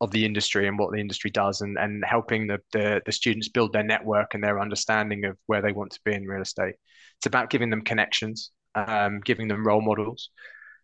of 0.00 0.10
the 0.10 0.24
industry 0.24 0.66
and 0.66 0.78
what 0.78 0.92
the 0.92 1.00
industry 1.00 1.30
does 1.30 1.60
and, 1.60 1.76
and 1.78 2.02
helping 2.04 2.46
the, 2.46 2.58
the, 2.72 3.02
the 3.04 3.12
students 3.12 3.48
build 3.48 3.72
their 3.72 3.82
network 3.82 4.32
and 4.32 4.42
their 4.42 4.58
understanding 4.58 5.26
of 5.26 5.36
where 5.46 5.60
they 5.60 5.72
want 5.72 5.92
to 5.92 6.00
be 6.04 6.14
in 6.14 6.26
real 6.26 6.40
estate. 6.40 6.74
It's 7.18 7.26
about 7.26 7.50
giving 7.50 7.68
them 7.68 7.82
connections, 7.82 8.50
um, 8.74 9.20
giving 9.20 9.46
them 9.46 9.66
role 9.66 9.82
models. 9.82 10.30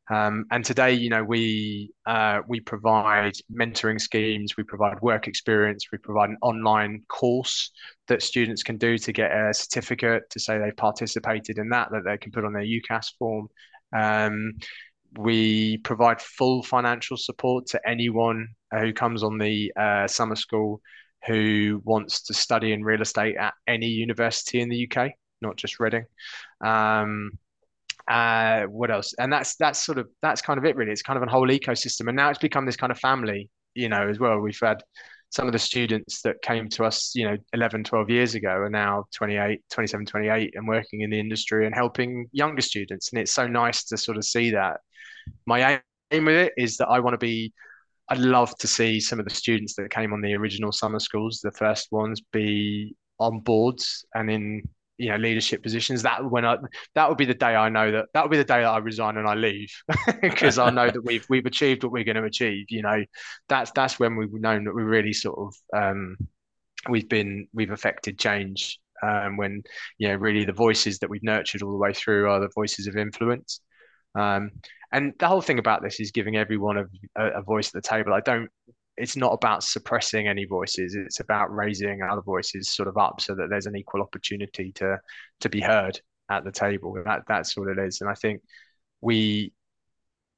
Um, 0.08 0.44
and 0.52 0.64
today, 0.64 0.92
you 0.92 1.10
know, 1.10 1.24
we 1.24 1.90
uh, 2.06 2.40
we 2.46 2.60
provide 2.60 3.32
mentoring 3.52 4.00
schemes, 4.00 4.56
we 4.56 4.62
provide 4.62 5.00
work 5.00 5.26
experience, 5.26 5.86
we 5.90 5.98
provide 5.98 6.30
an 6.30 6.36
online 6.42 7.02
course 7.08 7.72
that 8.06 8.22
students 8.22 8.62
can 8.62 8.76
do 8.76 8.98
to 8.98 9.12
get 9.12 9.32
a 9.32 9.52
certificate 9.52 10.30
to 10.30 10.38
say 10.38 10.58
they've 10.58 10.76
participated 10.76 11.58
in 11.58 11.70
that, 11.70 11.90
that 11.90 12.04
they 12.04 12.18
can 12.18 12.30
put 12.30 12.44
on 12.44 12.52
their 12.52 12.62
UCAS 12.62 13.14
form. 13.18 13.48
Um, 13.96 14.54
we 15.18 15.78
provide 15.78 16.20
full 16.20 16.62
financial 16.62 17.16
support 17.16 17.66
to 17.68 17.88
anyone 17.88 18.48
who 18.72 18.92
comes 18.92 19.22
on 19.22 19.38
the 19.38 19.72
uh, 19.76 20.06
summer 20.06 20.36
school 20.36 20.80
who 21.26 21.80
wants 21.84 22.22
to 22.22 22.34
study 22.34 22.72
in 22.72 22.84
real 22.84 23.02
estate 23.02 23.36
at 23.36 23.54
any 23.66 23.86
university 23.86 24.60
in 24.60 24.68
the 24.68 24.88
UK, 24.90 25.12
not 25.40 25.56
just 25.56 25.80
Reading. 25.80 26.04
Um, 26.64 27.32
uh, 28.08 28.62
what 28.64 28.90
else? 28.90 29.14
And 29.18 29.32
that's 29.32 29.56
that's 29.56 29.84
sort 29.84 29.98
of 29.98 30.08
that's 30.22 30.40
kind 30.42 30.58
of 30.58 30.64
it 30.64 30.76
really. 30.76 30.92
It's 30.92 31.02
kind 31.02 31.16
of 31.16 31.26
a 31.26 31.30
whole 31.30 31.48
ecosystem, 31.48 32.08
and 32.08 32.16
now 32.16 32.30
it's 32.30 32.38
become 32.38 32.66
this 32.66 32.76
kind 32.76 32.92
of 32.92 32.98
family, 32.98 33.50
you 33.74 33.88
know, 33.88 34.08
as 34.08 34.18
well. 34.20 34.38
We've 34.38 34.58
had 34.62 34.82
some 35.30 35.46
of 35.46 35.52
the 35.52 35.58
students 35.58 36.22
that 36.22 36.40
came 36.42 36.68
to 36.70 36.84
us, 36.84 37.12
you 37.14 37.28
know, 37.28 37.36
11, 37.52 37.84
12 37.84 38.10
years 38.10 38.34
ago 38.34 38.50
are 38.50 38.70
now 38.70 39.04
28, 39.14 39.60
27, 39.70 40.06
28 40.06 40.54
and 40.54 40.68
working 40.68 41.00
in 41.00 41.10
the 41.10 41.18
industry 41.18 41.66
and 41.66 41.74
helping 41.74 42.26
younger 42.32 42.62
students. 42.62 43.10
And 43.12 43.20
it's 43.20 43.32
so 43.32 43.46
nice 43.46 43.84
to 43.84 43.96
sort 43.96 44.16
of 44.16 44.24
see 44.24 44.50
that 44.52 44.80
my 45.46 45.80
aim 46.10 46.24
with 46.24 46.36
it 46.36 46.52
is 46.56 46.76
that 46.78 46.88
I 46.88 47.00
want 47.00 47.14
to 47.14 47.18
be. 47.18 47.52
I'd 48.08 48.18
love 48.18 48.56
to 48.58 48.68
see 48.68 49.00
some 49.00 49.18
of 49.18 49.26
the 49.26 49.34
students 49.34 49.74
that 49.74 49.90
came 49.90 50.12
on 50.12 50.20
the 50.20 50.34
original 50.34 50.70
summer 50.70 51.00
schools, 51.00 51.40
the 51.42 51.50
first 51.50 51.90
ones, 51.90 52.22
be 52.32 52.94
on 53.18 53.40
boards 53.40 54.04
and 54.14 54.30
in 54.30 54.62
you 54.98 55.10
know 55.10 55.16
leadership 55.16 55.62
positions. 55.62 56.02
That 56.02 56.28
when 56.28 56.44
I 56.44 56.56
that 56.94 57.08
would 57.08 57.18
be 57.18 57.24
the 57.24 57.34
day 57.34 57.54
I 57.54 57.68
know 57.68 57.90
that 57.92 58.06
that 58.14 58.22
would 58.22 58.30
be 58.30 58.36
the 58.36 58.44
day 58.44 58.60
that 58.60 58.68
I 58.68 58.78
resign 58.78 59.16
and 59.16 59.28
I 59.28 59.34
leave 59.34 59.72
because 60.20 60.58
I 60.58 60.70
know 60.70 60.90
that 60.90 61.04
we've 61.04 61.26
we've 61.28 61.46
achieved 61.46 61.84
what 61.84 61.92
we're 61.92 62.04
going 62.04 62.16
to 62.16 62.24
achieve. 62.24 62.66
You 62.70 62.82
know, 62.82 63.04
that's 63.48 63.70
that's 63.72 63.98
when 63.98 64.16
we've 64.16 64.32
known 64.32 64.64
that 64.64 64.74
we 64.74 64.82
really 64.82 65.12
sort 65.12 65.38
of 65.38 65.78
um, 65.78 66.16
we've 66.88 67.08
been 67.08 67.48
we've 67.52 67.72
affected 67.72 68.18
change. 68.18 68.78
Um, 69.02 69.36
when 69.36 69.62
you 69.98 70.08
know 70.08 70.14
really 70.14 70.46
the 70.46 70.54
voices 70.54 70.98
that 71.00 71.10
we've 71.10 71.22
nurtured 71.22 71.62
all 71.62 71.72
the 71.72 71.76
way 71.76 71.92
through 71.92 72.30
are 72.30 72.40
the 72.40 72.50
voices 72.54 72.86
of 72.86 72.96
influence. 72.96 73.60
Um, 74.14 74.52
and 74.92 75.12
the 75.18 75.28
whole 75.28 75.42
thing 75.42 75.58
about 75.58 75.82
this 75.82 76.00
is 76.00 76.10
giving 76.10 76.36
everyone 76.36 76.78
a, 76.78 77.22
a, 77.22 77.42
voice 77.42 77.68
at 77.68 77.74
the 77.74 77.86
table. 77.86 78.14
I 78.14 78.20
don't. 78.20 78.48
It's 78.96 79.16
not 79.16 79.32
about 79.32 79.62
suppressing 79.62 80.28
any 80.28 80.44
voices. 80.44 80.94
It's 80.94 81.20
about 81.20 81.54
raising 81.54 82.02
other 82.02 82.22
voices 82.22 82.70
sort 82.70 82.88
of 82.88 82.96
up 82.96 83.20
so 83.20 83.34
that 83.34 83.48
there's 83.50 83.66
an 83.66 83.76
equal 83.76 84.02
opportunity 84.02 84.72
to 84.72 84.98
to 85.40 85.48
be 85.48 85.60
heard 85.60 86.00
at 86.30 86.44
the 86.44 86.52
table. 86.52 86.96
That 87.04 87.22
that's 87.28 87.56
what 87.56 87.68
it 87.68 87.78
is. 87.78 88.00
And 88.00 88.10
I 88.10 88.14
think 88.14 88.42
we 89.00 89.52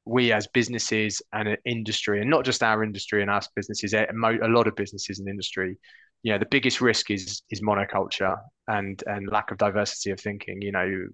we 0.05 0.33
as 0.33 0.47
businesses 0.47 1.23
and 1.33 1.49
an 1.49 1.59
industry, 1.65 2.21
and 2.21 2.31
not 2.31 2.45
just 2.45 2.63
our 2.63 2.83
industry 2.83 3.23
and 3.23 3.31
us 3.31 3.49
businesses, 3.55 3.93
a, 3.93 4.07
a 4.11 4.49
lot 4.49 4.67
of 4.67 4.75
businesses 4.75 5.19
and 5.19 5.29
industry, 5.29 5.79
you 6.23 6.33
know, 6.33 6.39
the 6.39 6.47
biggest 6.47 6.81
risk 6.81 7.11
is 7.11 7.43
is 7.51 7.61
monoculture 7.61 8.39
and 8.67 9.03
and 9.07 9.29
lack 9.31 9.51
of 9.51 9.59
diversity 9.59 10.11
of 10.11 10.21
thinking. 10.21 10.61
You 10.63 10.73
know, 10.73 11.07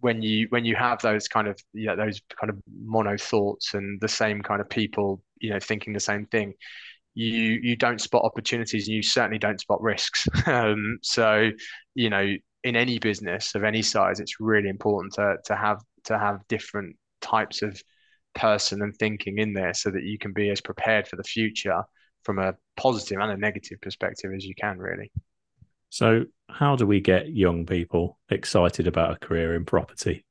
when 0.00 0.22
you 0.22 0.46
when 0.50 0.64
you 0.64 0.74
have 0.74 1.00
those 1.02 1.28
kind 1.28 1.48
of 1.48 1.58
you 1.72 1.86
know, 1.86 1.96
those 1.96 2.20
kind 2.38 2.50
of 2.50 2.58
mono 2.82 3.16
thoughts 3.16 3.74
and 3.74 4.00
the 4.00 4.08
same 4.08 4.42
kind 4.42 4.60
of 4.60 4.68
people 4.68 5.22
you 5.40 5.50
know 5.50 5.60
thinking 5.60 5.92
the 5.92 6.00
same 6.00 6.26
thing 6.26 6.54
you 7.14 7.58
you 7.62 7.76
don't 7.76 8.00
spot 8.00 8.24
opportunities 8.24 8.86
and 8.86 8.94
you 8.94 9.02
certainly 9.02 9.38
don't 9.38 9.60
spot 9.60 9.80
risks. 9.82 10.28
Um, 10.46 10.98
so 11.02 11.50
you 11.94 12.10
know 12.10 12.34
in 12.62 12.76
any 12.76 12.98
business 12.98 13.54
of 13.54 13.64
any 13.64 13.82
size 13.82 14.20
it's 14.20 14.38
really 14.40 14.68
important 14.68 15.14
to 15.14 15.36
to 15.46 15.56
have 15.56 15.80
to 16.04 16.18
have 16.18 16.46
different 16.48 16.96
types 17.20 17.62
of 17.62 17.82
person 18.34 18.82
and 18.82 18.94
thinking 18.96 19.38
in 19.38 19.54
there 19.54 19.74
so 19.74 19.90
that 19.90 20.04
you 20.04 20.18
can 20.18 20.32
be 20.32 20.50
as 20.50 20.60
prepared 20.60 21.08
for 21.08 21.16
the 21.16 21.24
future 21.24 21.82
from 22.22 22.38
a 22.38 22.54
positive 22.76 23.18
and 23.18 23.32
a 23.32 23.36
negative 23.36 23.80
perspective 23.80 24.30
as 24.36 24.44
you 24.44 24.54
can 24.54 24.78
really 24.78 25.10
so, 25.90 26.24
how 26.48 26.76
do 26.76 26.86
we 26.86 27.00
get 27.00 27.28
young 27.28 27.66
people 27.66 28.18
excited 28.30 28.86
about 28.86 29.12
a 29.12 29.26
career 29.26 29.54
in 29.54 29.64
property? 29.64 30.24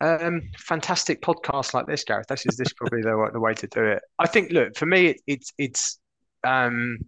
Um, 0.00 0.42
fantastic 0.58 1.22
podcast 1.22 1.72
like 1.72 1.86
this, 1.86 2.04
Gareth. 2.04 2.26
This 2.28 2.46
is 2.46 2.56
this 2.56 2.72
probably 2.72 3.02
the 3.02 3.30
the 3.32 3.40
way 3.40 3.54
to 3.54 3.66
do 3.66 3.84
it. 3.84 4.02
I 4.18 4.26
think. 4.26 4.50
Look, 4.50 4.76
for 4.76 4.86
me, 4.86 5.06
it, 5.06 5.20
it's 5.26 5.52
it's 5.58 6.00
um, 6.44 6.98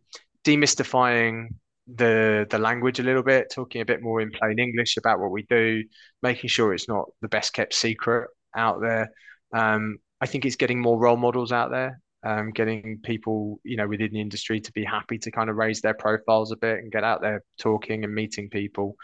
demystifying 0.45 1.49
the 1.87 2.47
the 2.49 2.59
language 2.59 2.99
a 2.99 3.03
little 3.03 3.23
bit, 3.23 3.51
talking 3.53 3.81
a 3.81 3.85
bit 3.85 4.03
more 4.03 4.21
in 4.21 4.31
plain 4.31 4.59
English 4.59 4.97
about 4.97 5.21
what 5.21 5.31
we 5.31 5.43
do, 5.43 5.85
making 6.23 6.49
sure 6.49 6.73
it's 6.73 6.89
not 6.89 7.07
the 7.23 7.29
best 7.29 7.53
kept 7.53 7.75
secret 7.75 8.29
out 8.57 8.81
there. 8.81 9.11
Um, 9.53 9.99
I 10.21 10.27
think 10.27 10.45
it's 10.45 10.57
getting 10.57 10.81
more 10.81 10.99
role 10.99 11.17
models 11.17 11.53
out 11.53 11.71
there. 11.71 12.01
Um, 12.27 12.51
getting 12.51 12.99
people, 13.05 13.61
you 13.63 13.77
know, 13.77 13.87
within 13.87 14.13
the 14.13 14.21
industry 14.21 14.61
to 14.61 14.73
be 14.73 14.85
happy 14.85 15.17
to 15.19 15.31
kind 15.31 15.49
of 15.49 15.57
raise 15.57 15.81
their 15.81 15.95
profiles 15.95 16.51
a 16.51 16.57
bit 16.57 16.79
and 16.79 16.91
get 16.91 17.05
out 17.05 17.21
there 17.21 17.43
talking 17.59 18.03
and 18.03 18.13
meeting 18.13 18.51
people. 18.51 18.97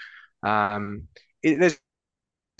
Um, 0.42 1.06
it, 1.42 1.60
there's 1.60 1.78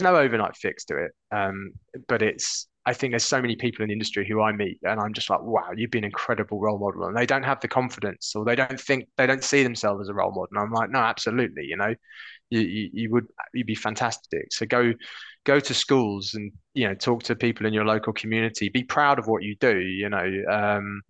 no 0.01 0.17
overnight 0.17 0.57
fix 0.57 0.85
to 0.87 0.99
it, 0.99 1.13
um, 1.33 1.73
but 2.07 2.23
it's 2.23 2.69
I 2.87 2.95
think 2.95 3.13
there's 3.13 3.25
so 3.25 3.41
many 3.41 3.57
people 3.57 3.83
in 3.83 3.89
the 3.89 3.93
industry 3.93 4.27
who 4.27 4.41
I 4.41 4.53
meet 4.53 4.79
and 4.83 5.01
I'm 5.01 5.13
just 5.13 5.31
like, 5.31 5.43
wow, 5.43 5.71
you've 5.77 5.91
been 5.93 6.05
an 6.05 6.11
incredible 6.11 6.61
role 6.61 6.79
model. 6.79 7.05
And 7.07 7.17
they 7.17 7.27
don't 7.27 7.45
have 7.45 7.61
the 7.61 7.69
confidence 7.69 8.35
or 8.35 8.45
they 8.45 8.57
don't 8.57 8.81
think 8.81 9.07
they 9.17 9.27
don't 9.27 9.45
see 9.45 9.63
themselves 9.63 10.03
as 10.03 10.09
a 10.09 10.15
role 10.15 10.31
model. 10.31 10.49
And 10.51 10.59
I'm 10.59 10.73
like, 10.73 10.91
no, 10.91 10.99
absolutely. 10.99 11.65
You 11.65 11.77
know, 11.77 11.95
you, 12.51 12.61
you, 12.61 12.91
you 12.93 13.11
would 13.13 13.27
you'd 13.55 13.69
be 13.69 13.77
fantastic. 13.77 14.53
So 14.53 14.67
go 14.67 14.95
go 15.45 15.61
to 15.61 15.74
schools 15.74 16.34
and 16.34 16.53
you 16.74 16.88
know 16.88 16.95
talk 16.95 17.22
to 17.24 17.36
people 17.36 17.66
in 17.66 17.72
your 17.74 17.84
local 17.84 18.12
community. 18.12 18.68
Be 18.68 18.84
proud 18.84 19.18
of 19.18 19.26
what 19.26 19.43
you 19.43 19.57
do. 19.61 19.78
You 19.78 20.09
know, 20.09 20.43
um, 20.51 21.03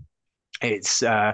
it's 0.63 1.03
uh, 1.03 1.33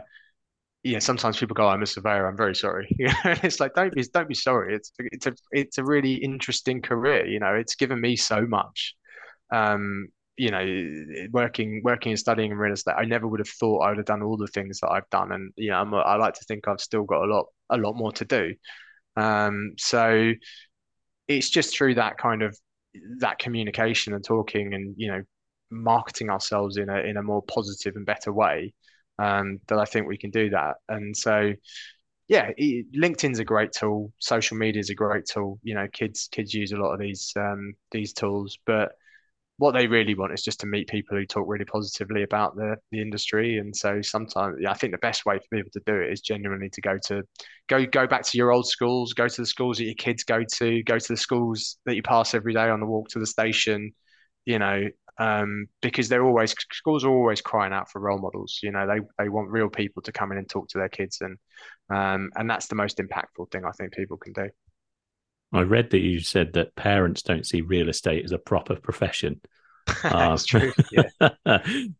yeah. 0.83 0.99
Sometimes 1.01 1.39
people 1.39 1.55
go, 1.55 1.69
"I'm 1.69 1.83
a 1.83 1.87
surveyor. 1.87 2.27
I'm 2.27 2.37
very 2.37 2.55
sorry." 2.55 2.89
it's 2.99 3.61
like 3.61 3.75
don't 3.75 3.95
be 3.95 4.05
don't 4.13 4.29
be 4.29 4.35
sorry. 4.35 4.75
It's 4.75 4.93
it's 4.99 5.27
a 5.27 5.35
it's 5.53 5.79
a 5.79 5.85
really 5.85 6.15
interesting 6.15 6.83
career. 6.83 7.27
You 7.27 7.41
know, 7.41 7.55
it's 7.55 7.75
given 7.77 8.01
me 8.01 8.17
so 8.17 8.47
much. 8.47 8.95
Um, 9.53 10.09
you 10.37 10.51
know, 10.51 11.29
working 11.33 11.83
working 11.85 12.13
and 12.13 12.19
studying 12.19 12.53
in 12.53 12.59
real 12.59 12.73
estate, 12.73 12.95
I 12.97 13.05
never 13.05 13.27
would 13.27 13.41
have 13.41 13.49
thought 13.49 13.81
I 13.81 13.89
would 13.91 13.99
have 13.99 14.07
done 14.07 14.23
all 14.23 14.37
the 14.37 14.47
things 14.49 14.81
that 14.81 14.91
I've 14.91 15.09
done, 15.11 15.33
and 15.33 15.53
you 15.57 15.71
know, 15.71 15.79
I'm, 15.79 15.95
I 15.95 16.17
like 16.17 16.35
to 16.35 16.45
think 16.47 16.69
I've 16.69 16.81
still 16.81 17.05
got 17.05 17.25
a 17.25 17.33
lot 17.33 17.47
a 17.71 17.77
lot 17.77 17.95
more 17.97 18.13
to 18.13 18.25
do. 18.25 18.55
Um, 19.17 19.75
so 19.79 20.33
it's 21.27 21.51
just 21.51 21.77
through 21.77 21.95
that 21.95 22.19
kind 22.19 22.43
of 22.43 22.57
that 23.19 23.39
communication 23.39 24.15
and 24.15 24.25
talking 24.25 24.75
and 24.75 24.95
you 24.97 25.09
know 25.09 25.23
marketing 25.71 26.31
ourselves 26.31 26.77
in 26.77 26.89
a 26.89 26.99
in 26.99 27.17
a 27.17 27.23
more 27.23 27.43
positive 27.43 27.95
and 27.97 28.07
better 28.07 28.33
way 28.33 28.73
um, 29.19 29.59
that 29.69 29.79
I 29.79 29.85
think 29.85 30.07
we 30.07 30.19
can 30.19 30.31
do 30.31 30.51
that. 30.51 30.77
And 30.89 31.17
so 31.17 31.53
yeah, 32.29 32.51
LinkedIn's 32.59 33.39
a 33.39 33.45
great 33.45 33.73
tool. 33.73 34.13
Social 34.19 34.59
media 34.59 34.81
is 34.81 34.91
a 34.91 34.95
great 34.95 35.25
tool. 35.25 35.59
You 35.63 35.75
know, 35.75 35.89
kids 35.93 36.29
kids 36.31 36.53
use 36.53 36.73
a 36.73 36.77
lot 36.77 36.93
of 36.93 37.01
these 37.01 37.33
um, 37.37 37.75
these 37.91 38.13
tools, 38.13 38.59
but 38.67 38.93
what 39.59 39.73
they 39.73 39.89
really 39.89 40.15
want 40.15 40.33
is 40.33 40.43
just 40.43 40.61
to 40.61 40.67
meet 40.67 40.89
people 40.89 41.17
who 41.17 41.27
talk 41.27 41.45
really 41.47 41.65
positively 41.65 42.23
about 42.23 42.55
the 42.57 42.77
the 42.93 43.03
industry. 43.03 43.59
And 43.59 43.77
so 43.77 44.01
sometimes, 44.03 44.57
yeah, 44.61 44.71
I 44.71 44.75
think 44.75 44.93
the 44.93 44.99
best 44.99 45.27
way 45.27 45.39
for 45.39 45.57
people 45.57 45.71
to 45.73 45.83
do 45.85 46.01
it 46.01 46.13
is 46.13 46.21
genuinely 46.21 46.71
to 46.71 46.81
go 46.81 46.97
to 47.07 47.23
go 47.69 47.85
go 47.85 48.07
back 48.07 48.23
to 48.23 48.39
your 48.39 48.53
old 48.53 48.69
schools, 48.69 49.13
go 49.13 49.29
to 49.29 49.43
the 49.43 49.47
schools 49.47 49.79
that 49.79 49.85
your 49.85 49.95
kids 49.95 50.23
go 50.23 50.45
to, 50.45 50.83
go 50.85 50.99
to 50.99 51.09
the 51.09 51.17
schools 51.17 51.79
that 51.87 51.97
you 51.97 52.03
pass 52.03 52.35
every 52.35 52.55
day 52.55 52.69
on 52.69 52.81
the 52.81 52.87
walk 52.87 53.09
to 53.11 53.19
the 53.19 53.27
station. 53.27 53.93
You 54.47 54.59
know, 54.61 54.85
um, 55.19 55.67
because 55.83 56.09
they're 56.09 56.25
always 56.25 56.55
schools 56.73 57.05
are 57.05 57.11
always 57.11 57.41
crying 57.41 57.73
out 57.73 57.91
for 57.91 58.01
role 58.01 58.21
models. 58.21 58.61
You 58.63 58.71
know, 58.71 58.87
they 58.87 59.01
they 59.19 59.29
want 59.29 59.51
real 59.51 59.69
people 59.69 60.03
to 60.03 60.13
come 60.13 60.31
in 60.31 60.39
and 60.39 60.49
talk 60.49 60.69
to 60.69 60.79
their 60.79 60.89
kids, 60.89 61.19
and 61.21 61.37
um, 61.91 62.31
and 62.37 62.49
that's 62.49 62.69
the 62.69 62.77
most 62.77 62.99
impactful 62.99 63.51
thing 63.51 63.65
I 63.65 63.73
think 63.73 63.93
people 63.93 64.17
can 64.19 64.33
do. 64.33 64.49
I 65.53 65.63
read 65.63 65.91
that 65.91 66.01
you 66.01 66.21
said 66.21 66.53
that 66.55 66.75
parents 66.77 67.23
don't 67.23 67.47
see 67.47 67.63
real 67.63 67.89
estate 67.89 68.25
as 68.25 68.33
a 68.33 68.39
proper 68.39 68.77
profession. 68.77 69.41
That's 70.03 70.45
true. 70.45 70.73
Yeah. 70.93 71.31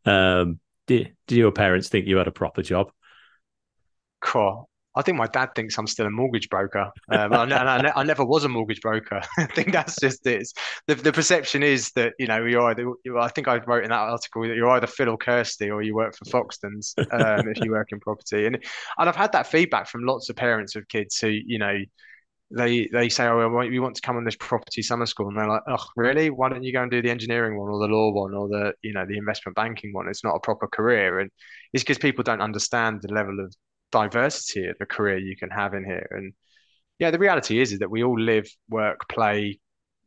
um, 0.05 0.61
did, 0.87 1.15
did 1.27 1.39
your 1.39 1.53
parents 1.53 1.89
think 1.89 2.07
you 2.07 2.17
had 2.17 2.29
a 2.29 2.33
proper 2.33 2.63
job? 2.63 2.91
Cool. 4.21 4.69
I 4.99 5.03
think 5.03 5.17
my 5.17 5.29
dad 5.29 5.51
thinks 5.55 5.79
I'm 5.79 5.87
still 5.87 6.07
a 6.07 6.11
mortgage 6.11 6.49
broker. 6.49 6.91
Um, 7.09 7.33
I, 7.33 7.45
I, 7.45 8.01
I, 8.01 8.03
never 8.03 8.25
was 8.25 8.45
a 8.45 8.49
mortgage 8.49 8.81
broker. 8.81 9.21
I 9.39 9.47
think 9.47 9.73
that's 9.73 10.01
just 10.01 10.27
it. 10.27 10.49
The, 10.89 10.97
the 10.97 11.13
perception 11.13 11.63
is 11.63 11.93
that, 11.93 12.15
you 12.19 12.27
know, 12.27 12.45
you're 12.45 12.63
either, 12.71 12.93
I 13.17 13.29
think 13.29 13.47
I 13.47 13.59
wrote 13.59 13.85
in 13.85 13.91
that 13.91 13.97
article 13.97 14.43
that 14.43 14.57
you're 14.57 14.71
either 14.71 14.89
Phil 14.89 15.11
or 15.11 15.17
Kirsty 15.17 15.71
or 15.71 15.83
you 15.83 15.95
work 15.95 16.17
for 16.17 16.25
Foxtons 16.25 16.95
um, 17.13 17.49
if 17.49 17.63
you 17.63 17.71
work 17.71 17.93
in 17.93 18.01
property. 18.01 18.47
And, 18.47 18.57
and 18.57 19.09
I've 19.09 19.15
had 19.15 19.33
that 19.33 19.47
feedback 19.47 19.89
from 19.89 20.05
lots 20.05 20.31
of 20.31 20.37
parents 20.37 20.75
of 20.75 20.89
kids 20.89 21.17
who, 21.21 21.29
you 21.29 21.61
know, 21.61 21.79
they 22.51 22.89
they 22.93 23.09
say, 23.09 23.27
oh, 23.27 23.49
we 23.49 23.79
want 23.79 23.97
to 23.97 24.03
come 24.03 24.17
on 24.17 24.25
this 24.25 24.37
property 24.37 24.83
summer 24.83 25.07
school, 25.07 25.29
and 25.29 25.37
they're 25.37 25.49
like, 25.49 25.63
oh, 25.69 25.85
really? 25.97 26.31
Why 26.31 26.49
don't 26.49 26.63
you 26.63 26.73
go 26.73 26.83
and 26.83 26.91
do 26.91 27.03
the 27.03 27.11
engineering 27.11 27.59
one 27.59 27.71
or 27.71 27.79
the 27.79 27.93
law 27.93 28.11
one 28.11 28.35
or 28.35 28.49
the 28.49 28.73
you 28.83 28.95
know 28.95 29.05
the 29.07 29.19
investment 29.19 29.57
banking 29.57 29.93
one? 29.93 30.09
It's 30.09 30.25
not 30.25 30.35
a 30.35 30.41
proper 30.41 30.67
career, 30.67 31.21
and 31.21 31.31
it's 31.73 31.83
because 31.83 31.99
people 31.99 32.25
don't 32.25 32.41
understand 32.41 33.03
the 33.03 33.13
level 33.13 33.41
of 33.41 33.55
diversity 33.93 34.67
of 34.67 34.77
a 34.81 34.87
career 34.87 35.19
you 35.19 35.37
can 35.37 35.51
have 35.51 35.75
in 35.75 35.85
here. 35.85 36.09
And 36.11 36.33
yeah, 36.99 37.11
the 37.11 37.19
reality 37.19 37.61
is 37.61 37.73
is 37.73 37.81
that 37.81 37.91
we 37.91 38.03
all 38.03 38.19
live, 38.19 38.49
work, 38.71 39.09
play, 39.09 39.61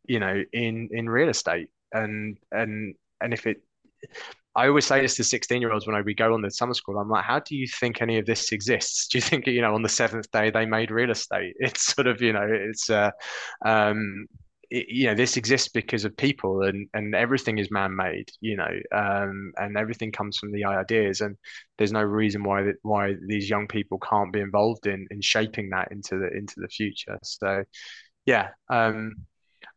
you 0.06 0.20
know, 0.20 0.44
in 0.52 0.90
in 0.92 1.10
real 1.10 1.30
estate, 1.30 1.70
and 1.94 2.38
and 2.52 2.96
and 3.22 3.34
if 3.34 3.46
it 3.46 3.58
I 4.56 4.68
always 4.68 4.86
say 4.86 5.02
this 5.02 5.16
to 5.16 5.24
16 5.24 5.62
year 5.62 5.72
olds 5.72 5.88
when 5.88 5.96
I, 5.96 6.02
we 6.02 6.14
go 6.14 6.34
on 6.34 6.42
the 6.42 6.52
summer 6.52 6.74
school. 6.74 6.98
I'm 6.98 7.10
like, 7.10 7.24
how 7.24 7.40
do 7.40 7.56
you 7.56 7.68
think 7.68 8.02
any 8.02 8.18
of 8.18 8.26
this 8.26 8.52
exists? 8.52 9.08
Do 9.08 9.18
you 9.18 9.22
think, 9.22 9.48
you 9.48 9.62
know, 9.62 9.74
on 9.74 9.82
the 9.82 9.90
seventh 9.90 10.30
day 10.32 10.50
they 10.50 10.66
made 10.66 10.92
real 10.92 11.12
estate? 11.12 11.56
It's 11.60 11.94
sort 11.94 12.08
of, 12.08 12.22
you 12.22 12.34
know, 12.34 12.48
it's, 12.50 12.90
uh, 12.90 13.12
um, 13.66 14.28
it, 14.70 14.88
you 14.90 15.08
know, 15.08 15.16
this 15.16 15.38
exists 15.38 15.70
because 15.70 16.04
of 16.04 16.18
people 16.18 16.64
and, 16.64 16.88
and 16.94 17.16
everything 17.16 17.60
is 17.60 17.72
man 17.72 17.96
made, 17.96 18.30
you 18.42 18.58
know, 18.58 18.72
um, 18.94 19.54
and 19.58 19.78
everything 19.78 20.12
comes 20.12 20.38
from 20.38 20.52
the 20.52 20.66
ideas. 20.66 21.22
And 21.22 21.38
there's 21.78 21.94
no 21.94 22.04
reason 22.04 22.44
why 22.44 22.64
that, 22.64 22.76
why 22.82 23.16
these 23.28 23.50
young 23.50 23.68
people 23.68 24.00
can't 24.00 24.34
be 24.34 24.42
involved 24.42 24.86
in, 24.86 25.08
in 25.12 25.22
shaping 25.22 25.70
that 25.70 25.92
into 25.92 26.18
the, 26.18 26.28
into 26.36 26.56
the 26.58 26.68
future. 26.68 27.18
So, 27.24 27.64
yeah, 28.26 28.50
um, 28.70 29.16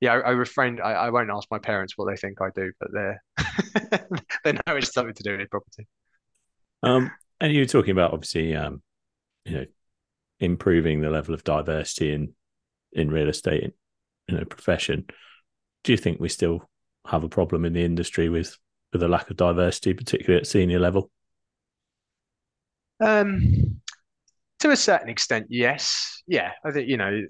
yeah, 0.05 0.13
I, 0.13 0.19
I 0.19 0.31
refrained. 0.31 0.81
I, 0.83 0.93
I 0.93 1.11
won't 1.11 1.31
ask 1.31 1.49
my 1.51 1.59
parents 1.59 1.95
what 1.97 2.11
they 2.11 2.17
think 2.17 2.39
I 2.43 2.49
do, 2.55 2.71
but 2.79 2.91
they're 2.93 3.23
they 4.45 4.53
know 4.53 4.77
it's 4.77 4.93
something 4.93 5.15
to 5.15 5.23
do 5.23 5.39
with 5.39 5.49
property. 5.49 5.87
Um, 6.83 7.11
and 7.41 7.55
you 7.55 7.61
were 7.63 7.67
talking 7.67 7.93
about 7.93 8.13
obviously, 8.13 8.55
um, 8.55 8.83
you 9.47 9.55
know, 9.57 9.65
improving 10.41 11.01
the 11.01 11.09
level 11.09 11.33
of 11.33 11.43
diversity 11.43 12.13
in 12.13 12.35
in 12.93 13.11
real 13.11 13.31
estate, 13.31 13.73
in 14.29 14.37
a 14.37 14.45
profession. 14.45 15.07
Do 15.85 15.93
you 15.93 15.97
think 15.97 16.21
we 16.21 16.29
still 16.29 16.69
have 17.07 17.25
a 17.25 17.29
problem 17.29 17.65
in 17.65 17.73
the 17.73 17.85
industry 17.85 18.29
with 18.29 18.59
with 18.93 19.03
a 19.03 19.09
lack 19.09 19.31
of 19.31 19.39
diversity, 19.39 19.95
particularly 19.95 20.39
at 20.39 20.47
senior 20.47 20.79
level? 20.81 21.11
Um, 23.01 23.81
to 24.61 24.71
a 24.71 24.77
certain 24.77 25.09
extent, 25.09 25.47
yes. 25.49 26.23
Yeah, 26.27 26.51
I 26.63 26.73
think 26.73 26.91
you 26.91 26.99
know. 26.99 27.23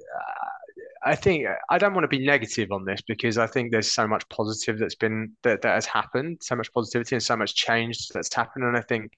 I 1.05 1.15
think 1.15 1.47
I 1.71 1.79
don't 1.79 1.93
want 1.95 2.05
to 2.05 2.17
be 2.17 2.25
negative 2.25 2.73
on 2.73 2.85
this 2.85 3.03
because 3.03 3.37
I 3.37 3.47
think 3.47 3.71
there's 3.71 3.93
so 3.93 4.07
much 4.07 4.27
positive 4.31 4.79
that's 4.79 4.95
been 4.95 5.33
that, 5.43 5.61
that 5.63 5.75
has 5.75 5.87
happened, 5.87 6.39
so 6.41 6.57
much 6.57 6.73
positivity 6.73 7.15
and 7.15 7.23
so 7.23 7.37
much 7.37 7.55
change 7.55 8.09
that's 8.09 8.35
happened. 8.35 8.65
And 8.65 8.77
I 8.77 8.81
think, 8.81 9.13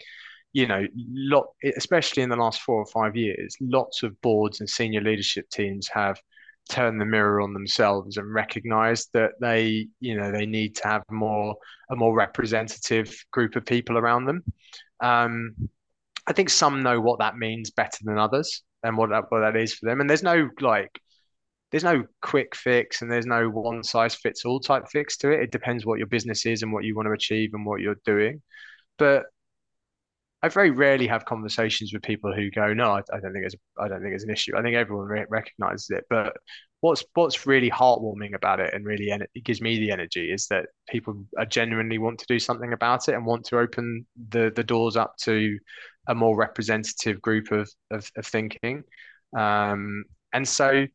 you 0.53 0.67
know, 0.67 0.85
lot 0.95 1.47
especially 1.77 2.23
in 2.23 2.29
the 2.29 2.37
last 2.37 2.61
four 2.63 2.77
or 2.77 2.87
five 2.87 3.15
years, 3.15 3.57
lots 3.61 4.03
of 4.03 4.21
boards 4.21 4.61
and 4.61 4.69
senior 4.69 5.01
leadership 5.01 5.49
teams 5.51 5.89
have 5.89 6.21
turned 6.69 7.01
the 7.01 7.05
mirror 7.05 7.41
on 7.41 7.53
themselves 7.53 8.17
and 8.17 8.35
recognized 8.35 9.11
that 9.13 9.33
they, 9.41 9.87
you 10.01 10.17
know, 10.17 10.33
they 10.33 10.47
need 10.47 10.75
to 10.77 10.89
have 10.89 11.05
more 11.11 11.55
a 11.91 11.97
more 11.97 12.17
representative 12.17 13.15
group 13.31 13.55
of 13.55 13.65
people 13.65 13.97
around 13.97 14.25
them. 14.25 14.43
Um, 15.01 15.55
I 16.27 16.33
think 16.33 16.51
some 16.51 16.83
know 16.83 17.01
what 17.01 17.21
that 17.21 17.37
means 17.37 17.71
better 17.71 17.99
than 18.03 18.19
others 18.19 18.63
and 18.83 18.97
what 18.97 19.11
that, 19.11 19.25
what 19.29 19.41
that 19.41 19.57
is 19.57 19.75
for 19.75 19.87
them. 19.87 20.01
And 20.01 20.11
there's 20.11 20.25
no 20.25 20.49
like 20.61 21.01
there's 21.71 21.85
no 21.85 22.05
quick 22.23 22.55
fix 22.55 23.03
and 23.03 23.11
there's 23.11 23.27
no 23.27 23.49
one 23.49 23.83
size 23.83 24.15
fits 24.15 24.45
all 24.45 24.61
type 24.61 24.85
fix 24.91 25.17
to 25.19 25.31
it. 25.31 25.41
It 25.41 25.51
depends 25.51 25.85
what 25.85 25.99
your 25.99 26.07
business 26.07 26.47
is 26.47 26.63
and 26.63 26.73
what 26.73 26.85
you 26.85 26.95
want 26.95 27.07
to 27.07 27.13
achieve 27.13 27.51
and 27.55 27.67
what 27.67 27.81
you're 27.81 28.01
doing. 28.05 28.43
But 28.99 29.27
I 30.43 30.49
very 30.49 30.71
rarely 30.71 31.07
have 31.07 31.25
conversations 31.25 31.93
with 31.93 32.03
people 32.03 32.33
who 32.33 32.51
go, 32.51 32.73
"No, 32.73 32.93
I, 32.93 32.99
I 33.13 33.21
don't 33.21 33.33
think 33.33 33.47
it's 33.47 33.55
I 33.79 33.89
don't 33.89 34.03
think 34.03 34.15
it's 34.15 34.25
an 34.25 34.31
issue." 34.31 34.57
I 34.57 34.63
think 34.63 34.77
everyone 34.77 35.07
re- 35.07 35.27
recognizes 35.29 35.91
it. 35.91 36.05
But 36.11 36.37
what's 36.81 37.03
what's 37.15 37.47
really 37.47 37.71
heartwarming 37.71 38.35
about 38.35 38.61
it 38.61 38.73
and 38.75 38.85
really 38.85 39.11
en- 39.11 39.27
it 39.35 39.45
gives 39.45 39.61
me 39.61 39.79
the 39.79 39.91
energy 39.91 40.31
is 40.31 40.47
that 40.49 40.67
people 40.89 41.25
are 41.39 41.47
genuinely 41.47 41.99
want 41.99 42.19
to 42.21 42.27
do 42.29 42.39
something 42.39 42.73
about 42.75 43.09
it 43.09 43.15
and 43.15 43.27
want 43.27 43.45
to 43.47 43.59
open 43.59 44.07
the 44.29 44.53
the 44.55 44.63
doors 44.63 44.97
up 44.97 45.17
to 45.23 45.59
a 46.09 46.15
more 46.15 46.37
representative 46.37 47.21
group 47.23 47.51
of 47.51 47.69
of, 47.91 48.09
of 48.17 48.27
thinking. 48.27 48.85
Um, 49.37 50.05
and 50.33 50.47
so 50.47 50.87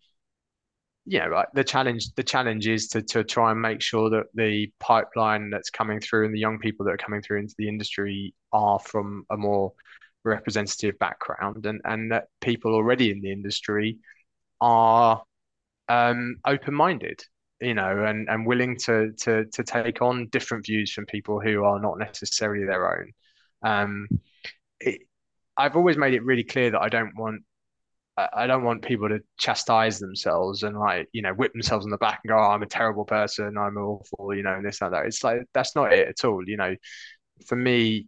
you 1.06 1.20
know, 1.20 1.44
the 1.54 1.64
challenge 1.64 2.14
the 2.14 2.24
challenge 2.24 2.68
is 2.68 2.88
to 2.90 3.02
to 3.02 3.24
try 3.24 3.52
and 3.52 3.62
make 3.62 3.82
sure 3.82 4.10
that 4.10 4.26
the 4.34 4.72
pipeline 4.80 5.50
that's 5.50 5.70
coming 5.70 6.00
through 6.00 6.26
and 6.26 6.34
the 6.34 6.40
young 6.40 6.60
people 6.60 6.86
that 6.86 6.94
are 6.94 6.98
coming 6.98 7.22
through 7.22 7.40
into 7.40 7.56
the 7.58 7.68
industry 7.68 8.34
are 8.54 8.80
from 8.80 9.26
a 9.32 9.38
more 9.38 9.74
representative 10.24 10.98
background 11.00 11.66
and 11.66 11.82
and 11.86 12.12
that 12.12 12.26
people 12.40 12.76
already 12.76 13.10
in 13.10 13.22
the 13.22 13.32
industry 13.32 13.98
are 14.60 15.24
um, 15.90 16.38
open-minded 16.46 17.24
you 17.62 17.74
know 17.76 18.06
and 18.06 18.28
and 18.30 18.46
willing 18.46 18.76
to 18.76 19.12
to 19.14 19.46
to 19.46 19.64
take 19.64 20.02
on 20.02 20.28
different 20.28 20.66
views 20.66 20.92
from 20.92 21.06
people 21.06 21.40
who 21.40 21.64
are 21.64 21.80
not 21.80 21.98
necessarily 22.00 22.66
their 22.66 23.00
own. 23.00 23.12
Um, 23.64 24.08
it, 24.80 25.02
I've 25.56 25.76
always 25.76 25.98
made 25.98 26.14
it 26.14 26.24
really 26.24 26.44
clear 26.44 26.72
that 26.72 26.82
I 26.82 26.90
don't 26.90 27.16
want 27.16 27.44
I 28.18 28.48
don't 28.48 28.64
want 28.64 28.84
people 28.84 29.10
to 29.10 29.20
chastise 29.40 30.00
themselves 30.00 30.64
and 30.64 30.78
like 30.78 31.08
you 31.14 31.22
know 31.22 31.34
whip 31.34 31.54
themselves 31.54 31.86
on 31.86 31.92
the 31.92 31.98
back 31.98 32.20
and 32.24 32.30
go, 32.30 32.38
oh, 32.38 32.52
"I'm 32.52 32.64
a 32.64 32.68
terrible 32.68 33.06
person, 33.06 33.58
I'm 33.58 33.78
awful," 33.78 34.36
you 34.36 34.44
know, 34.44 34.54
and 34.54 34.66
this 34.66 34.82
and 34.82 34.94
that. 34.94 35.06
It's 35.06 35.24
like 35.24 35.44
that's 35.54 35.76
not 35.76 35.94
it 35.94 36.08
at 36.08 36.26
all. 36.26 36.44
You 36.48 36.58
know, 36.58 36.76
for 37.48 37.56
me, 37.56 38.08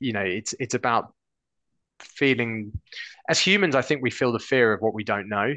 you 0.00 0.12
know, 0.12 0.22
it's 0.22 0.54
it's 0.60 0.74
about 0.74 1.12
feeling 2.00 2.72
as 3.28 3.38
humans. 3.40 3.74
I 3.74 3.82
think 3.82 4.02
we 4.02 4.10
feel 4.10 4.32
the 4.32 4.38
fear 4.38 4.72
of 4.72 4.80
what 4.80 4.94
we 4.94 5.04
don't 5.04 5.28
know. 5.28 5.54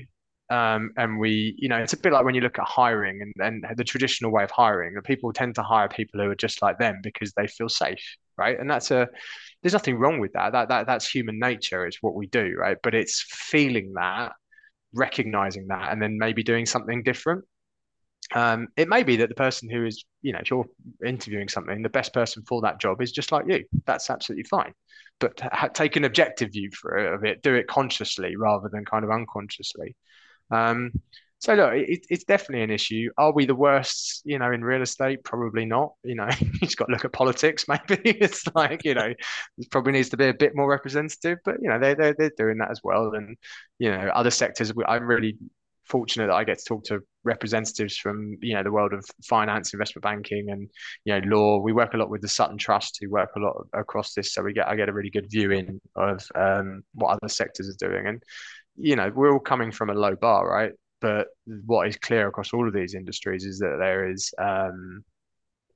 Um, 0.50 0.92
and 0.98 1.18
we, 1.18 1.56
you 1.58 1.70
know, 1.70 1.78
it's 1.78 1.94
a 1.94 1.98
bit 1.98 2.12
like 2.12 2.26
when 2.26 2.36
you 2.36 2.42
look 2.42 2.60
at 2.60 2.66
hiring 2.66 3.22
and, 3.22 3.64
and 3.66 3.78
the 3.78 3.86
traditional 3.86 4.32
way 4.32 4.44
of 4.44 4.52
hiring, 4.52 4.96
and 4.96 5.04
people 5.04 5.32
tend 5.32 5.56
to 5.56 5.64
hire 5.64 5.88
people 5.88 6.20
who 6.20 6.30
are 6.30 6.36
just 6.36 6.62
like 6.62 6.78
them 6.78 7.00
because 7.04 7.32
they 7.34 7.48
feel 7.48 7.70
safe, 7.70 8.18
right? 8.38 8.60
And 8.60 8.70
that's 8.70 8.92
a, 8.92 9.08
there's 9.62 9.74
nothing 9.74 9.98
wrong 9.98 10.20
with 10.20 10.34
that. 10.34 10.54
That 10.54 10.70
that 10.70 10.88
that's 10.88 11.10
human 11.10 11.40
nature. 11.40 11.86
It's 11.86 12.02
what 12.02 12.16
we 12.16 12.28
do, 12.28 12.56
right? 12.58 12.78
But 12.82 12.96
it's 12.96 13.26
feeling 13.30 13.94
that, 13.96 14.34
recognizing 14.94 15.68
that, 15.68 15.92
and 15.92 16.02
then 16.02 16.18
maybe 16.18 16.44
doing 16.44 16.66
something 16.66 17.04
different. 17.04 17.44
Um, 18.34 18.70
it 18.78 18.88
may 18.88 19.04
be 19.04 19.18
that 19.18 19.30
the 19.30 19.36
person 19.36 19.70
who 19.70 19.86
is, 19.86 20.06
you 20.22 20.32
know, 20.32 20.40
if 20.40 20.50
you're 20.50 20.66
interviewing 21.06 21.50
something, 21.50 21.82
the 21.82 21.90
best 21.90 22.14
person 22.14 22.44
for 22.48 22.62
that 22.62 22.80
job 22.80 23.02
is 23.02 23.12
just 23.12 23.32
like 23.32 23.46
you. 23.48 23.66
That's 23.86 24.10
absolutely 24.10 24.46
fine. 24.46 24.74
But 25.20 25.42
take 25.74 25.98
an 25.98 26.06
objective 26.06 26.52
view 26.52 26.70
for 26.72 26.98
it, 26.98 27.14
of 27.14 27.26
it, 27.26 27.44
do 27.44 27.54
it 27.56 27.68
consciously 27.68 28.36
rather 28.38 28.70
than 28.72 28.86
kind 28.86 29.04
of 29.04 29.12
unconsciously. 29.12 29.96
Um, 30.50 30.92
so 31.42 31.56
look, 31.56 31.74
it, 31.74 32.06
it's 32.08 32.24
definitely 32.24 32.64
an 32.64 32.70
issue. 32.70 33.10
Are 33.18 33.34
we 33.34 33.48
the 33.48 33.56
worst, 33.56 34.22
you 34.26 34.38
know, 34.38 34.52
in 34.52 34.64
real 34.64 34.84
estate? 34.84 35.24
Probably 35.24 35.66
not. 35.66 35.94
You 36.04 36.14
know, 36.14 36.30
you've 36.62 36.76
got 36.76 36.86
to 36.86 36.92
look 36.92 37.04
at 37.04 37.14
politics. 37.14 37.66
Maybe 37.68 38.12
it's 38.12 38.44
like, 38.54 38.86
you 38.86 38.94
know, 38.94 39.12
it 39.58 39.72
probably 39.72 39.94
needs 39.94 40.10
to 40.10 40.18
be 40.18 40.28
a 40.28 40.36
bit 40.36 40.56
more 40.56 40.70
representative. 40.70 41.40
But 41.44 41.56
you 41.60 41.68
know, 41.68 41.80
they 41.80 41.96
they're, 41.96 42.14
they're 42.16 42.32
doing 42.38 42.60
that 42.60 42.70
as 42.70 42.82
well. 42.84 43.14
And 43.16 43.36
you 43.80 43.90
know, 43.90 44.12
other 44.14 44.30
sectors. 44.30 44.72
I'm 44.88 45.08
really 45.08 45.36
fortunate 45.86 46.28
that 46.28 46.36
I 46.36 46.44
get 46.44 46.60
to 46.60 46.64
talk 46.64 46.84
to 46.86 47.00
representatives 47.24 47.98
from 47.98 48.38
you 48.40 48.54
know 48.54 48.62
the 48.62 48.72
world 48.72 48.94
of 48.94 49.04
finance, 49.28 49.74
investment 49.74 50.04
banking, 50.04 50.52
and 50.52 50.70
you 51.06 51.20
know 51.20 51.28
law. 51.28 51.58
We 51.58 51.74
work 51.74 51.96
a 51.96 51.98
lot 51.98 52.12
with 52.12 52.22
the 52.22 52.30
Sutton 52.30 52.60
Trust, 52.60 53.00
who 53.02 53.10
work 53.10 53.32
a 53.36 53.40
lot 53.40 53.66
across 53.74 54.14
this, 54.14 54.32
so 54.32 54.44
we 54.44 54.54
get 54.54 54.68
I 54.68 54.76
get 54.76 54.90
a 54.90 54.94
really 54.94 55.10
good 55.10 55.32
view 55.32 55.50
in 55.50 55.82
of 55.96 56.24
um, 56.36 56.84
what 56.94 57.18
other 57.18 57.30
sectors 57.30 57.68
are 57.68 57.90
doing. 57.90 58.06
And 58.06 58.24
you 58.76 58.96
know, 58.96 59.12
we're 59.16 59.34
all 59.34 59.40
coming 59.40 59.72
from 59.72 59.90
a 59.90 59.96
low 59.96 60.16
bar, 60.16 60.48
right? 60.48 60.74
But 61.02 61.28
what 61.66 61.88
is 61.88 61.98
clear 61.98 62.28
across 62.28 62.54
all 62.54 62.68
of 62.68 62.74
these 62.74 62.94
industries 62.94 63.44
is 63.44 63.60
that 63.60 63.78
there 63.80 64.10
is 64.10 64.32
um, 64.38 65.04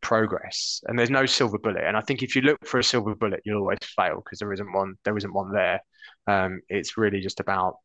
progress 0.02 0.82
and 0.86 0.98
there's 0.98 1.10
no 1.10 1.26
silver 1.26 1.58
bullet. 1.58 1.84
And 1.84 1.98
I 1.98 2.02
think 2.02 2.22
if 2.22 2.36
you 2.36 2.44
look 2.44 2.64
for 2.66 2.80
a 2.80 2.84
silver 2.84 3.16
bullet, 3.16 3.42
you'll 3.44 3.62
always 3.62 3.80
fail 3.96 4.22
because 4.24 4.38
there 4.38 4.54
isn't 4.54 4.72
one. 4.72 4.94
There 5.04 5.18
isn't 5.18 5.34
one 5.34 5.52
there. 5.52 5.82
Um, 6.28 6.62
it's 6.70 6.96
really 6.96 7.22
just 7.22 7.40
about 7.40 7.78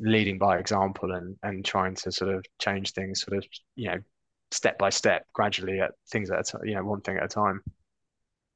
leading 0.00 0.38
by 0.38 0.58
example 0.58 1.12
and 1.12 1.36
and 1.42 1.64
trying 1.64 1.94
to 1.94 2.10
sort 2.10 2.34
of 2.34 2.44
change 2.60 2.92
things, 2.92 3.20
sort 3.20 3.38
of 3.38 3.44
you 3.76 3.88
know, 3.88 3.98
step 4.50 4.78
by 4.78 4.90
step, 4.90 5.24
gradually 5.32 5.78
at 5.80 5.92
things 6.10 6.30
at 6.30 6.40
a 6.40 6.42
t- 6.42 6.68
you 6.68 6.74
know 6.74 6.84
one 6.84 7.02
thing 7.02 7.18
at 7.18 7.24
a 7.24 7.28
time. 7.28 7.62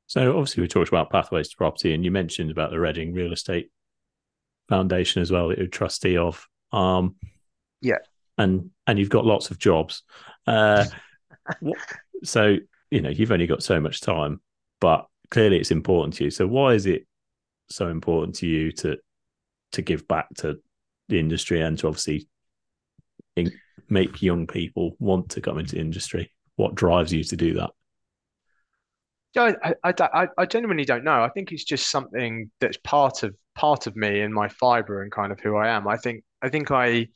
So 0.07 0.37
obviously 0.37 0.63
we 0.63 0.69
talked 0.69 0.89
about 0.89 1.11
pathways 1.11 1.49
to 1.51 1.57
property, 1.57 1.95
and 1.95 2.05
you 2.05 2.11
mentioned 2.11 2.51
about 2.51 2.71
the 2.71 2.81
Reading 2.81 3.15
Real 3.15 3.33
Estate 3.33 3.71
Foundation 4.69 5.23
as 5.23 5.31
well 5.31 5.49
that 5.49 5.59
you're 5.59 5.67
trustee 5.69 6.17
of. 6.17 6.47
Um, 6.73 7.15
yeah, 7.81 7.99
and 8.39 8.71
and 8.87 8.99
you've 8.99 9.11
got 9.11 9.25
lots 9.25 9.51
of 9.51 9.59
jobs. 9.59 10.03
Uh, 10.47 10.85
so 12.25 12.57
you 12.91 13.01
know 13.01 13.11
you've 13.11 13.33
only 13.33 13.47
got 13.47 13.63
so 13.63 13.81
much 13.81 14.01
time, 14.01 14.41
but 14.81 15.07
clearly 15.31 15.59
it's 15.59 15.71
important 15.71 16.15
to 16.15 16.25
you. 16.25 16.31
So 16.31 16.47
why 16.47 16.75
is 16.75 16.87
it 16.87 17.07
so 17.71 17.89
important 17.89 18.37
to 18.37 18.47
you 18.47 18.73
to 18.73 18.97
to 19.73 19.83
give 19.83 20.07
back 20.09 20.29
to 20.37 20.57
the 21.09 21.19
industry 21.19 21.61
and 21.61 21.79
to 21.79 21.89
obviously 21.89 22.29
in, 23.37 23.53
make 23.89 24.23
young 24.23 24.47
people 24.47 24.97
want 24.99 25.31
to 25.31 25.41
come 25.41 25.59
into 25.59 25.77
the 25.77 25.81
industry? 25.81 26.31
What 26.57 26.75
drives 26.75 27.13
you 27.13 27.25
to 27.25 27.37
do 27.37 27.55
that? 27.55 27.71
Yeah, 29.35 29.53
I, 29.65 29.75
I, 29.83 29.95
I, 30.01 30.29
I 30.39 30.47
genuinely 30.47 30.85
don't 30.85 31.03
know. 31.03 31.25
I 31.25 31.29
think 31.29 31.51
it's 31.51 31.65
just 31.65 31.91
something 31.91 32.51
that's 32.61 32.77
part 32.79 33.25
of 33.25 33.35
part 33.57 33.87
of 33.87 33.97
me 33.97 34.21
and 34.21 34.33
my 34.33 34.49
fiber 34.49 35.03
and 35.03 35.11
kind 35.11 35.33
of 35.33 35.41
who 35.41 35.57
I 35.57 35.69
am. 35.69 35.89
I 35.89 35.97
think 35.97 36.23
I 36.41 36.49
think 36.49 36.71
I, 36.71 37.09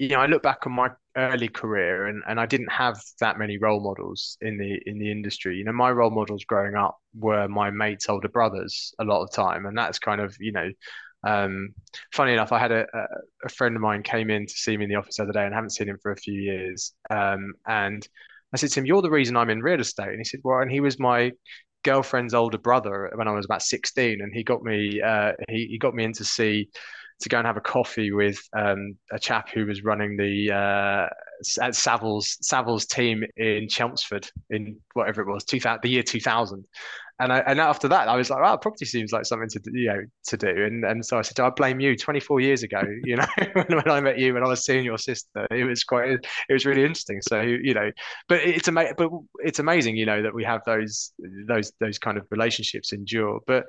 you 0.00 0.08
know, 0.08 0.20
I 0.20 0.26
look 0.26 0.42
back 0.42 0.66
on 0.66 0.72
my 0.72 0.88
early 1.14 1.48
career 1.48 2.06
and, 2.06 2.22
and 2.26 2.40
I 2.40 2.46
didn't 2.46 2.72
have 2.72 2.98
that 3.20 3.38
many 3.38 3.58
role 3.58 3.80
models 3.80 4.38
in 4.40 4.56
the 4.56 4.80
in 4.86 4.98
the 4.98 5.10
industry. 5.12 5.58
You 5.58 5.64
know, 5.64 5.72
my 5.72 5.90
role 5.90 6.10
models 6.10 6.42
growing 6.44 6.74
up 6.74 6.98
were 7.14 7.46
my 7.48 7.70
mates' 7.70 8.08
older 8.08 8.28
brothers 8.28 8.94
a 8.98 9.04
lot 9.04 9.22
of 9.22 9.30
time, 9.30 9.66
and 9.66 9.76
that's 9.76 9.98
kind 9.98 10.22
of 10.22 10.34
you 10.40 10.52
know 10.52 10.70
um, 11.22 11.74
funny 12.14 12.32
enough, 12.32 12.50
I 12.50 12.58
had 12.58 12.72
a, 12.72 12.86
a, 13.44 13.48
friend 13.50 13.76
of 13.76 13.82
mine 13.82 14.02
came 14.02 14.30
in 14.30 14.46
to 14.46 14.52
see 14.54 14.74
me 14.74 14.84
in 14.84 14.90
the 14.90 14.96
office 14.96 15.16
the 15.16 15.24
other 15.24 15.32
day 15.32 15.44
and 15.44 15.54
haven't 15.54 15.74
seen 15.74 15.90
him 15.90 15.98
for 16.00 16.12
a 16.12 16.16
few 16.16 16.40
years. 16.40 16.94
Um, 17.10 17.52
and 17.66 18.08
I 18.54 18.56
said 18.56 18.70
to 18.70 18.80
him, 18.80 18.86
"You're 18.86 19.02
the 19.02 19.10
reason 19.10 19.36
I'm 19.36 19.50
in 19.50 19.60
real 19.60 19.80
estate." 19.80 20.08
And 20.08 20.18
he 20.18 20.24
said, 20.24 20.40
"Well," 20.42 20.60
and 20.60 20.70
he 20.70 20.80
was 20.80 20.98
my 20.98 21.32
girlfriend's 21.84 22.32
older 22.32 22.56
brother 22.56 23.10
when 23.16 23.28
I 23.28 23.32
was 23.32 23.44
about 23.44 23.60
16, 23.60 24.22
and 24.22 24.32
he 24.34 24.42
got 24.42 24.62
me 24.62 25.02
uh, 25.02 25.32
he, 25.50 25.66
he 25.66 25.78
got 25.78 25.94
me 25.94 26.04
in 26.04 26.14
to 26.14 26.24
see 26.24 26.70
to 27.20 27.28
go 27.28 27.38
and 27.38 27.46
have 27.46 27.56
a 27.56 27.62
coffee 27.62 28.12
with 28.12 28.38
um, 28.56 28.96
a 29.12 29.18
chap 29.18 29.50
who 29.50 29.66
was 29.66 29.84
running 29.84 30.16
the 30.16 30.50
uh, 30.52 31.06
at 31.62 31.72
Savills 31.72 32.38
Savills 32.42 32.86
team 32.86 33.24
in 33.36 33.68
Chelmsford 33.68 34.30
in 34.50 34.78
whatever 34.94 35.22
it 35.22 35.32
was, 35.32 35.44
2000, 35.44 35.80
the 35.82 35.90
year 35.90 36.02
2000. 36.02 36.64
And 37.20 37.34
I, 37.34 37.40
and 37.40 37.60
after 37.60 37.86
that, 37.88 38.08
I 38.08 38.16
was 38.16 38.30
like, 38.30 38.40
"Wow, 38.40 38.56
property 38.56 38.86
seems 38.86 39.12
like 39.12 39.26
something 39.26 39.50
to 39.50 39.60
you 39.74 39.88
know 39.88 40.00
to 40.28 40.36
do." 40.38 40.48
And 40.48 40.86
and 40.86 41.04
so 41.04 41.18
I 41.18 41.22
said, 41.22 41.38
"I 41.38 41.50
blame 41.50 41.78
you." 41.78 41.94
24 41.94 42.40
years 42.40 42.62
ago, 42.62 42.80
you 43.04 43.16
know, 43.16 43.26
when, 43.52 43.90
I 43.90 44.00
met 44.00 44.18
you, 44.18 44.32
when 44.32 44.42
I 44.42 44.48
was 44.48 44.64
seeing 44.64 44.86
your 44.86 44.96
sister, 44.96 45.46
it 45.50 45.64
was 45.64 45.84
quite, 45.84 46.08
it 46.08 46.52
was 46.52 46.64
really 46.64 46.80
interesting. 46.80 47.20
So 47.20 47.42
you 47.42 47.74
know, 47.74 47.90
but 48.26 48.40
it's 48.40 48.68
amazing, 48.68 48.94
but 48.96 49.10
it's 49.40 49.58
amazing, 49.58 49.96
you 49.96 50.06
know, 50.06 50.22
that 50.22 50.34
we 50.34 50.44
have 50.44 50.62
those 50.64 51.12
those 51.46 51.72
those 51.78 51.98
kind 51.98 52.16
of 52.16 52.26
relationships 52.30 52.94
endure. 52.94 53.40
But 53.46 53.66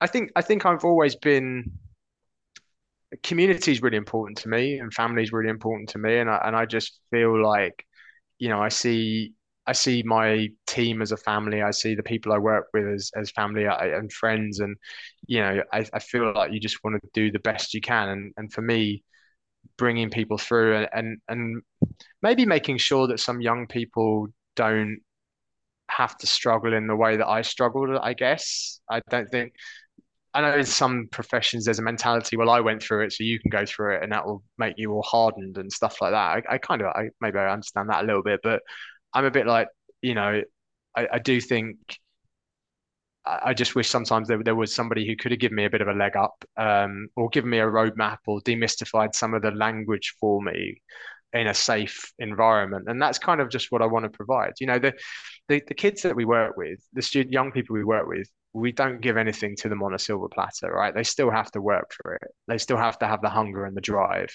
I 0.00 0.06
think 0.06 0.30
I 0.36 0.42
think 0.42 0.64
I've 0.64 0.84
always 0.84 1.16
been 1.16 1.72
community 3.22 3.72
is 3.72 3.82
really 3.82 3.96
important 3.96 4.38
to 4.38 4.48
me 4.48 4.78
and 4.78 4.92
family 4.92 5.22
is 5.22 5.32
really 5.32 5.50
important 5.50 5.88
to 5.90 5.98
me. 5.98 6.18
And 6.18 6.30
I, 6.30 6.42
and 6.44 6.56
I 6.56 6.66
just 6.66 7.00
feel 7.10 7.42
like 7.42 7.84
you 8.38 8.48
know 8.48 8.60
I 8.60 8.68
see 8.68 9.32
I 9.66 9.72
see 9.72 10.02
my 10.02 10.48
team 10.66 11.00
as 11.02 11.12
a 11.12 11.16
family. 11.16 11.62
I 11.62 11.70
see 11.70 11.94
the 11.94 12.02
people 12.02 12.32
I 12.32 12.38
work 12.38 12.66
with 12.74 12.86
as, 12.86 13.10
as 13.16 13.30
family 13.30 13.66
uh, 13.66 13.76
and 13.78 14.12
friends. 14.12 14.60
And 14.60 14.76
you 15.26 15.40
know 15.40 15.62
I, 15.72 15.86
I 15.92 15.98
feel 15.98 16.32
like 16.34 16.52
you 16.52 16.60
just 16.60 16.82
want 16.84 17.00
to 17.02 17.08
do 17.14 17.30
the 17.30 17.38
best 17.40 17.74
you 17.74 17.80
can. 17.80 18.08
And 18.08 18.32
and 18.36 18.52
for 18.52 18.62
me 18.62 19.02
bringing 19.78 20.10
people 20.10 20.38
through 20.38 20.76
and, 20.76 20.88
and 20.92 21.18
and 21.28 21.62
maybe 22.22 22.46
making 22.46 22.78
sure 22.78 23.06
that 23.08 23.20
some 23.20 23.40
young 23.40 23.66
people 23.66 24.28
don't 24.56 25.00
have 25.88 26.16
to 26.18 26.26
struggle 26.26 26.72
in 26.74 26.86
the 26.86 26.96
way 26.96 27.16
that 27.16 27.28
I 27.28 27.42
struggled 27.42 27.90
I 28.02 28.14
guess. 28.14 28.80
I 28.90 29.00
don't 29.10 29.30
think 29.30 29.52
I 30.34 30.40
know 30.40 30.58
in 30.58 30.66
some 30.66 31.08
professions 31.12 31.64
there's 31.64 31.78
a 31.78 31.82
mentality. 31.82 32.36
Well, 32.36 32.50
I 32.50 32.60
went 32.60 32.82
through 32.82 33.04
it, 33.04 33.12
so 33.12 33.24
you 33.24 33.38
can 33.38 33.50
go 33.50 33.64
through 33.64 33.96
it, 33.96 34.02
and 34.02 34.12
that 34.12 34.26
will 34.26 34.42
make 34.58 34.74
you 34.76 34.92
all 34.92 35.02
hardened 35.02 35.58
and 35.58 35.72
stuff 35.72 36.00
like 36.00 36.12
that. 36.12 36.44
I, 36.48 36.54
I 36.54 36.58
kind 36.58 36.82
of, 36.82 36.88
I 36.88 37.10
maybe 37.20 37.38
I 37.38 37.52
understand 37.52 37.88
that 37.90 38.02
a 38.02 38.06
little 38.06 38.22
bit, 38.22 38.40
but 38.42 38.60
I'm 39.12 39.24
a 39.24 39.30
bit 39.30 39.46
like, 39.46 39.68
you 40.02 40.14
know, 40.14 40.42
I, 40.96 41.08
I 41.12 41.18
do 41.18 41.40
think. 41.40 41.76
I 43.26 43.54
just 43.54 43.74
wish 43.74 43.88
sometimes 43.88 44.28
there, 44.28 44.42
there 44.42 44.54
was 44.54 44.74
somebody 44.74 45.06
who 45.06 45.16
could 45.16 45.30
have 45.30 45.40
given 45.40 45.56
me 45.56 45.64
a 45.64 45.70
bit 45.70 45.80
of 45.80 45.88
a 45.88 45.94
leg 45.94 46.14
up, 46.14 46.44
um, 46.58 47.08
or 47.16 47.30
given 47.30 47.48
me 47.48 47.58
a 47.58 47.64
roadmap, 47.66 48.18
or 48.26 48.42
demystified 48.42 49.14
some 49.14 49.32
of 49.32 49.40
the 49.40 49.50
language 49.50 50.14
for 50.20 50.42
me 50.42 50.82
in 51.32 51.46
a 51.46 51.54
safe 51.54 52.12
environment. 52.18 52.84
And 52.86 53.00
that's 53.00 53.18
kind 53.18 53.40
of 53.40 53.48
just 53.48 53.72
what 53.72 53.80
I 53.80 53.86
want 53.86 54.04
to 54.04 54.10
provide. 54.10 54.52
You 54.60 54.66
know, 54.66 54.78
the 54.78 54.92
the, 55.48 55.62
the 55.66 55.74
kids 55.74 56.02
that 56.02 56.14
we 56.14 56.26
work 56.26 56.58
with, 56.58 56.80
the 56.92 57.00
student 57.00 57.32
young 57.32 57.50
people 57.50 57.72
we 57.74 57.84
work 57.84 58.06
with, 58.06 58.28
we 58.54 58.72
don't 58.72 59.00
give 59.00 59.16
anything 59.16 59.56
to 59.56 59.68
them 59.68 59.82
on 59.82 59.94
a 59.94 59.98
silver 59.98 60.28
platter, 60.28 60.72
right? 60.72 60.94
They 60.94 61.02
still 61.02 61.30
have 61.30 61.50
to 61.52 61.60
work 61.60 61.92
for 62.00 62.14
it. 62.14 62.28
They 62.46 62.58
still 62.58 62.76
have 62.76 62.98
to 63.00 63.06
have 63.06 63.20
the 63.20 63.28
hunger 63.28 63.64
and 63.64 63.76
the 63.76 63.80
drive, 63.80 64.30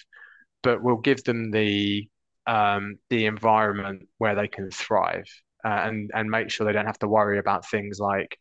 but 0.61 0.83
we'll 0.83 0.97
give 0.97 1.23
them 1.23 1.51
the 1.51 2.07
um, 2.45 2.97
the 3.09 3.25
environment 3.25 4.07
where 4.17 4.35
they 4.35 4.47
can 4.47 4.69
thrive 4.71 5.25
uh, 5.63 5.69
and 5.69 6.11
and 6.13 6.29
make 6.29 6.49
sure 6.49 6.65
they 6.65 6.73
don't 6.73 6.85
have 6.85 6.99
to 6.99 7.07
worry 7.07 7.39
about 7.39 7.69
things 7.69 7.99
like 7.99 8.37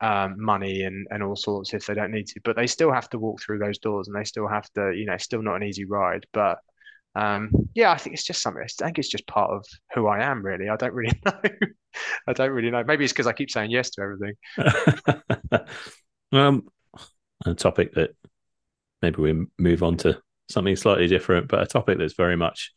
um, 0.00 0.36
money 0.38 0.82
and 0.82 1.06
and 1.10 1.22
all 1.22 1.36
sorts 1.36 1.72
if 1.72 1.86
they 1.86 1.94
don't 1.94 2.12
need 2.12 2.26
to. 2.28 2.40
But 2.44 2.56
they 2.56 2.66
still 2.66 2.92
have 2.92 3.08
to 3.10 3.18
walk 3.18 3.40
through 3.40 3.58
those 3.58 3.78
doors, 3.78 4.08
and 4.08 4.16
they 4.16 4.24
still 4.24 4.46
have 4.48 4.68
to, 4.74 4.92
you 4.94 5.06
know, 5.06 5.16
still 5.16 5.42
not 5.42 5.56
an 5.56 5.62
easy 5.64 5.86
ride, 5.86 6.26
but 6.34 6.58
um, 7.14 7.50
yeah, 7.74 7.92
I 7.92 7.96
think 7.96 8.14
it's 8.14 8.24
just 8.24 8.42
something. 8.42 8.62
I 8.62 8.84
think 8.84 8.98
it's 8.98 9.08
just 9.08 9.26
part 9.26 9.50
of 9.50 9.64
who 9.94 10.06
I 10.06 10.24
am, 10.24 10.44
really. 10.44 10.68
I 10.68 10.76
don't 10.76 10.94
really 10.94 11.18
know. 11.26 11.40
I 12.26 12.32
don't 12.32 12.50
really 12.50 12.70
know. 12.70 12.82
Maybe 12.84 13.04
it's 13.04 13.12
because 13.12 13.26
I 13.26 13.32
keep 13.32 13.50
saying 13.50 13.70
yes 13.70 13.90
to 13.90 14.02
everything. 14.02 15.66
um, 16.32 16.68
a 17.46 17.54
topic 17.54 17.94
that 17.94 18.16
maybe 19.02 19.22
we 19.22 19.46
move 19.58 19.82
on 19.82 19.96
to 19.98 20.20
something 20.48 20.74
slightly 20.76 21.06
different, 21.06 21.48
but 21.48 21.62
a 21.62 21.66
topic 21.66 21.98
that's 21.98 22.14
very 22.14 22.36
much 22.36 22.72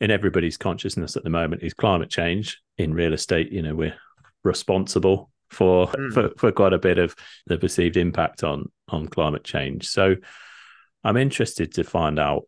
in 0.00 0.10
everybody's 0.10 0.56
consciousness 0.56 1.16
at 1.16 1.24
the 1.24 1.30
moment 1.30 1.62
is 1.62 1.74
climate 1.74 2.10
change 2.10 2.60
in 2.78 2.94
real 2.94 3.14
estate. 3.14 3.52
You 3.52 3.62
know, 3.62 3.74
we're 3.74 3.96
responsible 4.44 5.30
for 5.48 5.86
mm. 5.88 6.12
for, 6.12 6.30
for 6.36 6.52
quite 6.52 6.74
a 6.74 6.78
bit 6.78 6.98
of 6.98 7.14
the 7.46 7.56
perceived 7.56 7.96
impact 7.96 8.44
on 8.44 8.70
on 8.88 9.08
climate 9.08 9.44
change. 9.44 9.88
So, 9.88 10.16
I'm 11.04 11.16
interested 11.16 11.72
to 11.74 11.84
find 11.84 12.18
out 12.18 12.42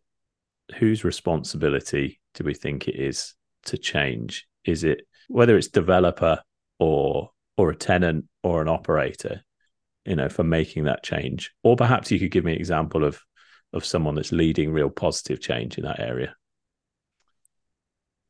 whose 0.77 1.03
responsibility 1.03 2.19
do 2.33 2.43
we 2.43 2.53
think 2.53 2.87
it 2.87 2.95
is 2.95 3.33
to 3.65 3.77
change? 3.77 4.47
Is 4.65 4.83
it 4.83 5.07
whether 5.27 5.57
it's 5.57 5.67
developer 5.67 6.41
or 6.79 7.31
or 7.57 7.69
a 7.69 7.75
tenant 7.75 8.25
or 8.41 8.61
an 8.61 8.67
operator? 8.67 9.43
you 10.05 10.15
know, 10.15 10.29
for 10.29 10.43
making 10.43 10.85
that 10.85 11.03
change? 11.03 11.51
Or 11.63 11.75
perhaps 11.75 12.11
you 12.11 12.19
could 12.19 12.31
give 12.31 12.43
me 12.43 12.53
an 12.53 12.59
example 12.59 13.03
of 13.03 13.19
of 13.71 13.83
someone 13.83 14.13
that's 14.13 14.31
leading 14.31 14.71
real 14.71 14.89
positive 14.89 15.41
change 15.41 15.79
in 15.79 15.83
that 15.83 15.99
area. 15.99 16.35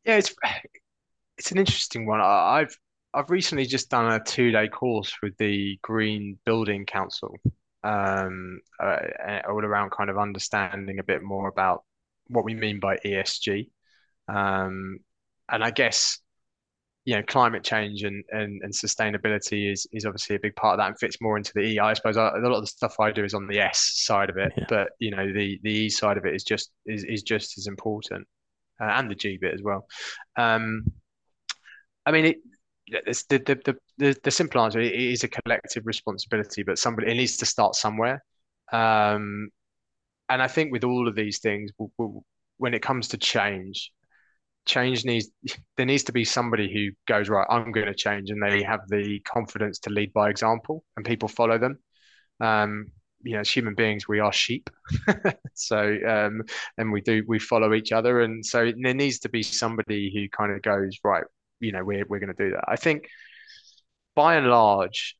Yeah, 0.06 0.18
it's 0.18 0.34
it's 1.38 1.52
an 1.52 1.58
interesting 1.58 2.06
one. 2.06 2.22
I've 2.22 2.76
I've 3.14 3.30
recently 3.30 3.66
just 3.66 3.90
done 3.90 4.12
a 4.12 4.24
two 4.24 4.52
day 4.52 4.68
course 4.68 5.14
with 5.22 5.36
the 5.38 5.78
Green 5.82 6.40
Building 6.46 6.86
Council, 6.86 7.36
um, 7.84 8.60
uh, 8.82 8.98
all 9.50 9.64
around 9.64 9.92
kind 9.92 10.10
of 10.10 10.18
understanding 10.18 11.00
a 11.00 11.04
bit 11.04 11.24
more 11.24 11.48
about 11.48 11.84
what 12.34 12.46
we 12.46 12.54
mean 12.54 12.80
by 12.80 12.98
ESG. 12.98 13.70
Um, 14.28 15.00
and 15.50 15.64
I 15.64 15.72
guess 15.72 16.20
you 17.06 17.16
know 17.16 17.24
climate 17.24 17.64
change 17.64 18.04
and, 18.04 18.24
and 18.32 18.62
and 18.64 18.74
sustainability 18.74 19.72
is 19.72 19.86
is 19.92 20.06
obviously 20.06 20.38
a 20.38 20.40
big 20.40 20.56
part 20.56 20.74
of 20.74 20.78
that 20.80 20.88
and 20.88 21.00
fits 21.00 21.18
more 21.22 21.38
into 21.38 21.52
the 21.54 21.62
E. 21.62 21.80
I 21.80 21.94
suppose 21.94 22.16
a 22.16 22.22
lot 22.22 22.54
of 22.54 22.62
the 22.62 22.68
stuff 22.68 23.00
I 23.00 23.12
do 23.12 23.24
is 23.24 23.34
on 23.34 23.48
the 23.48 23.60
S 23.60 24.04
side 24.06 24.30
of 24.30 24.38
it, 24.38 24.54
yeah. 24.58 24.66
but 24.70 24.90
you 25.00 25.12
know 25.12 25.26
the 25.32 25.60
the 25.64 25.72
E 25.72 25.90
side 25.90 26.18
of 26.18 26.26
it 26.26 26.36
is 26.36 26.44
just 26.44 26.72
is 26.86 27.04
is 27.04 27.24
just 27.24 27.58
as 27.58 27.68
important, 27.68 28.28
uh, 28.82 28.86
and 28.86 29.12
the 29.12 29.16
G 29.16 29.38
bit 29.40 29.54
as 29.54 29.62
well. 29.62 29.86
Um, 30.38 30.86
I 32.06 32.12
mean, 32.12 32.26
it, 32.26 32.38
the, 32.90 33.38
the, 33.40 33.60
the, 33.64 33.76
the, 33.98 34.20
the 34.24 34.32
simple 34.32 34.62
answer 34.62 34.80
it 34.80 34.94
is 34.94 35.24
a 35.24 35.30
collective 35.30 35.86
responsibility, 35.86 36.64
but 36.64 36.78
somebody 36.78 37.10
it 37.12 37.16
needs 37.16 37.38
to 37.38 37.46
start 37.46 37.76
somewhere. 37.76 38.24
Um, 38.72 39.50
and 40.34 40.42
I 40.42 40.48
think 40.48 40.72
with 40.72 40.84
all 40.84 41.08
of 41.08 41.16
these 41.16 41.40
things, 41.40 41.72
when 42.58 42.74
it 42.74 42.82
comes 42.82 43.10
to 43.10 43.18
change, 43.18 43.92
change 44.66 45.06
needs 45.06 45.30
there 45.78 45.86
needs 45.86 46.04
to 46.04 46.12
be 46.12 46.26
somebody 46.26 46.72
who 46.72 46.92
goes 47.12 47.30
right. 47.30 47.48
I'm 47.50 47.72
going 47.72 47.88
to 47.88 47.96
change, 47.96 48.30
and 48.30 48.42
they 48.42 48.64
have 48.64 48.82
the 48.88 49.20
confidence 49.22 49.80
to 49.80 49.90
lead 49.90 50.14
by 50.14 50.30
example, 50.30 50.84
and 50.98 51.06
people 51.06 51.30
follow 51.30 51.58
them. 51.58 51.80
Um, 52.40 52.88
you 53.22 53.34
know, 53.34 53.40
as 53.40 53.50
human 53.50 53.74
beings, 53.74 54.08
we 54.08 54.20
are 54.20 54.34
sheep. 54.34 54.70
so, 55.54 55.98
um, 56.08 56.42
and 56.78 56.92
we 56.92 57.02
do 57.02 57.24
we 57.28 57.40
follow 57.40 57.74
each 57.74 57.92
other, 57.92 58.22
and 58.22 58.46
so 58.46 58.72
there 58.82 58.94
needs 58.94 59.20
to 59.20 59.30
be 59.30 59.44
somebody 59.44 60.12
who 60.14 60.28
kind 60.30 60.52
of 60.52 60.62
goes 60.62 60.98
right 61.04 61.24
you 61.64 61.72
know 61.72 61.84
we're 61.84 62.06
we're 62.08 62.20
going 62.20 62.34
to 62.36 62.44
do 62.46 62.52
that. 62.52 62.66
I 62.68 62.76
think 62.76 63.08
by 64.16 64.36
and 64.36 64.48
large, 64.48 65.16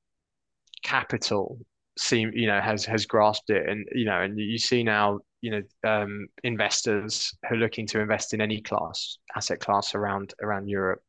capital 0.84 1.58
seem 1.98 2.32
you 2.34 2.48
know 2.48 2.60
has 2.60 2.86
has 2.86 3.06
grasped 3.06 3.50
it, 3.50 3.68
and 3.68 3.88
you 3.94 4.06
know, 4.06 4.22
and 4.22 4.38
you 4.38 4.58
see 4.58 4.84
now 4.84 5.20
you 5.42 5.52
know 5.52 5.62
um, 5.90 6.28
investors 6.44 7.36
who 7.48 7.56
are 7.56 7.60
looking 7.60 7.88
to 7.88 8.00
invest 8.00 8.34
in 8.34 8.42
any 8.42 8.62
class 8.62 9.18
asset 9.36 9.60
class 9.60 9.96
around 9.96 10.34
around 10.42 10.68
Europe 10.68 11.02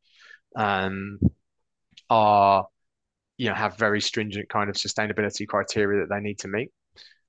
um, 0.56 1.18
are 2.10 2.66
you 3.36 3.48
know 3.48 3.54
have 3.54 3.76
very 3.76 4.00
stringent 4.00 4.48
kind 4.48 4.70
of 4.70 4.76
sustainability 4.76 5.46
criteria 5.46 6.00
that 6.00 6.14
they 6.14 6.20
need 6.20 6.38
to 6.40 6.48
meet. 6.48 6.70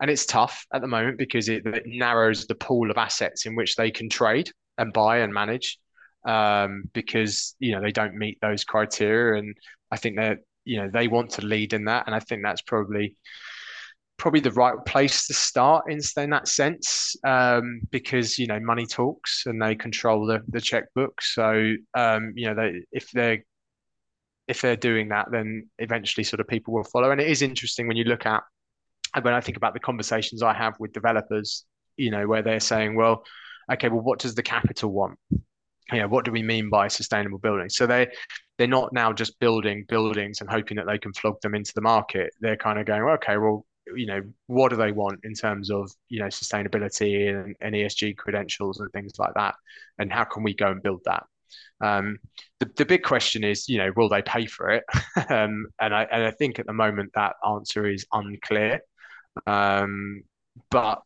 And 0.02 0.12
it's 0.12 0.26
tough 0.26 0.66
at 0.74 0.82
the 0.82 0.88
moment 0.88 1.18
because 1.18 1.48
it, 1.48 1.66
it 1.66 1.84
narrows 1.86 2.48
the 2.48 2.56
pool 2.56 2.92
of 2.92 2.98
assets 2.98 3.46
in 3.46 3.56
which 3.56 3.78
they 3.78 3.92
can 3.92 4.10
trade 4.10 4.52
and 4.78 4.92
buy 4.92 5.20
and 5.20 5.34
manage 5.34 5.80
um, 6.26 6.84
because 6.94 7.56
you 7.60 7.72
know 7.72 7.82
they 7.82 7.92
don't 7.92 8.16
meet 8.16 8.40
those 8.42 8.64
criteria, 8.64 9.40
and 9.40 9.56
I 9.92 9.98
think 9.98 10.18
that 10.18 10.40
you 10.66 10.78
know 10.78 10.90
they 10.92 11.08
want 11.08 11.32
to 11.32 11.46
lead 11.46 11.74
in 11.74 11.86
that, 11.86 12.06
and 12.06 12.16
I 12.16 12.20
think 12.20 12.44
that's 12.44 12.62
probably 12.62 13.16
probably 14.18 14.40
the 14.40 14.52
right 14.52 14.78
place 14.86 15.28
to 15.28 15.34
start 15.34 15.92
in, 15.92 16.00
in 16.18 16.30
that 16.30 16.48
sense 16.48 17.16
um, 17.26 17.82
because 17.92 18.40
you 18.40 18.48
know 18.48 18.60
money 18.60 18.86
talks 18.86 19.46
and 19.46 19.62
they 19.62 19.76
control 19.76 20.26
the 20.26 20.42
the 20.50 20.62
checkbook. 20.62 21.22
So 21.22 21.74
um, 21.96 22.34
you 22.36 22.48
know 22.48 22.56
they 22.56 22.82
if 22.92 23.12
they're 23.12 23.44
if 24.48 24.62
they're 24.62 24.76
doing 24.76 25.10
that, 25.10 25.28
then 25.32 25.68
eventually 25.80 26.24
sort 26.24 26.40
of 26.40 26.48
people 26.48 26.74
will 26.74 26.84
follow. 26.84 27.12
And 27.12 27.20
it 27.20 27.28
is 27.28 27.42
interesting 27.42 27.88
when 27.88 27.98
you 27.98 28.04
look 28.04 28.26
at 28.26 28.44
when 29.22 29.34
I 29.34 29.42
think 29.42 29.58
about 29.58 29.74
the 29.74 29.80
conversations 29.80 30.44
I 30.44 30.54
have 30.54 30.76
with 30.80 30.94
developers, 30.94 31.66
you 31.98 32.12
know, 32.12 32.28
where 32.28 32.42
they're 32.42 32.60
saying, 32.60 32.96
well, 32.96 33.24
okay, 33.72 33.90
well, 33.90 34.02
what 34.02 34.20
does 34.20 34.36
the 34.36 34.44
capital 34.44 34.92
want? 34.92 35.18
You 35.92 36.00
know, 36.00 36.08
what 36.08 36.26
do 36.26 36.32
we 36.32 36.42
mean 36.42 36.70
by 36.70 36.88
sustainable 36.88 37.38
building? 37.38 37.70
So 37.70 37.86
they 37.86 38.08
they're 38.58 38.68
not 38.68 38.94
now 38.94 39.14
just 39.14 39.40
building 39.40 39.86
buildings 39.88 40.42
and 40.42 40.50
hoping 40.50 40.78
that 40.78 40.88
they 40.88 40.98
can 40.98 41.14
flog 41.14 41.40
them 41.42 41.56
into 41.56 41.74
the 41.76 41.82
market. 41.82 42.32
They're 42.40 42.58
kind 42.58 42.80
of 42.80 42.86
going, 42.86 43.04
okay, 43.04 43.38
well, 43.38 43.66
you 43.96 44.08
know, 44.08 44.22
what 44.48 44.70
do 44.70 44.78
they 44.78 44.92
want 44.92 45.20
in 45.24 45.34
terms 45.34 45.70
of 45.70 45.92
you 46.10 46.20
know 46.20 46.28
sustainability 46.28 47.30
and, 47.30 47.56
and 47.62 47.76
ESG 47.76 48.18
credentials 48.18 48.80
and 48.80 48.92
things 48.92 49.14
like 49.20 49.34
that, 49.36 49.56
and 50.00 50.12
how 50.12 50.24
can 50.24 50.44
we 50.44 50.54
go 50.54 50.72
and 50.72 50.82
build 50.82 51.02
that? 51.06 51.24
Um, 51.82 52.18
the, 52.60 52.72
the 52.78 52.86
big 52.86 53.04
question 53.04 53.44
is, 53.44 53.68
you 53.68 53.78
know, 53.78 53.92
will 53.96 54.10
they 54.10 54.22
pay 54.22 54.46
for 54.46 54.70
it? 54.70 54.84
um, 55.30 55.68
and 55.80 55.94
I 55.94 56.04
and 56.12 56.24
I 56.24 56.32
think 56.32 56.60
at 56.60 56.66
the 56.66 56.74
moment 56.74 57.12
that 57.16 57.36
answer 57.48 57.86
is 57.88 58.06
unclear. 58.12 58.82
Um, 59.46 60.24
but 60.72 61.02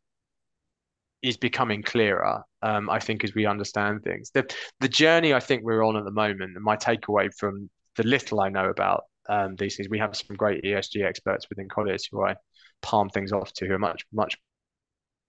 is 1.21 1.37
becoming 1.37 1.83
clearer. 1.83 2.43
Um, 2.61 2.89
I 2.89 2.99
think 2.99 3.23
as 3.23 3.33
we 3.33 3.45
understand 3.45 4.03
things, 4.03 4.31
the 4.33 4.45
the 4.79 4.89
journey 4.89 5.33
I 5.33 5.39
think 5.39 5.63
we're 5.63 5.83
on 5.83 5.97
at 5.97 6.05
the 6.05 6.11
moment, 6.11 6.55
and 6.55 6.63
my 6.63 6.77
takeaway 6.77 7.29
from 7.37 7.69
the 7.95 8.03
little 8.03 8.39
I 8.39 8.49
know 8.49 8.69
about 8.69 9.03
um, 9.27 9.55
these 9.55 9.75
things, 9.75 9.89
we 9.89 9.99
have 9.99 10.15
some 10.15 10.35
great 10.35 10.63
ESG 10.63 11.03
experts 11.03 11.47
within 11.49 11.69
Colliers 11.69 12.07
who 12.09 12.25
I 12.25 12.35
palm 12.81 13.09
things 13.09 13.31
off 13.31 13.51
to, 13.53 13.67
who 13.67 13.73
are 13.73 13.79
much 13.79 14.05
much 14.11 14.37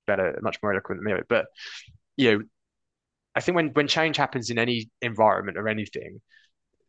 better, 0.06 0.38
much 0.42 0.58
more 0.62 0.72
eloquent 0.72 1.02
than 1.02 1.14
me. 1.14 1.20
But 1.28 1.46
you 2.16 2.32
know, 2.32 2.44
I 3.34 3.40
think 3.40 3.56
when 3.56 3.68
when 3.70 3.88
change 3.88 4.16
happens 4.16 4.50
in 4.50 4.58
any 4.58 4.90
environment 5.02 5.58
or 5.58 5.68
anything, 5.68 6.20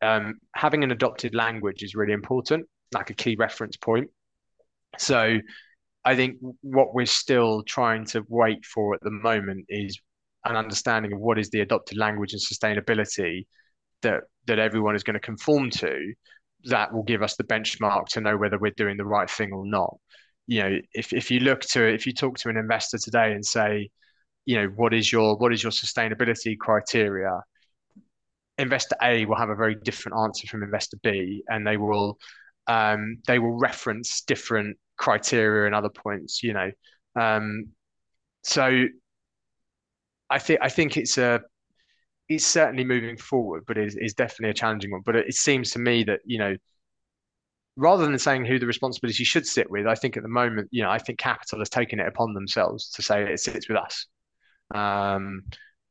um, 0.02 0.40
having 0.56 0.84
an 0.84 0.92
adopted 0.92 1.36
language 1.36 1.84
is 1.84 1.96
really 1.96 2.14
important, 2.14 2.68
like 2.94 3.10
a 3.10 3.14
key 3.14 3.36
reference 3.36 3.78
point. 3.78 4.10
So 4.98 5.38
I 6.04 6.16
think 6.16 6.38
what 6.62 6.94
we're 6.94 7.06
still 7.06 7.64
trying 7.64 8.06
to 8.08 8.26
wait 8.28 8.66
for 8.66 8.96
at 8.96 9.02
the 9.02 9.12
moment 9.12 9.66
is 9.70 10.00
an 10.46 10.56
understanding 10.56 11.14
of 11.14 11.20
what 11.20 11.38
is 11.38 11.50
the 11.50 11.62
adopted 11.62 11.98
language 11.98 12.34
and 12.34 12.42
sustainability 12.42 13.46
that 14.02 14.22
that 14.48 14.58
everyone 14.58 14.96
is 14.96 15.04
going 15.04 15.14
to 15.14 15.20
conform 15.20 15.70
to 15.70 16.14
that 16.66 16.94
will 16.94 17.04
give 17.04 17.22
us 17.22 17.36
the 17.36 17.44
benchmark 17.44 18.08
to 18.08 18.22
know 18.22 18.38
whether 18.38 18.58
we're 18.58 18.72
doing 18.76 18.98
the 18.98 19.06
right 19.06 19.30
thing 19.30 19.52
or 19.52 19.66
not. 19.66 19.96
You 20.48 20.64
know 20.64 20.78
if, 20.94 21.14
if 21.14 21.30
you 21.30 21.40
look 21.40 21.62
to 21.62 21.86
if 21.86 22.08
you 22.08 22.14
talk 22.14 22.38
to 22.40 22.50
an 22.50 22.58
investor 22.58 22.98
today 22.98 23.34
and 23.34 23.46
say 23.46 23.90
you 24.46 24.58
know 24.58 24.68
what 24.76 24.94
is 24.94 25.12
your 25.12 25.38
what 25.38 25.54
is 25.54 25.62
your 25.62 25.72
sustainability 25.72 26.58
criteria? 26.58 27.42
Investor 28.58 28.96
a 29.04 29.26
will 29.26 29.38
have 29.38 29.50
a 29.50 29.56
very 29.56 29.76
different 29.76 30.18
answer 30.18 30.48
from 30.48 30.64
investor 30.64 30.98
b 31.04 31.44
and 31.48 31.66
they 31.66 31.78
will 31.78 32.18
um, 32.68 33.18
they 33.28 33.40
will 33.40 33.58
reference 33.58 34.22
different 34.22 34.78
criteria 35.02 35.66
and 35.66 35.74
other 35.76 35.90
points, 35.90 36.44
you 36.44 36.54
know. 36.54 36.72
Um, 37.20 37.70
so 38.44 38.86
I 40.30 40.40
think 40.40 40.60
I 40.62 40.70
think 40.70 40.98
it's 40.98 41.18
a 41.18 41.42
it's 42.30 42.46
certainly 42.46 42.86
moving 42.86 43.18
forward, 43.18 43.64
but 43.68 43.78
it's, 43.78 43.96
it's 43.98 44.14
definitely 44.14 44.52
a 44.52 44.54
challenging 44.54 44.92
one. 44.92 45.02
But 45.06 45.18
it, 45.18 45.28
it 45.30 45.36
seems 45.36 45.72
to 45.72 45.80
me 45.80 46.04
that 46.06 46.22
you 46.26 46.40
know, 46.40 46.56
rather 47.76 48.06
than 48.06 48.18
saying 48.20 48.46
who 48.46 48.60
the 48.60 48.66
responsibility 48.66 49.24
should 49.24 49.46
sit 49.46 49.70
with, 49.72 49.88
I 49.88 49.96
think 49.96 50.18
at 50.18 50.24
the 50.24 50.30
moment, 50.30 50.70
you 50.72 50.84
know, 50.84 50.90
I 50.90 51.00
think 51.00 51.20
capital 51.20 51.60
has 51.60 51.70
taken 51.70 52.00
it 52.00 52.08
upon 52.08 52.34
themselves 52.34 52.90
to 52.92 53.02
say 53.02 53.24
it 53.24 53.40
sits 53.40 53.68
with 53.68 53.78
us. 53.78 54.08
Um, 54.74 55.44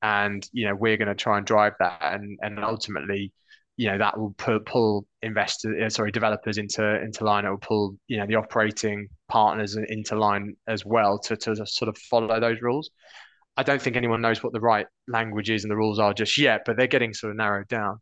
and 0.02 0.48
you 0.52 0.66
know, 0.66 0.74
we're 0.74 0.96
going 0.96 1.08
to 1.08 1.14
try 1.14 1.38
and 1.38 1.46
drive 1.46 1.74
that, 1.80 2.00
and 2.00 2.38
and 2.42 2.64
ultimately, 2.64 3.32
you 3.80 3.86
know 3.90 3.96
that 3.96 4.18
will 4.18 4.34
pull, 4.66 5.06
investors, 5.22 5.74
uh, 5.82 5.88
sorry, 5.88 6.12
developers 6.12 6.58
into 6.58 7.00
into 7.02 7.24
line. 7.24 7.46
It 7.46 7.48
will 7.50 7.56
pull 7.56 7.96
you 8.08 8.18
know 8.18 8.26
the 8.26 8.34
operating 8.34 9.08
partners 9.26 9.74
into 9.74 10.18
line 10.18 10.54
as 10.68 10.84
well 10.84 11.18
to 11.20 11.34
to 11.34 11.56
sort 11.64 11.88
of 11.88 11.96
follow 11.96 12.38
those 12.38 12.60
rules. 12.60 12.90
I 13.56 13.62
don't 13.62 13.80
think 13.80 13.96
anyone 13.96 14.20
knows 14.20 14.42
what 14.42 14.52
the 14.52 14.60
right 14.60 14.86
language 15.08 15.48
is 15.48 15.64
and 15.64 15.70
the 15.70 15.78
rules 15.78 15.98
are 15.98 16.12
just 16.12 16.36
yet, 16.36 16.60
but 16.66 16.76
they're 16.76 16.88
getting 16.88 17.14
sort 17.14 17.30
of 17.30 17.38
narrowed 17.38 17.68
down. 17.68 18.00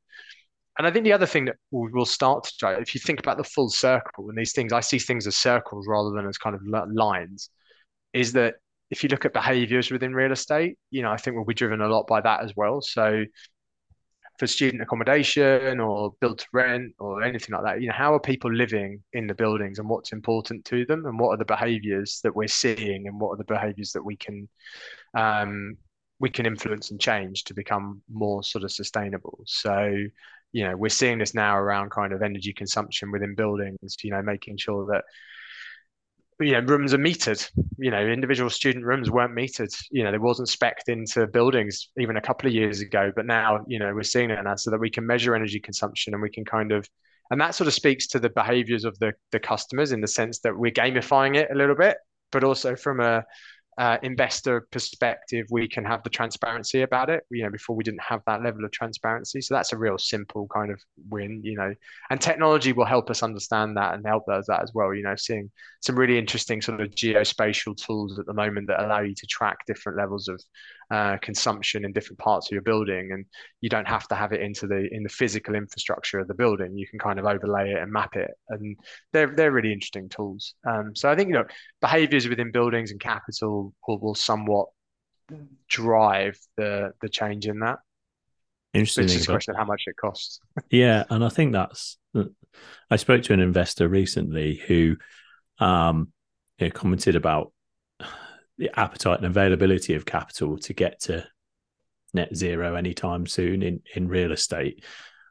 And 0.79 0.87
I 0.87 0.91
think 0.91 1.05
the 1.05 1.13
other 1.13 1.27
thing 1.27 1.45
that 1.45 1.57
we'll 1.71 2.05
start 2.05 2.43
to 2.45 2.53
try, 2.59 2.75
if 2.81 2.93
you 2.93 3.01
think 3.01 3.21
about 3.21 3.37
the 3.37 3.45
full 3.45 3.71
circle 3.71 4.29
and 4.29 4.37
these 4.37 4.53
things, 4.53 4.73
I 4.73 4.81
see 4.81 4.99
things 4.99 5.29
as 5.29 5.37
circles 5.37 5.87
rather 5.89 6.11
than 6.11 6.27
as 6.27 6.39
kind 6.39 6.57
of 6.57 6.63
lines, 6.93 7.51
is 8.13 8.33
that 8.33 8.57
if 8.91 9.05
you 9.05 9.09
look 9.11 9.25
at 9.25 9.33
behaviors 9.33 9.93
within 9.93 10.13
real 10.13 10.33
estate, 10.33 10.77
you 10.91 11.03
know, 11.03 11.13
I 11.13 11.19
think 11.19 11.37
we'll 11.37 11.45
be 11.45 11.55
driven 11.55 11.81
a 11.81 11.89
lot 11.89 12.09
by 12.09 12.21
that 12.21 12.43
as 12.43 12.53
well. 12.57 12.81
So 12.81 13.25
for 14.39 14.47
student 14.47 14.83
accommodation 14.83 15.81
or 15.81 16.15
build 16.21 16.39
to 16.39 16.47
rent 16.53 16.95
or 16.99 17.23
anything 17.23 17.55
like 17.55 17.65
that 17.65 17.81
you 17.81 17.89
know 17.89 17.95
how 17.95 18.15
are 18.15 18.21
people 18.21 18.53
living 18.53 19.03
in 19.13 19.27
the 19.27 19.35
buildings 19.35 19.79
and 19.79 19.89
what's 19.89 20.13
important 20.13 20.65
to 20.65 20.85
them 20.87 21.05
and 21.07 21.19
what 21.19 21.31
are 21.31 21.37
the 21.37 21.45
behaviors 21.45 22.21
that 22.23 22.35
we're 22.35 22.47
seeing 22.47 23.07
and 23.09 23.21
what 23.21 23.31
are 23.31 23.37
the 23.37 23.45
behaviors 23.45 23.93
that 23.93 24.05
we 24.05 24.17
can 24.17 24.49
um, 25.17 25.77
we 26.21 26.31
can 26.31 26.47
influence 26.47 26.91
and 26.91 27.01
change 27.01 27.45
to 27.45 27.55
become 27.55 28.03
more 28.11 28.43
sort 28.43 28.65
of 28.65 28.73
sustainable? 28.73 29.41
So 29.47 29.95
you 30.53 30.65
know 30.65 30.77
we're 30.77 30.89
seeing 30.89 31.19
this 31.19 31.35
now 31.35 31.57
around 31.57 31.91
kind 31.91 32.13
of 32.13 32.23
energy 32.23 32.53
consumption 32.53 33.11
within 33.11 33.35
buildings 33.35 33.97
you 34.03 34.11
know 34.11 34.23
making 34.23 34.57
sure 34.57 34.87
that 34.87 35.05
you 36.41 36.53
know 36.53 36.61
rooms 36.61 36.95
are 36.95 36.99
metered. 36.99 37.49
You 37.79 37.91
know 37.91 38.01
individual 38.01 38.51
student 38.51 38.85
rooms 38.85 39.11
weren't 39.11 39.35
metered. 39.35 39.75
You 39.91 40.05
know 40.05 40.11
there 40.11 40.21
wasn't 40.21 40.49
specced 40.49 40.89
into 40.89 41.27
buildings 41.27 41.89
even 41.99 42.17
a 42.17 42.21
couple 42.21 42.49
of 42.49 42.55
years 42.55 42.81
ago 42.81 43.13
but 43.15 43.27
now 43.27 43.65
you 43.67 43.79
know 43.79 43.93
we're 43.95 44.03
seeing 44.03 44.31
it 44.31 44.43
now 44.43 44.57
so 44.57 44.71
that 44.71 44.81
we 44.81 44.91
can 44.91 45.07
measure 45.07 45.35
energy 45.35 45.61
consumption 45.61 46.15
and 46.15 46.23
we 46.23 46.31
can 46.31 46.45
kind 46.45 46.73
of 46.73 46.89
and 47.31 47.41
that 47.41 47.55
sort 47.55 47.69
of 47.69 47.75
speaks 47.75 48.07
to 48.09 48.19
the 48.19 48.31
behaviors 48.31 48.85
of 48.85 48.99
the 48.99 49.13
the 49.33 49.41
customers 49.41 49.93
in 49.93 50.01
the 50.01 50.09
sense 50.09 50.41
that 50.41 50.57
we're 50.57 50.73
gamifying 50.73 51.37
it 51.37 51.49
a 51.51 51.55
little 51.55 51.75
bit, 51.75 51.99
but 52.33 52.45
also 52.45 52.77
from 52.77 53.01
a 53.01 53.25
uh, 53.79 53.97
investor 54.03 54.67
perspective, 54.73 55.47
we 55.51 55.69
can 55.69 55.85
have 55.85 56.03
the 56.03 56.11
transparency 56.11 56.83
about 56.83 57.09
it. 57.09 57.23
You 57.31 57.45
know, 57.45 57.51
before 57.51 57.77
we 57.77 57.85
didn't 57.85 58.03
have 58.03 58.23
that 58.27 58.43
level 58.43 58.65
of 58.65 58.73
transparency, 58.73 59.41
so 59.41 59.55
that's 59.55 59.73
a 59.73 59.79
real 59.79 59.99
simple 59.99 60.49
kind 60.53 60.73
of 60.73 60.81
win. 61.09 61.41
You 61.45 61.57
know, 61.57 61.73
and 62.11 62.21
technology 62.21 62.73
will 62.73 62.85
help 62.85 63.09
us 63.09 63.23
understand 63.23 63.77
that 63.77 63.95
and 63.95 64.05
help 64.05 64.29
us 64.29 64.47
that 64.49 64.63
as 64.63 64.73
well. 64.75 64.93
You 64.93 65.05
know, 65.05 65.15
seeing 65.17 65.51
some 65.81 65.97
really 65.97 66.19
interesting 66.19 66.61
sort 66.61 66.81
of 66.81 66.91
geospatial 66.91 67.77
tools 67.77 68.19
at 68.19 68.27
the 68.27 68.35
moment 68.35 68.67
that 68.67 68.85
allow 68.85 69.01
you 69.01 69.15
to 69.15 69.27
track 69.27 69.59
different 69.67 69.97
levels 69.97 70.27
of 70.27 70.43
uh, 70.91 71.17
consumption 71.19 71.85
in 71.85 71.93
different 71.93 72.19
parts 72.19 72.49
of 72.49 72.53
your 72.53 72.63
building, 72.63 73.13
and 73.13 73.27
you 73.61 73.69
don't 73.69 73.87
have 73.87 74.09
to 74.09 74.17
have 74.17 74.33
it 74.33 74.41
into 74.41 74.67
the 74.67 74.89
in 74.91 75.05
the 75.05 75.09
physical 75.09 75.55
infrastructure 75.55 76.19
of 76.19 76.27
the 76.27 76.35
building. 76.35 76.77
You 76.77 76.87
can 76.89 76.99
kind 76.99 77.21
of 77.21 77.27
overlay 77.27 77.71
it 77.71 77.79
and 77.79 77.93
map 77.93 78.17
it, 78.17 78.31
and 78.49 78.77
they're 79.13 79.29
they're 79.29 79.53
really 79.53 79.73
interesting 79.73 80.09
tools. 80.09 80.55
Um, 80.67 80.97
so 80.97 81.09
I 81.09 81.15
think 81.15 81.29
you 81.29 81.35
know 81.35 81.45
behaviors 81.81 82.29
within 82.29 82.51
buildings 82.51 82.91
and 82.91 82.99
capital 82.99 83.68
will, 83.87 83.99
will 83.99 84.15
somewhat 84.15 84.69
drive 85.69 86.39
the 86.57 86.93
the 87.01 87.09
change 87.09 87.47
in 87.47 87.61
that. 87.61 87.79
Interesting. 88.75 89.05
It's 89.05 89.15
just 89.15 89.29
a 89.29 89.33
question 89.33 89.55
of 89.55 89.59
how 89.59 89.65
much 89.65 89.85
it 89.87 89.97
costs. 89.97 90.41
yeah, 90.71 91.05
and 91.11 91.25
I 91.25 91.29
think 91.29 91.53
that's. 91.53 91.99
I 92.91 92.97
spoke 92.97 93.23
to 93.25 93.33
an 93.33 93.41
investor 93.41 93.89
recently 93.89 94.57
who 94.67 94.97
um, 95.59 96.13
you 96.59 96.67
know, 96.67 96.73
commented 96.73 97.17
about 97.17 97.53
the 98.59 98.71
appetite 98.79 99.19
and 99.19 99.27
availability 99.27 99.95
of 99.95 100.05
capital 100.05 100.59
to 100.59 100.73
get 100.73 101.01
to 101.01 101.25
net 102.15 102.35
zero 102.35 102.75
anytime 102.75 103.27
soon 103.27 103.63
in, 103.63 103.81
in 103.95 104.09
real 104.09 104.33
estate. 104.33 104.85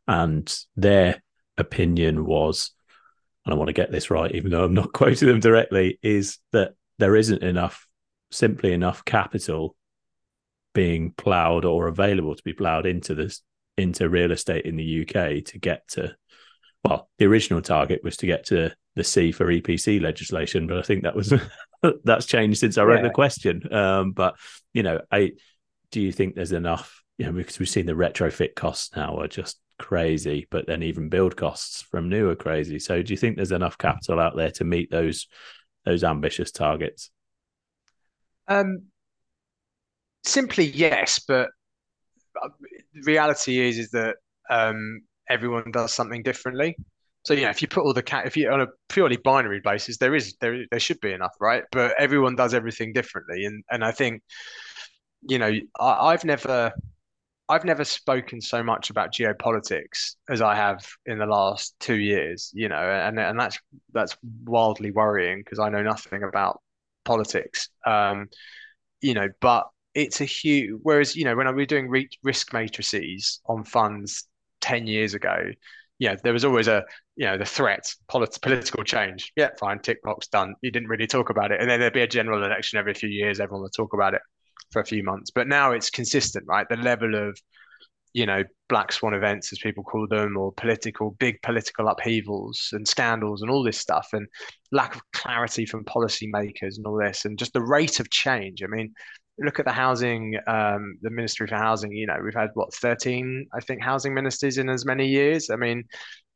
And 0.08 0.54
their 0.76 1.22
opinion 1.58 2.26
was, 2.26 2.72
and 3.46 3.54
I 3.54 3.58
want 3.58 3.68
to 3.68 3.74
get 3.74 3.92
this 3.92 4.10
right, 4.10 4.34
even 4.34 4.52
though 4.52 4.64
I'm 4.64 4.74
not 4.74 4.94
quoting 4.94 5.28
them 5.28 5.40
directly, 5.40 6.00
is 6.02 6.40
that 6.54 6.74
there 7.00 7.16
isn't 7.16 7.44
enough, 7.44 7.87
simply 8.32 8.74
enough 8.74 9.06
capital 9.06 9.76
being 10.74 11.12
ploughed 11.12 11.66
or 11.66 11.88
available 11.88 12.36
to 12.36 12.44
be 12.44 12.54
ploughed 12.54 12.86
into 12.86 13.16
this 13.16 13.42
into 13.78 14.10
real 14.10 14.32
estate 14.32 14.66
in 14.66 14.76
the 14.76 15.02
UK 15.02 15.44
to 15.46 15.60
get 15.60 15.88
to 15.88 16.16
well, 16.84 17.10
the 17.18 17.26
original 17.26 17.62
target 17.62 18.02
was 18.04 18.18
to 18.18 18.28
get 18.28 18.46
to 18.48 18.74
the 18.96 19.04
C 19.04 19.32
for 19.32 19.46
EPC 19.46 20.02
legislation, 20.02 20.68
but 20.68 20.78
I 20.78 20.82
think 20.82 21.04
that 21.04 21.16
was 21.16 21.34
that's 22.04 22.26
changed 22.26 22.60
since 22.60 22.78
I 22.78 22.84
wrote 22.84 22.98
yeah. 22.98 23.08
the 23.08 23.14
question. 23.14 23.74
Um, 23.74 24.12
but 24.12 24.36
you 24.74 24.84
know, 24.84 25.02
I 25.12 25.32
do 25.92 26.02
you 26.02 26.12
think 26.12 26.36
there's 26.36 26.52
enough? 26.52 27.04
You 27.18 27.26
know, 27.26 27.32
because 27.32 27.60
we've 27.60 27.70
seen 27.70 27.88
the 27.88 27.94
retrofit 27.94 28.56
costs 28.56 28.96
now 28.96 29.20
are 29.20 29.28
just 29.28 29.60
crazy, 29.80 30.48
but 30.50 30.68
then 30.68 30.84
even 30.84 31.10
build 31.10 31.36
costs 31.36 31.82
from 31.82 32.10
new 32.10 32.30
are 32.30 32.36
crazy. 32.36 32.80
So, 32.80 33.02
do 33.02 33.14
you 33.14 33.18
think 33.18 33.36
there's 33.36 33.52
enough 33.52 33.78
capital 33.78 34.20
out 34.20 34.36
there 34.36 34.52
to 34.52 34.64
meet 34.64 34.92
those 34.92 35.28
those 35.86 36.04
ambitious 36.04 36.52
targets? 36.52 37.10
Um, 38.48 38.88
simply 40.26 40.66
yes, 40.66 41.20
but 41.20 41.50
uh, 42.42 42.50
the 42.94 43.02
reality 43.06 43.60
is 43.60 43.78
is 43.78 43.92
that 43.92 44.18
um, 44.50 45.02
everyone 45.30 45.72
does 45.72 45.94
something 45.94 46.24
differently. 46.24 46.76
So 47.24 47.34
you 47.34 47.42
know, 47.42 47.50
if 47.50 47.62
you 47.62 47.68
put 47.68 47.84
all 47.84 47.94
the 47.94 48.04
cat, 48.04 48.26
if 48.26 48.38
you 48.38 48.50
on 48.50 48.62
a 48.62 48.68
purely 48.90 49.18
binary 49.18 49.60
basis, 49.60 49.98
there 49.98 50.16
is 50.16 50.36
there 50.40 50.66
there 50.72 50.80
should 50.80 51.00
be 51.02 51.12
enough, 51.12 51.36
right? 51.40 51.64
But 51.72 51.96
everyone 52.00 52.36
does 52.36 52.54
everything 52.54 52.94
differently, 52.94 53.46
and 53.46 53.64
and 53.70 53.84
I 53.84 53.92
think, 53.92 54.22
you 55.28 55.40
know, 55.40 55.52
I, 55.80 56.08
I've 56.08 56.26
never. 56.26 56.74
I've 57.50 57.64
never 57.64 57.86
spoken 57.86 58.42
so 58.42 58.62
much 58.62 58.90
about 58.90 59.14
geopolitics 59.14 60.16
as 60.30 60.42
I 60.42 60.56
have 60.56 60.86
in 61.06 61.18
the 61.18 61.26
last 61.26 61.76
two 61.80 61.96
years, 61.96 62.52
you 62.54 62.68
know, 62.68 62.76
and 62.76 63.18
and 63.20 63.40
that's 63.40 63.58
that's 63.94 64.18
wildly 64.46 64.92
worrying 64.92 65.40
because 65.40 65.60
I 65.60 65.70
know 65.70 65.82
nothing 65.82 66.24
about 66.24 66.62
politics, 67.08 67.70
um, 67.86 68.28
you 69.02 69.16
know, 69.16 69.30
but 69.42 69.68
it's 69.96 70.22
a 70.22 70.26
huge. 70.26 70.80
Whereas 70.84 71.16
you 71.16 71.26
know, 71.26 71.36
when 71.36 71.48
I 71.48 71.52
was 71.52 71.68
doing 71.68 71.90
risk 72.24 72.54
matrices 72.54 73.42
on 73.48 73.64
funds 73.64 74.28
ten 74.62 74.86
years 74.86 75.16
ago, 75.16 75.52
know, 76.10 76.16
there 76.24 76.34
was 76.34 76.46
always 76.46 76.68
a, 76.68 76.84
you 77.16 77.26
know, 77.26 77.38
the 77.38 77.46
threat, 77.46 77.92
polit- 78.08 78.38
political 78.42 78.84
change. 78.84 79.32
Yeah, 79.36 79.50
fine, 79.60 79.80
tick 79.80 80.04
box 80.04 80.28
done. 80.28 80.54
You 80.62 80.72
didn't 80.72 80.90
really 80.90 81.08
talk 81.08 81.30
about 81.30 81.52
it. 81.52 81.60
And 81.60 81.70
then 81.70 81.80
there'd 81.80 81.94
be 81.94 82.02
a 82.02 82.08
general 82.08 82.44
election 82.44 82.78
every 82.78 82.94
few 82.94 83.10
years. 83.10 83.40
Everyone 83.40 83.64
would 83.64 83.74
talk 83.76 83.94
about 83.94 84.14
it 84.14 84.22
for 84.72 84.82
a 84.82 84.86
few 84.86 85.04
months. 85.04 85.32
But 85.32 85.48
now 85.48 85.72
it's 85.72 85.90
consistent, 85.90 86.46
right? 86.48 86.68
The 86.70 86.78
level 86.78 87.16
of, 87.16 87.40
you 88.14 88.26
know, 88.26 88.44
black 88.70 88.92
swan 88.92 89.14
events, 89.14 89.52
as 89.52 89.60
people 89.60 89.84
call 89.84 90.08
them, 90.08 90.38
or 90.38 90.52
political, 90.54 91.12
big 91.20 91.42
political 91.42 91.88
upheavals 91.88 92.70
and 92.74 92.88
scandals 92.88 93.42
and 93.42 93.52
all 93.52 93.64
this 93.64 93.78
stuff, 93.78 94.10
and 94.14 94.28
lack 94.72 94.96
of 94.96 95.02
clarity 95.14 95.66
from 95.66 95.86
policymakers 95.86 96.78
and 96.78 96.86
all 96.86 96.98
this, 96.98 97.26
and 97.26 97.38
just 97.38 97.54
the 97.54 97.62
rate 97.62 98.00
of 98.00 98.10
change. 98.10 98.64
I 98.64 98.68
mean, 98.68 98.94
look 99.40 99.60
at 99.60 99.66
the 99.66 99.72
housing, 99.72 100.38
um, 100.48 100.98
the 101.02 101.10
Ministry 101.10 101.48
for 101.48 101.56
Housing. 101.56 101.92
You 101.92 102.08
know, 102.08 102.18
we've 102.24 102.34
had 102.34 102.50
what 102.56 102.74
thirteen, 102.74 103.48
I 103.54 103.60
think, 103.60 103.82
housing 103.84 104.14
ministers 104.14 104.58
in 104.58 104.70
as 104.70 104.86
many 104.86 105.08
years. 105.08 105.50
I 105.50 105.56
mean, 105.56 105.84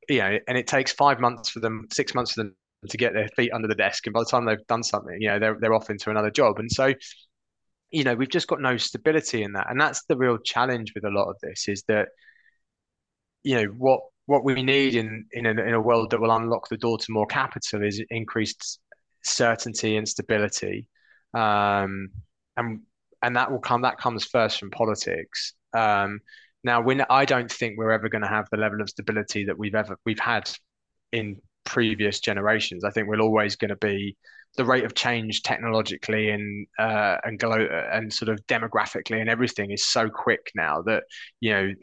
you 0.07 0.19
know, 0.19 0.37
and 0.47 0.57
it 0.57 0.67
takes 0.67 0.91
five 0.91 1.19
months 1.19 1.49
for 1.49 1.61
them, 1.61 1.87
six 1.91 2.13
months 2.13 2.33
for 2.33 2.43
them 2.43 2.55
to 2.89 2.97
get 2.97 3.13
their 3.13 3.27
feet 3.35 3.51
under 3.53 3.67
the 3.67 3.75
desk, 3.75 4.07
and 4.07 4.13
by 4.13 4.21
the 4.21 4.25
time 4.25 4.45
they've 4.45 4.67
done 4.67 4.83
something, 4.83 5.17
you 5.19 5.29
know, 5.29 5.39
they're 5.39 5.57
they're 5.59 5.73
off 5.73 5.89
into 5.89 6.09
another 6.09 6.31
job, 6.31 6.59
and 6.59 6.71
so. 6.71 6.93
You 7.91 8.03
know, 8.03 8.15
we've 8.15 8.29
just 8.29 8.47
got 8.47 8.61
no 8.61 8.77
stability 8.77 9.43
in 9.43 9.53
that, 9.53 9.69
and 9.69 9.79
that's 9.79 10.03
the 10.05 10.17
real 10.17 10.37
challenge 10.37 10.93
with 10.95 11.03
a 11.05 11.09
lot 11.09 11.29
of 11.29 11.37
this. 11.41 11.67
Is 11.67 11.83
that, 11.87 12.09
you 13.43 13.55
know, 13.55 13.65
what 13.77 14.01
what 14.25 14.43
we 14.43 14.63
need 14.63 14.95
in 14.95 15.25
in 15.31 15.45
a, 15.45 15.51
in 15.51 15.73
a 15.73 15.81
world 15.81 16.11
that 16.11 16.21
will 16.21 16.31
unlock 16.31 16.69
the 16.69 16.77
door 16.77 16.97
to 16.97 17.11
more 17.11 17.25
capital 17.27 17.83
is 17.83 18.01
increased 18.09 18.79
certainty 19.23 19.97
and 19.97 20.07
stability, 20.07 20.87
um, 21.33 22.09
and 22.57 22.81
and 23.21 23.35
that 23.35 23.51
will 23.51 23.59
come. 23.59 23.81
That 23.81 23.97
comes 23.97 24.25
first 24.25 24.59
from 24.59 24.71
politics. 24.71 25.53
Um, 25.73 26.19
now, 26.63 26.81
when 26.81 27.03
I 27.09 27.25
don't 27.25 27.51
think 27.51 27.77
we're 27.77 27.91
ever 27.91 28.09
going 28.09 28.23
to 28.23 28.27
have 28.27 28.47
the 28.51 28.57
level 28.57 28.81
of 28.81 28.89
stability 28.89 29.45
that 29.45 29.57
we've 29.57 29.75
ever 29.75 29.97
we've 30.05 30.19
had 30.19 30.49
in 31.11 31.41
previous 31.63 32.19
generations. 32.19 32.83
I 32.83 32.91
think 32.91 33.07
we're 33.07 33.21
always 33.21 33.55
going 33.55 33.69
to 33.69 33.75
be 33.75 34.17
the 34.57 34.65
rate 34.65 34.83
of 34.83 34.93
change 34.93 35.43
technologically 35.43 36.29
and 36.29 36.67
uh, 36.77 37.17
and 37.23 37.39
glo- 37.39 37.67
and 37.91 38.11
sort 38.11 38.29
of 38.29 38.45
demographically 38.47 39.19
and 39.21 39.29
everything 39.29 39.71
is 39.71 39.85
so 39.85 40.09
quick 40.09 40.51
now 40.55 40.81
that 40.81 41.03
you 41.39 41.51
know 41.51 41.73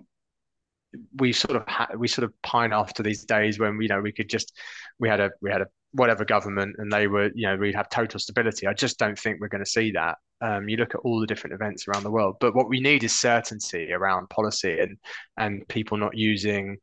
we 1.18 1.32
sort 1.32 1.56
of 1.56 1.66
ha- 1.66 1.88
we 1.96 2.08
sort 2.08 2.24
of 2.24 2.42
pine 2.42 2.72
after 2.72 3.02
these 3.02 3.24
days 3.24 3.58
when 3.58 3.80
you 3.80 3.88
know 3.88 4.00
we 4.00 4.12
could 4.12 4.28
just 4.28 4.56
we 4.98 5.08
had 5.08 5.20
a 5.20 5.30
we 5.40 5.50
had 5.50 5.60
a 5.62 5.66
whatever 5.92 6.24
government 6.24 6.76
and 6.78 6.92
they 6.92 7.06
were 7.06 7.30
you 7.34 7.46
know 7.46 7.56
we'd 7.56 7.74
have 7.74 7.88
total 7.88 8.20
stability. 8.20 8.66
I 8.66 8.74
just 8.74 8.98
don't 8.98 9.18
think 9.18 9.40
we're 9.40 9.48
going 9.48 9.64
to 9.64 9.70
see 9.70 9.92
that. 9.92 10.16
Um, 10.40 10.68
you 10.68 10.76
look 10.76 10.94
at 10.94 11.00
all 11.00 11.20
the 11.20 11.26
different 11.26 11.54
events 11.54 11.88
around 11.88 12.04
the 12.04 12.10
world, 12.10 12.36
but 12.40 12.54
what 12.54 12.68
we 12.68 12.80
need 12.80 13.02
is 13.04 13.18
certainty 13.18 13.92
around 13.92 14.28
policy 14.30 14.78
and 14.78 14.98
and 15.36 15.66
people 15.68 15.96
not 15.96 16.16
using 16.16 16.78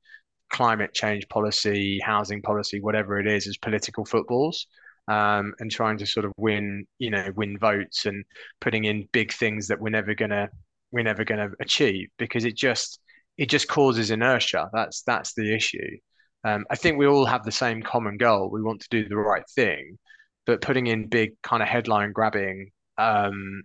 climate 0.52 0.94
change 0.94 1.28
policy, 1.30 2.00
housing 2.04 2.42
policy, 2.42 2.80
whatever 2.80 3.20
it 3.20 3.28
is, 3.28 3.48
as 3.48 3.58
political 3.58 4.06
footballs. 4.06 4.68
Um, 5.08 5.54
and 5.60 5.70
trying 5.70 6.00
to 6.00 6.06
sort 6.08 6.26
of 6.26 6.32
win, 6.38 6.88
you 6.98 7.12
know, 7.12 7.28
win 7.36 7.60
votes 7.60 8.08
and 8.08 8.26
putting 8.60 8.86
in 8.86 9.08
big 9.12 9.32
things 9.32 9.68
that 9.68 9.80
we're 9.80 9.92
never 9.92 10.16
gonna 10.16 10.50
we're 10.92 11.04
never 11.04 11.24
gonna 11.24 11.50
achieve 11.60 12.10
because 12.18 12.44
it 12.46 12.56
just 12.56 13.00
it 13.38 13.50
just 13.50 13.68
causes 13.68 14.12
inertia. 14.12 14.70
That's 14.74 15.04
that's 15.04 15.34
the 15.34 15.54
issue. 15.54 15.98
Um, 16.44 16.66
I 16.70 16.76
think 16.76 16.98
we 16.98 17.08
all 17.08 17.26
have 17.26 17.44
the 17.44 17.52
same 17.52 17.82
common 17.82 18.18
goal. 18.18 18.50
We 18.50 18.62
want 18.62 18.82
to 18.82 18.90
do 18.90 19.08
the 19.08 19.18
right 19.18 19.44
thing, 19.56 19.98
but 20.46 20.62
putting 20.62 20.88
in 20.88 21.08
big 21.08 21.32
kind 21.42 21.62
of 21.64 21.70
headline 21.70 22.12
grabbing 22.12 22.72
um, 22.98 23.64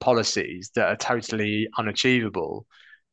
policies 0.00 0.70
that 0.74 0.88
are 0.88 0.96
totally 0.96 1.68
unachievable 1.78 2.66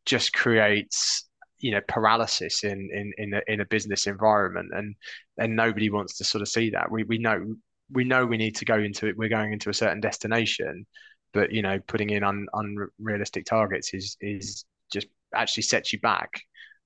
just 0.05 0.33
creates 0.33 1.27
you 1.59 1.71
know 1.71 1.81
paralysis 1.87 2.63
in 2.63 2.89
in 2.93 3.13
in 3.17 3.33
a, 3.33 3.41
in 3.47 3.61
a 3.61 3.65
business 3.65 4.07
environment 4.07 4.69
and 4.73 4.95
and 5.37 5.55
nobody 5.55 5.89
wants 5.89 6.17
to 6.17 6.23
sort 6.23 6.41
of 6.41 6.47
see 6.47 6.69
that 6.69 6.91
we 6.91 7.03
we 7.03 7.17
know 7.17 7.55
we 7.91 8.03
know 8.03 8.25
we 8.25 8.37
need 8.37 8.55
to 8.55 8.65
go 8.65 8.75
into 8.75 9.07
it 9.07 9.17
we're 9.17 9.29
going 9.29 9.53
into 9.53 9.69
a 9.69 9.73
certain 9.73 9.99
destination 9.99 10.85
but 11.33 11.51
you 11.51 11.61
know 11.61 11.79
putting 11.87 12.09
in 12.09 12.23
un, 12.23 12.45
unrealistic 12.53 13.45
targets 13.45 13.93
is 13.93 14.17
is 14.21 14.65
just 14.91 15.07
actually 15.33 15.63
sets 15.63 15.93
you 15.93 15.99
back 15.99 16.29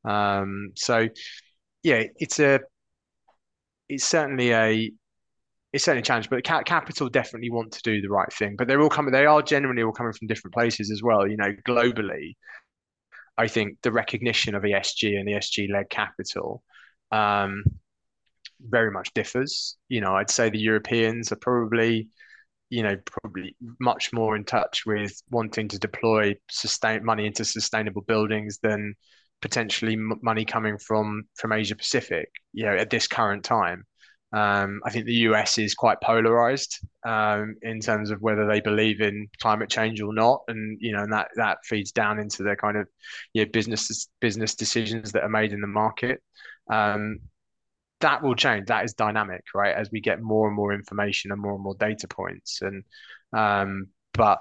um 0.05 0.71
so 0.75 1.07
yeah 1.83 2.03
it's 2.17 2.39
a 2.39 2.59
it's 3.89 4.05
certainly 4.05 4.51
a 4.51 4.91
it's 5.71 5.83
certainly 5.83 6.01
a 6.01 6.03
challenge, 6.03 6.29
but 6.29 6.43
capital 6.43 7.09
definitely 7.09 7.51
want 7.51 7.71
to 7.73 7.81
do 7.83 8.01
the 8.01 8.09
right 8.09 8.31
thing. 8.33 8.55
But 8.57 8.67
they're 8.67 8.81
all 8.81 8.89
coming. 8.89 9.11
They 9.11 9.25
are 9.25 9.41
generally 9.41 9.83
all 9.83 9.91
coming 9.91 10.13
from 10.13 10.27
different 10.27 10.53
places 10.53 10.89
as 10.89 11.03
well. 11.03 11.27
You 11.27 11.37
know, 11.37 11.53
globally, 11.67 12.33
I 13.37 13.47
think 13.47 13.77
the 13.83 13.91
recognition 13.91 14.55
of 14.55 14.63
ESG 14.63 15.19
and 15.19 15.29
ESG-led 15.29 15.89
capital 15.89 16.63
um, 17.11 17.63
very 18.61 18.91
much 18.91 19.13
differs. 19.13 19.77
You 19.89 20.01
know, 20.01 20.15
I'd 20.15 20.29
say 20.29 20.49
the 20.49 20.59
Europeans 20.59 21.31
are 21.31 21.37
probably, 21.37 22.09
you 22.69 22.83
know, 22.83 22.97
probably 23.05 23.55
much 23.79 24.13
more 24.13 24.35
in 24.35 24.43
touch 24.45 24.83
with 24.85 25.21
wanting 25.29 25.67
to 25.69 25.79
deploy 25.79 26.35
sustain 26.49 27.03
money 27.03 27.25
into 27.25 27.45
sustainable 27.45 28.01
buildings 28.01 28.59
than 28.61 28.95
potentially 29.41 29.95
money 29.95 30.45
coming 30.45 30.77
from 30.77 31.23
from 31.35 31.51
Asia 31.53 31.75
Pacific. 31.75 32.29
You 32.53 32.65
know, 32.65 32.75
at 32.75 32.89
this 32.89 33.07
current 33.07 33.43
time, 33.43 33.85
um, 34.31 34.81
I 34.85 34.91
think 34.91 35.05
the 35.05 35.25
US 35.29 35.57
is 35.57 35.73
quite 35.73 35.99
polarized 36.01 36.79
um, 37.05 37.55
in 37.63 37.79
terms 37.79 38.11
of 38.11 38.21
whether 38.21 38.45
they 38.47 38.61
believe 38.61 39.01
in 39.01 39.27
climate 39.41 39.69
change 39.69 40.01
or 40.01 40.13
not, 40.13 40.41
and 40.47 40.77
you 40.79 40.91
know, 40.91 41.01
and 41.01 41.13
that 41.13 41.29
that 41.35 41.57
feeds 41.65 41.91
down 41.91 42.19
into 42.19 42.43
their 42.43 42.55
kind 42.55 42.77
of 42.77 42.87
you 43.33 43.43
know, 43.43 43.51
business 43.51 44.07
business 44.19 44.53
decisions 44.55 45.11
that 45.13 45.23
are 45.23 45.29
made 45.29 45.51
in 45.51 45.61
the 45.61 45.67
market. 45.67 46.21
Um, 46.71 47.19
that 48.01 48.23
will 48.23 48.35
change. 48.35 48.67
That 48.67 48.85
is 48.85 48.93
dynamic, 48.93 49.43
right? 49.53 49.75
As 49.75 49.89
we 49.91 50.01
get 50.01 50.21
more 50.21 50.47
and 50.47 50.55
more 50.55 50.73
information 50.73 51.31
and 51.31 51.41
more 51.41 51.53
and 51.53 51.63
more 51.63 51.75
data 51.75 52.07
points, 52.07 52.61
and 52.61 52.83
um, 53.33 53.87
but 54.13 54.39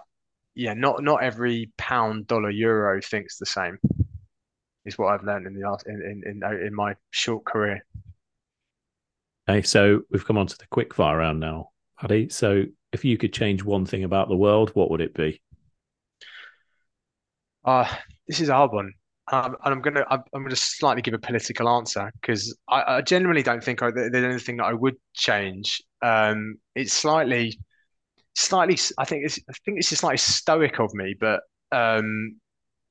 yeah, 0.54 0.74
not 0.74 1.02
not 1.02 1.22
every 1.22 1.70
pound, 1.76 2.26
dollar, 2.26 2.50
euro 2.50 3.00
thinks 3.00 3.38
the 3.38 3.46
same. 3.46 3.78
Is 4.84 4.96
what 4.96 5.08
I've 5.08 5.24
learned 5.24 5.46
in 5.46 5.54
the 5.54 5.68
last 5.68 5.86
in 5.86 6.22
in 6.24 6.42
in, 6.42 6.66
in 6.66 6.74
my 6.74 6.94
short 7.10 7.44
career. 7.44 7.84
Okay, 9.48 9.62
so 9.62 10.02
we've 10.10 10.24
come 10.24 10.38
on 10.38 10.46
to 10.46 10.58
the 10.58 10.66
quick 10.70 10.94
fire 10.94 11.18
round 11.18 11.40
now, 11.40 11.70
Paddy. 12.00 12.28
So 12.28 12.64
if 12.92 13.04
you 13.04 13.18
could 13.18 13.32
change 13.32 13.62
one 13.62 13.86
thing 13.86 14.04
about 14.04 14.28
the 14.28 14.36
world, 14.36 14.70
what 14.74 14.90
would 14.90 15.00
it 15.00 15.14
be? 15.14 15.40
Uh, 17.64 17.88
this 18.26 18.40
is 18.40 18.48
a 18.48 18.54
hard 18.54 18.72
one. 18.72 18.92
Um, 19.30 19.56
and 19.64 19.74
I'm 19.74 19.82
gonna 19.82 20.04
I'm, 20.10 20.22
gonna 20.32 20.56
slightly 20.56 21.02
give 21.02 21.12
a 21.12 21.18
political 21.18 21.68
answer 21.68 22.10
because 22.20 22.56
I, 22.68 22.96
I, 22.96 23.00
don't 23.02 23.62
think 23.62 23.82
I, 23.82 23.90
there's 23.90 24.14
anything 24.14 24.56
that 24.56 24.64
I 24.64 24.72
would 24.72 24.96
change. 25.12 25.82
Um, 26.00 26.56
it's 26.74 26.94
slightly, 26.94 27.58
slightly. 28.34 28.78
I 28.96 29.04
think 29.04 29.26
it's 29.26 29.38
I 29.48 29.52
think 29.64 29.78
it's 29.78 29.90
just 29.90 30.00
slightly 30.00 30.16
stoic 30.16 30.80
of 30.80 30.94
me, 30.94 31.14
but 31.18 31.40
um, 31.72 32.36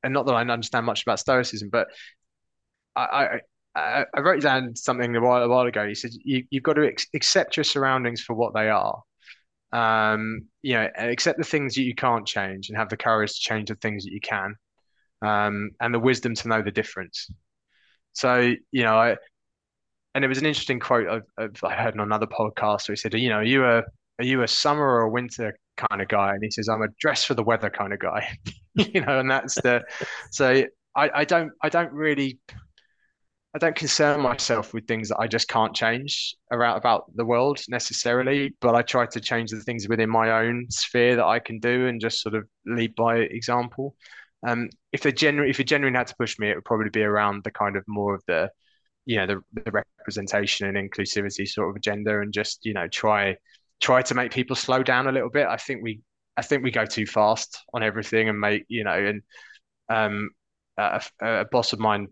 and 0.04 0.14
not 0.14 0.28
that 0.28 0.34
I 0.34 0.42
understand 0.42 0.86
much 0.86 1.02
about 1.02 1.20
stoicism, 1.20 1.70
but 1.72 1.88
I 2.96 3.40
I, 3.76 4.06
I 4.14 4.20
wrote 4.20 4.42
down 4.42 4.76
something 4.76 5.16
a 5.16 5.22
while 5.22 5.42
a 5.42 5.50
while 5.50 5.66
ago. 5.66 5.88
He 5.88 5.96
said 5.96 6.12
you 6.24 6.44
you've 6.52 6.64
got 6.64 6.74
to 6.74 6.86
ex- 6.88 7.08
accept 7.16 7.58
your 7.58 7.64
surroundings 7.64 8.22
for 8.22 8.36
what 8.36 8.54
they 8.54 8.70
are. 8.70 9.02
Um, 9.72 10.48
you 10.62 10.76
know, 10.76 10.88
accept 10.98 11.40
the 11.40 11.44
things 11.44 11.74
that 11.76 11.82
you 11.82 11.96
can't 11.96 12.28
change, 12.28 12.70
and 12.70 12.78
have 12.78 12.90
the 12.90 12.98
courage 12.98 13.34
to 13.34 13.40
change 13.40 13.70
the 13.70 13.76
things 13.76 14.04
that 14.04 14.12
you 14.12 14.22
can 14.22 14.56
um, 15.22 15.72
and 15.80 15.94
the 15.94 16.00
wisdom 16.00 16.36
to 16.36 16.48
know 16.48 16.62
the 16.62 16.72
difference. 16.72 17.30
So, 18.14 18.54
you 18.72 18.84
know, 18.84 18.98
I, 18.98 19.18
and 20.16 20.26
it 20.26 20.28
was 20.28 20.40
an 20.40 20.46
interesting 20.46 20.80
quote 20.80 21.24
I've, 21.38 21.64
I 21.64 21.76
heard 21.76 21.94
on 21.94 22.00
another 22.00 22.26
podcast 22.26 22.88
where 22.88 22.94
he 22.94 22.96
said, 22.96 23.14
you 23.14 23.30
know, 23.30 23.38
are 23.38 23.44
you 23.44 23.66
a 23.66 23.84
are 24.20 24.26
you 24.26 24.42
a 24.42 24.48
summer 24.48 24.84
or 24.84 25.02
a 25.02 25.10
winter 25.10 25.56
kind 25.78 26.02
of 26.02 26.08
guy? 26.08 26.34
And 26.34 26.44
he 26.44 26.50
says, 26.50 26.68
I'm 26.68 26.82
a 26.82 26.88
dress 27.00 27.24
for 27.24 27.36
the 27.36 27.44
weather 27.44 27.70
kind 27.70 27.94
of 27.94 28.00
guy. 28.00 28.36
you 28.74 29.02
know, 29.02 29.20
and 29.20 29.30
that's 29.30 29.56
the 29.56 29.84
so 30.32 30.64
I, 30.96 31.10
I 31.14 31.26
don't 31.26 31.52
I 31.62 31.70
don't 31.70 31.94
really 31.94 32.40
I 33.56 33.60
don't 33.60 33.76
concern 33.76 34.22
myself 34.22 34.74
with 34.74 34.88
things 34.88 35.10
that 35.10 35.18
I 35.20 35.28
just 35.28 35.48
can't 35.48 35.76
change 35.76 36.36
around 36.52 36.78
about 36.78 37.06
the 37.16 37.26
world 37.26 37.60
necessarily, 37.70 38.56
but 38.62 38.76
I 38.76 38.82
try 38.82 39.06
to 39.08 39.20
change 39.20 39.52
the 39.52 39.62
things 39.62 39.88
within 39.88 40.10
my 40.10 40.44
own 40.44 40.68
sphere 40.70 41.16
that 41.16 41.26
I 41.26 41.40
can 41.40 41.60
do 41.60 41.88
and 41.88 42.02
just 42.02 42.22
sort 42.22 42.36
of 42.36 42.48
lead 42.66 42.94
by 42.96 43.18
example. 43.18 43.96
Um, 44.46 44.70
if 44.92 45.02
they 45.02 45.12
genuinely, 45.12 45.50
if 45.50 45.60
you 45.60 45.66
genuinely 45.66 45.98
had 45.98 46.08
to 46.08 46.16
push 46.16 46.38
me, 46.40 46.50
it 46.50 46.56
would 46.56 46.66
probably 46.66 46.90
be 46.90 47.04
around 47.04 47.44
the 47.44 47.52
kind 47.52 47.76
of 47.76 47.84
more 47.88 48.16
of 48.16 48.24
the, 48.28 48.52
you 49.06 49.18
know, 49.18 49.26
the, 49.28 49.62
the 49.64 49.72
representation 49.72 50.68
and 50.68 50.78
inclusivity 50.92 51.48
sort 51.48 51.70
of 51.70 51.76
agenda, 51.76 52.20
and 52.20 52.34
just 52.34 52.66
you 52.66 52.74
know 52.74 52.88
try 52.88 53.36
try 53.80 54.02
to 54.02 54.16
make 54.16 54.32
people 54.32 54.56
slow 54.56 54.84
down 54.84 55.08
a 55.08 55.12
little 55.12 55.30
bit. 55.30 55.48
I 55.48 55.58
think 55.58 55.82
we 55.84 56.02
I 56.36 56.42
think 56.42 56.64
we 56.64 56.72
go 56.72 56.86
too 56.86 57.06
fast 57.06 57.60
on 57.74 57.84
everything 57.84 58.30
and 58.30 58.40
make 58.40 58.66
you 58.68 58.84
know 58.84 58.94
and 58.94 59.22
um, 59.90 60.30
a, 60.78 61.02
a 61.22 61.46
boss 61.46 61.74
of 61.74 61.80
mine 61.80 62.08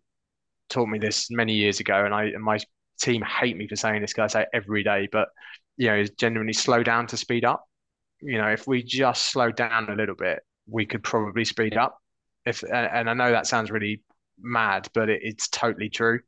taught 0.69 0.87
me 0.87 0.99
this 0.99 1.29
many 1.31 1.53
years 1.53 1.79
ago, 1.79 2.05
and 2.05 2.13
I 2.13 2.25
and 2.25 2.43
my 2.43 2.59
team 2.99 3.21
hate 3.21 3.57
me 3.57 3.67
for 3.67 3.75
saying 3.75 4.01
this 4.01 4.13
because 4.13 4.33
I 4.35 4.41
say 4.41 4.47
every 4.53 4.83
day, 4.83 5.07
but 5.11 5.29
you 5.77 5.87
know, 5.87 6.03
genuinely 6.17 6.53
slow 6.53 6.83
down 6.83 7.07
to 7.07 7.17
speed 7.17 7.45
up. 7.45 7.65
You 8.21 8.37
know, 8.37 8.47
if 8.47 8.67
we 8.67 8.81
just 8.83 9.31
slow 9.31 9.51
down 9.51 9.89
a 9.89 9.95
little 9.95 10.15
bit, 10.15 10.39
we 10.67 10.85
could 10.85 11.03
probably 11.03 11.45
speed 11.45 11.77
up 11.77 11.97
if 12.45 12.63
and 12.63 13.09
I 13.09 13.13
know 13.13 13.31
that 13.31 13.47
sounds 13.47 13.71
really 13.71 14.01
mad, 14.39 14.87
but 14.93 15.09
it, 15.09 15.21
it's 15.23 15.47
totally 15.49 15.89
true. 15.89 16.19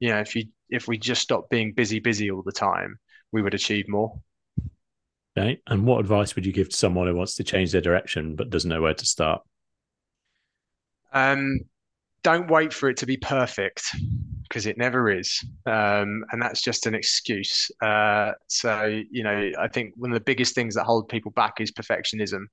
You 0.00 0.10
know, 0.10 0.20
if 0.20 0.36
you 0.36 0.44
if 0.68 0.88
we 0.88 0.98
just 0.98 1.22
stop 1.22 1.50
being 1.50 1.72
busy, 1.72 2.00
busy 2.00 2.30
all 2.30 2.42
the 2.42 2.52
time, 2.52 2.96
we 3.30 3.42
would 3.42 3.54
achieve 3.54 3.88
more. 3.88 4.20
Okay. 5.36 5.60
And 5.66 5.86
what 5.86 6.00
advice 6.00 6.34
would 6.34 6.44
you 6.44 6.52
give 6.52 6.68
to 6.68 6.76
someone 6.76 7.06
who 7.06 7.14
wants 7.14 7.36
to 7.36 7.44
change 7.44 7.72
their 7.72 7.80
direction 7.80 8.36
but 8.36 8.50
doesn't 8.50 8.68
know 8.68 8.82
where 8.82 8.94
to 8.94 9.06
start? 9.06 9.42
Um, 11.12 11.60
don't 12.22 12.50
wait 12.50 12.72
for 12.72 12.88
it 12.88 12.98
to 12.98 13.06
be 13.06 13.16
perfect 13.16 13.94
because 14.52 14.66
it 14.66 14.76
never 14.76 15.10
is. 15.10 15.42
Um, 15.64 16.26
and 16.30 16.42
that's 16.42 16.60
just 16.60 16.84
an 16.84 16.94
excuse. 16.94 17.70
Uh, 17.82 18.32
so, 18.48 18.84
you 19.10 19.22
know, 19.22 19.50
I 19.58 19.66
think 19.66 19.94
one 19.96 20.10
of 20.10 20.14
the 20.14 20.20
biggest 20.20 20.54
things 20.54 20.74
that 20.74 20.84
hold 20.84 21.08
people 21.08 21.32
back 21.32 21.58
is 21.62 21.72
perfectionism. 21.72 22.44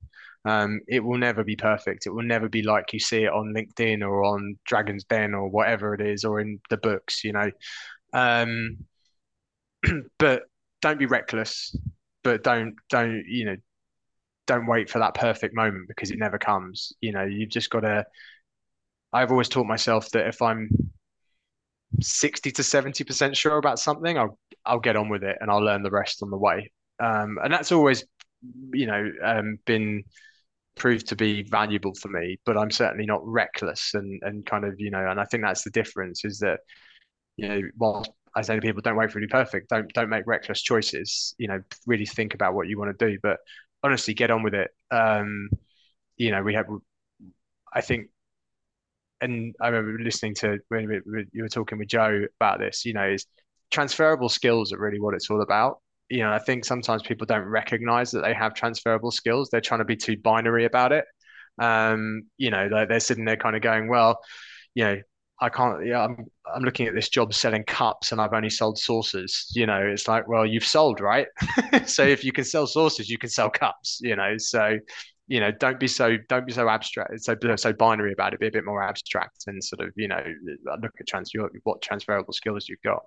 Um, 0.45 0.79
it 0.87 1.01
will 1.01 1.17
never 1.17 1.43
be 1.43 1.57
perfect. 1.57 2.07
It 2.07 2.11
will 2.11 2.23
never 2.23 2.47
be 2.47 2.61
like 2.61 2.93
you 2.93 2.99
see 2.99 3.25
it 3.25 3.33
on 3.33 3.53
LinkedIn 3.53 4.01
or 4.01 4.23
on 4.23 4.57
Dragon's 4.63 5.03
Den 5.03 5.33
or 5.33 5.49
whatever 5.49 5.93
it 5.93 5.99
is, 5.99 6.23
or 6.23 6.39
in 6.39 6.61
the 6.69 6.77
books, 6.77 7.25
you 7.25 7.33
know. 7.33 7.51
Um, 8.13 8.77
but 10.19 10.43
don't 10.81 10.99
be 10.99 11.05
reckless. 11.05 11.75
But 12.23 12.45
don't 12.45 12.75
don't 12.89 13.25
you 13.27 13.43
know 13.43 13.55
don't 14.47 14.67
wait 14.67 14.89
for 14.89 14.99
that 14.99 15.15
perfect 15.15 15.53
moment 15.53 15.89
because 15.89 16.11
it 16.11 16.17
never 16.17 16.37
comes. 16.37 16.93
You 17.01 17.11
know, 17.11 17.23
you've 17.23 17.49
just 17.49 17.69
got 17.69 17.81
to. 17.81 18.05
I've 19.11 19.31
always 19.31 19.49
taught 19.49 19.65
myself 19.65 20.09
that 20.11 20.27
if 20.27 20.41
I'm 20.41 20.69
60 22.01 22.51
to 22.51 22.63
70% 22.63 23.35
sure 23.37 23.57
about 23.57 23.79
something, 23.79 24.17
I'll 24.17 24.37
I'll 24.65 24.79
get 24.79 24.95
on 24.95 25.09
with 25.09 25.23
it 25.23 25.37
and 25.41 25.49
I'll 25.51 25.63
learn 25.63 25.83
the 25.83 25.91
rest 25.91 26.21
on 26.23 26.29
the 26.29 26.37
way. 26.37 26.71
Um, 27.01 27.39
and 27.43 27.53
that's 27.53 27.71
always, 27.71 28.03
you 28.73 28.85
know, 28.87 29.11
um, 29.23 29.57
been 29.65 30.03
proved 30.77 31.07
to 31.09 31.15
be 31.15 31.43
valuable 31.43 31.93
for 31.95 32.09
me, 32.09 32.39
but 32.45 32.57
I'm 32.57 32.71
certainly 32.71 33.05
not 33.05 33.21
reckless 33.25 33.93
and 33.93 34.21
and 34.23 34.45
kind 34.45 34.65
of, 34.65 34.75
you 34.79 34.91
know, 34.91 35.07
and 35.09 35.19
I 35.19 35.25
think 35.25 35.43
that's 35.43 35.63
the 35.63 35.71
difference 35.71 36.25
is 36.25 36.39
that, 36.39 36.61
you 37.37 37.47
know, 37.47 37.61
while 37.77 38.05
I 38.35 38.41
say 38.41 38.55
to 38.55 38.61
people, 38.61 38.81
don't 38.81 38.95
wait 38.97 39.11
for 39.11 39.19
it 39.19 39.21
to 39.21 39.27
be 39.27 39.31
perfect, 39.31 39.69
don't 39.69 39.91
don't 39.93 40.09
make 40.09 40.27
reckless 40.27 40.61
choices, 40.61 41.35
you 41.37 41.47
know, 41.47 41.61
really 41.87 42.05
think 42.05 42.33
about 42.33 42.53
what 42.53 42.67
you 42.67 42.77
want 42.79 42.97
to 42.97 43.09
do, 43.11 43.17
but 43.23 43.37
honestly, 43.83 44.13
get 44.13 44.31
on 44.31 44.43
with 44.43 44.53
it. 44.53 44.71
Um, 44.91 45.49
you 46.17 46.31
know, 46.31 46.43
we 46.43 46.53
have, 46.55 46.67
I 47.73 47.81
think 47.81 48.09
and 49.21 49.55
I 49.61 49.67
remember 49.67 50.01
listening 50.03 50.35
to 50.35 50.59
when 50.69 51.01
you 51.31 51.43
were 51.43 51.49
talking 51.49 51.77
with 51.77 51.87
Joe 51.87 52.25
about 52.39 52.59
this, 52.59 52.85
you 52.85 52.93
know, 52.93 53.07
is 53.07 53.25
transferable 53.71 54.29
skills 54.29 54.73
are 54.73 54.79
really 54.79 54.99
what 54.99 55.13
it's 55.13 55.29
all 55.29 55.41
about. 55.41 55.79
You 56.09 56.19
know, 56.19 56.31
I 56.31 56.39
think 56.39 56.65
sometimes 56.65 57.03
people 57.03 57.25
don't 57.27 57.45
recognize 57.45 58.11
that 58.11 58.23
they 58.23 58.33
have 58.33 58.53
transferable 58.53 59.11
skills. 59.11 59.49
They're 59.49 59.61
trying 59.61 59.79
to 59.79 59.85
be 59.85 59.95
too 59.95 60.17
binary 60.17 60.65
about 60.65 60.91
it. 60.91 61.05
Um, 61.59 62.23
you 62.37 62.49
know, 62.49 62.69
they're, 62.69 62.87
they're 62.87 62.99
sitting 62.99 63.25
there 63.25 63.37
kind 63.37 63.55
of 63.55 63.61
going, 63.61 63.89
well, 63.89 64.19
you 64.73 64.85
know, 64.85 65.01
I 65.41 65.49
can't, 65.49 65.85
yeah, 65.85 66.03
I'm, 66.03 66.25
I'm 66.53 66.63
looking 66.63 66.87
at 66.87 66.95
this 66.95 67.09
job 67.09 67.33
selling 67.33 67.63
cups 67.63 68.11
and 68.11 68.19
I've 68.19 68.33
only 68.33 68.49
sold 68.49 68.77
saucers. 68.77 69.51
You 69.53 69.67
know, 69.67 69.81
it's 69.81 70.07
like, 70.07 70.27
well, 70.27 70.45
you've 70.45 70.65
sold, 70.65 70.99
right? 70.99 71.27
so 71.85 72.03
if 72.03 72.23
you 72.23 72.31
can 72.31 72.43
sell 72.43 72.67
saucers, 72.67 73.09
you 73.09 73.17
can 73.17 73.29
sell 73.29 73.49
cups, 73.49 73.99
you 74.01 74.15
know. 74.15 74.35
So 74.37 74.79
you 75.29 75.39
know 75.39 75.51
don't 75.51 75.79
be 75.79 75.87
so 75.87 76.17
don't 76.27 76.45
be 76.47 76.51
so 76.51 76.67
abstract 76.67 77.21
so 77.21 77.37
so 77.55 77.71
binary 77.71 78.11
about 78.11 78.33
it 78.33 78.39
be 78.39 78.47
a 78.47 78.51
bit 78.51 78.65
more 78.65 78.81
abstract 78.81 79.43
and 79.45 79.63
sort 79.63 79.87
of 79.87 79.93
you 79.95 80.07
know 80.07 80.21
look 80.81 80.91
at 80.99 81.07
transfer 81.07 81.47
what 81.63 81.81
transferable 81.81 82.33
skills 82.33 82.67
you've 82.67 82.81
got. 82.83 83.03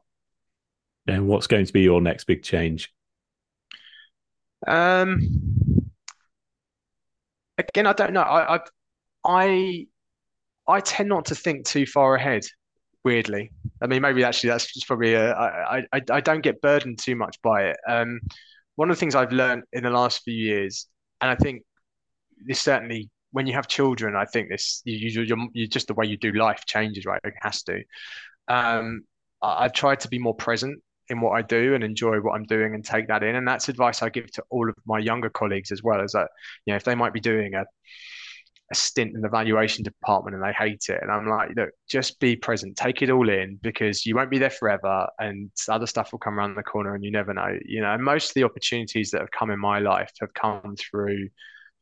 And 1.09 1.27
what's 1.27 1.49
going 1.49 1.67
to 1.67 1.73
be 1.73 1.81
your 1.81 2.01
next 2.01 2.25
big 2.25 2.45
change? 2.45 2.93
Um 4.67 5.21
again 7.59 7.87
i 7.87 7.93
don't 7.93 8.13
know. 8.13 8.23
I 8.23 8.55
i 8.55 8.61
i, 9.25 9.87
I 10.69 10.81
tend 10.81 11.09
not 11.09 11.27
to 11.27 11.35
think 11.35 11.67
too 11.67 11.87
far 11.87 12.15
ahead 12.15 12.45
weirdly. 13.05 13.51
I 13.83 13.89
mean 13.89 14.01
maybe 14.01 14.23
actually 14.23 14.51
that's 14.51 14.73
just 14.73 14.87
probably 14.87 15.15
a, 15.15 15.33
I, 15.33 15.79
I 15.93 16.01
i 16.13 16.21
don't 16.21 16.41
get 16.41 16.63
burdened 16.63 17.01
too 17.01 17.17
much 17.17 17.37
by 17.43 17.65
it. 17.65 17.77
Um 17.89 18.21
one 18.77 18.91
of 18.91 18.97
the 18.97 19.01
things 19.01 19.17
i've 19.17 19.33
learned 19.33 19.65
in 19.73 19.83
the 19.83 19.91
last 19.91 20.23
few 20.23 20.35
years 20.35 20.87
and 21.21 21.31
i 21.31 21.35
think 21.35 21.63
this 22.47 22.61
certainly 22.61 23.11
when 23.33 23.47
you 23.47 23.55
have 23.55 23.67
children, 23.67 24.15
I 24.15 24.27
think 24.27 24.49
this 24.49 24.83
you, 24.85 25.23
you, 25.25 25.49
you 25.53 25.67
just 25.67 25.89
the 25.89 25.95
way 25.95 26.07
you 26.07 26.17
do 26.17 26.33
life 26.33 26.65
changes, 26.67 27.07
right? 27.07 27.21
It 27.25 27.35
has 27.41 27.63
to. 27.65 27.83
Um, 28.49 29.03
I, 29.43 29.65
I've 29.65 29.73
tried 29.73 30.01
to 30.01 30.09
be 30.09 30.19
more 30.19 30.35
present 30.35 30.81
in 31.09 31.21
what 31.21 31.33
I 31.33 31.43
do 31.43 31.75
and 31.75 31.83
enjoy 31.83 32.19
what 32.21 32.35
I'm 32.35 32.45
doing 32.45 32.75
and 32.75 32.85
take 32.85 33.09
that 33.09 33.23
in. 33.23 33.35
And 33.35 33.49
that's 33.49 33.69
advice 33.69 34.03
I 34.03 34.09
give 34.09 34.31
to 34.33 34.45
all 34.51 34.69
of 34.69 34.75
my 34.87 34.99
younger 34.99 35.31
colleagues 35.31 35.73
as 35.73 35.83
well. 35.83 36.01
Is 36.01 36.13
that, 36.13 36.29
you 36.67 36.73
know, 36.73 36.77
if 36.77 36.85
they 36.85 36.95
might 36.95 37.13
be 37.13 37.21
doing 37.21 37.55
a 37.55 37.65
a 38.71 38.75
stint 38.75 39.15
in 39.15 39.21
the 39.21 39.29
valuation 39.29 39.85
department 39.85 40.35
and 40.35 40.43
they 40.43 40.53
hate 40.53 40.85
it, 40.89 40.99
and 41.03 41.11
I'm 41.11 41.29
like, 41.29 41.51
look, 41.57 41.71
just 41.91 42.19
be 42.21 42.37
present, 42.37 42.75
take 42.77 43.03
it 43.03 43.11
all 43.11 43.29
in 43.29 43.59
because 43.63 44.07
you 44.07 44.15
won't 44.15 44.31
be 44.31 44.39
there 44.39 44.51
forever, 44.51 45.09
and 45.19 45.51
other 45.69 45.87
stuff 45.87 46.11
will 46.11 46.19
come 46.19 46.39
around 46.39 46.55
the 46.55 46.63
corner, 46.63 46.95
and 46.95 47.05
you 47.05 47.11
never 47.11 47.35
know. 47.35 47.59
You 47.65 47.83
know, 47.83 47.99
most 47.99 48.31
of 48.31 48.35
the 48.35 48.45
opportunities 48.45 49.11
that 49.11 49.21
have 49.21 49.31
come 49.31 49.51
in 49.51 49.59
my 49.59 49.79
life 49.79 50.11
have 50.21 50.33
come 50.33 50.77
through 50.79 51.29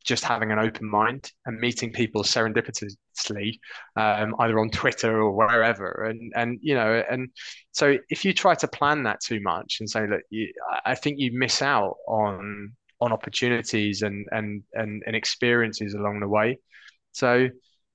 just 0.05 0.25
having 0.25 0.51
an 0.51 0.59
open 0.59 0.89
mind 0.89 1.31
and 1.47 1.61
meeting 1.61 1.93
people 1.93 2.23
serendipitously, 2.23 3.59
um, 3.97 4.35
either 4.39 4.59
on 4.59 4.71
Twitter 4.71 5.21
or 5.21 5.33
wherever. 5.33 6.07
And 6.09 6.33
and 6.35 6.59
you 6.63 6.75
know, 6.75 7.03
and 7.11 7.29
so 7.73 7.97
if 8.09 8.25
you 8.25 8.33
try 8.33 8.55
to 8.55 8.69
plan 8.69 9.03
that 9.05 9.21
too 9.21 9.41
much 9.41 9.79
and 9.81 9.89
say 9.89 10.07
that, 10.07 10.21
I 10.85 10.95
think 10.95 11.19
you 11.19 11.31
miss 11.33 11.63
out 11.63 11.97
on 12.09 12.73
on 13.01 13.13
opportunities 13.13 14.03
and 14.03 14.27
and 14.31 14.63
and, 14.75 15.03
and 15.07 15.17
experiences 15.17 15.95
along 15.95 16.21
the 16.21 16.29
way. 16.29 16.59
So 17.13 17.49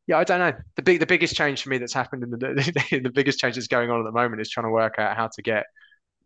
yeah, 0.08 0.18
I 0.18 0.24
don't 0.24 0.40
know. 0.40 0.54
The 0.76 0.84
big 0.84 1.00
the 1.00 1.06
biggest 1.06 1.36
change 1.36 1.64
for 1.64 1.70
me 1.70 1.78
that's 1.80 1.94
happened 1.94 2.24
in 2.24 2.30
the 2.30 2.38
the 3.04 3.12
biggest 3.12 3.40
change 3.40 3.56
that's 3.56 3.68
going 3.68 3.90
on 3.90 4.00
at 4.00 4.04
the 4.04 4.12
moment 4.12 4.42
is 4.42 4.50
trying 4.50 4.68
to 4.68 4.72
work 4.72 5.00
out 5.00 5.18
how 5.18 5.30
to 5.34 5.42
get 5.42 5.66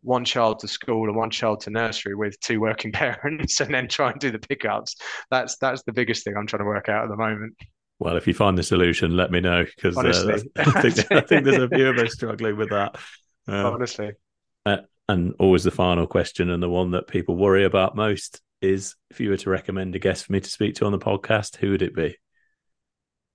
one 0.01 0.25
child 0.25 0.59
to 0.59 0.67
school 0.67 1.07
and 1.07 1.15
one 1.15 1.29
child 1.29 1.61
to 1.61 1.69
nursery 1.69 2.15
with 2.15 2.39
two 2.39 2.59
working 2.59 2.91
parents 2.93 3.59
and 3.59 3.73
then 3.73 3.87
try 3.87 4.11
and 4.11 4.19
do 4.19 4.31
the 4.31 4.39
pickups. 4.39 4.95
That's 5.29 5.57
that's 5.57 5.83
the 5.83 5.93
biggest 5.93 6.23
thing 6.23 6.35
I'm 6.37 6.47
trying 6.47 6.61
to 6.61 6.65
work 6.65 6.89
out 6.89 7.03
at 7.03 7.09
the 7.09 7.17
moment. 7.17 7.55
Well, 7.99 8.15
if 8.15 8.27
you 8.27 8.33
find 8.33 8.57
the 8.57 8.63
solution, 8.63 9.17
let 9.17 9.29
me 9.29 9.41
know 9.41 9.65
because 9.65 9.97
uh, 9.97 10.39
I, 10.57 10.81
think, 10.81 11.11
I 11.11 11.19
think 11.21 11.43
there's 11.43 11.61
a 11.61 11.67
few 11.67 11.89
of 11.89 11.97
us 11.97 12.13
struggling 12.13 12.55
with 12.55 12.69
that. 12.69 12.97
Um, 13.47 13.65
Honestly. 13.65 14.13
Uh, 14.65 14.77
and 15.09 15.33
always 15.39 15.63
the 15.63 15.71
final 15.71 16.07
question, 16.07 16.49
and 16.49 16.63
the 16.63 16.69
one 16.69 16.91
that 16.91 17.07
people 17.07 17.35
worry 17.35 17.65
about 17.65 17.95
most 17.95 18.41
is 18.61 18.95
if 19.09 19.19
you 19.19 19.29
were 19.29 19.37
to 19.37 19.49
recommend 19.49 19.95
a 19.95 19.99
guest 19.99 20.25
for 20.25 20.31
me 20.31 20.39
to 20.39 20.49
speak 20.49 20.75
to 20.75 20.85
on 20.85 20.91
the 20.91 20.99
podcast, 20.99 21.57
who 21.57 21.71
would 21.71 21.81
it 21.81 21.95
be? 21.95 22.15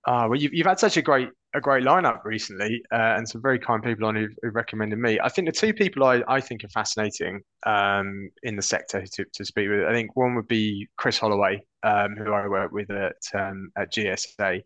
Ah, 0.06 0.26
well, 0.28 0.38
you've, 0.38 0.52
you've 0.52 0.66
had 0.66 0.78
such 0.78 0.96
a 0.96 1.02
great 1.02 1.30
a 1.54 1.60
great 1.60 1.84
lineup 1.84 2.24
recently, 2.24 2.82
uh, 2.92 3.14
and 3.16 3.28
some 3.28 3.40
very 3.40 3.58
kind 3.58 3.82
people 3.82 4.06
on 4.06 4.16
who, 4.16 4.28
who 4.42 4.50
recommended 4.50 4.98
me. 4.98 5.18
I 5.20 5.28
think 5.28 5.46
the 5.46 5.52
two 5.52 5.72
people 5.72 6.04
I, 6.04 6.22
I 6.26 6.40
think 6.40 6.64
are 6.64 6.68
fascinating 6.68 7.42
um, 7.64 8.28
in 8.42 8.56
the 8.56 8.62
sector 8.62 9.06
to, 9.06 9.24
to 9.32 9.44
speak 9.44 9.68
with. 9.68 9.84
I 9.84 9.92
think 9.92 10.16
one 10.16 10.34
would 10.34 10.48
be 10.48 10.88
Chris 10.96 11.16
Holloway, 11.16 11.64
um, 11.84 12.16
who 12.16 12.32
I 12.32 12.48
work 12.48 12.72
with 12.72 12.90
at 12.90 13.16
um, 13.34 13.70
at 13.78 13.92
GSA. 13.92 14.62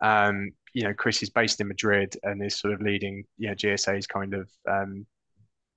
Um, 0.00 0.52
you 0.72 0.84
know, 0.84 0.94
Chris 0.94 1.22
is 1.22 1.30
based 1.30 1.60
in 1.60 1.68
Madrid 1.68 2.16
and 2.22 2.42
is 2.44 2.58
sort 2.58 2.74
of 2.74 2.80
leading, 2.80 3.24
you 3.36 3.48
know, 3.48 3.54
GSA's 3.54 4.06
kind 4.06 4.34
of 4.34 4.48
um, 4.70 5.04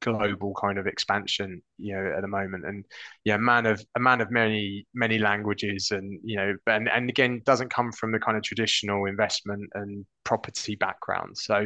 global 0.04 0.54
kind 0.60 0.78
of 0.78 0.88
expansion, 0.88 1.62
you 1.78 1.96
know, 1.96 2.14
at 2.16 2.22
the 2.22 2.28
moment. 2.28 2.66
And 2.66 2.86
yeah, 3.24 3.38
man 3.38 3.66
of 3.66 3.84
a 3.96 4.00
man 4.00 4.22
of 4.22 4.30
many 4.32 4.86
many 4.94 5.18
languages, 5.18 5.92
and 5.92 6.20
you 6.24 6.36
know, 6.36 6.56
and 6.68 6.90
and 6.90 7.10
again, 7.10 7.42
doesn't 7.46 7.70
come 7.74 7.92
from 7.92 8.12
the 8.12 8.20
kind 8.20 8.38
of 8.38 8.44
traditional 8.44 9.06
investment 9.06 9.70
and 9.74 10.06
property 10.24 10.76
background. 10.76 11.38
So 11.38 11.60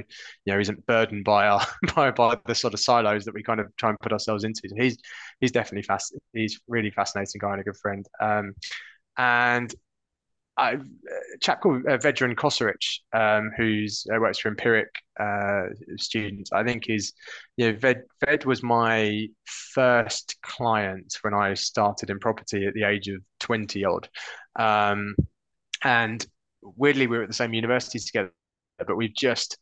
you 0.45 0.53
know, 0.53 0.59
isn't 0.59 0.85
burdened 0.85 1.25
by 1.25 1.47
our 1.47 1.65
by 1.95 2.11
by 2.11 2.37
the 2.45 2.55
sort 2.55 2.73
of 2.73 2.79
silos 2.79 3.25
that 3.25 3.33
we 3.33 3.43
kind 3.43 3.59
of 3.59 3.75
try 3.77 3.89
and 3.89 3.99
put 3.99 4.13
ourselves 4.13 4.43
into. 4.43 4.61
So 4.69 4.75
he's 4.77 4.97
he's 5.39 5.51
definitely 5.51 5.83
fast. 5.83 6.15
He's 6.33 6.59
really 6.67 6.91
fascinating 6.91 7.39
guy 7.39 7.51
and 7.53 7.61
a 7.61 7.63
good 7.63 7.77
friend. 7.77 8.05
Um, 8.21 8.53
and 9.17 9.73
a 10.57 10.77
chap 11.41 11.61
called 11.61 11.85
uh, 11.85 11.97
Vedran 11.97 12.35
Kosoric, 12.35 12.99
um, 13.13 13.51
who's 13.55 14.05
uh, 14.13 14.19
works 14.19 14.39
for 14.39 14.49
Empiric 14.49 14.89
uh, 15.19 15.67
students. 15.97 16.51
I 16.51 16.63
think 16.63 16.89
is, 16.89 17.13
you 17.57 17.71
know, 17.71 17.77
Ved, 17.77 18.01
Ved 18.25 18.45
was 18.45 18.63
my 18.63 19.27
first 19.45 20.35
client 20.41 21.15
when 21.21 21.33
I 21.33 21.53
started 21.53 22.09
in 22.09 22.19
property 22.19 22.65
at 22.65 22.73
the 22.73 22.83
age 22.83 23.07
of 23.07 23.21
20 23.39 23.85
odd. 23.85 24.09
Um, 24.57 25.15
and 25.83 26.25
weirdly, 26.61 27.07
we 27.07 27.17
were 27.17 27.23
at 27.23 27.29
the 27.29 27.35
same 27.35 27.53
university 27.53 27.99
together, 27.99 28.31
but 28.79 28.97
we've 28.97 29.15
just, 29.15 29.59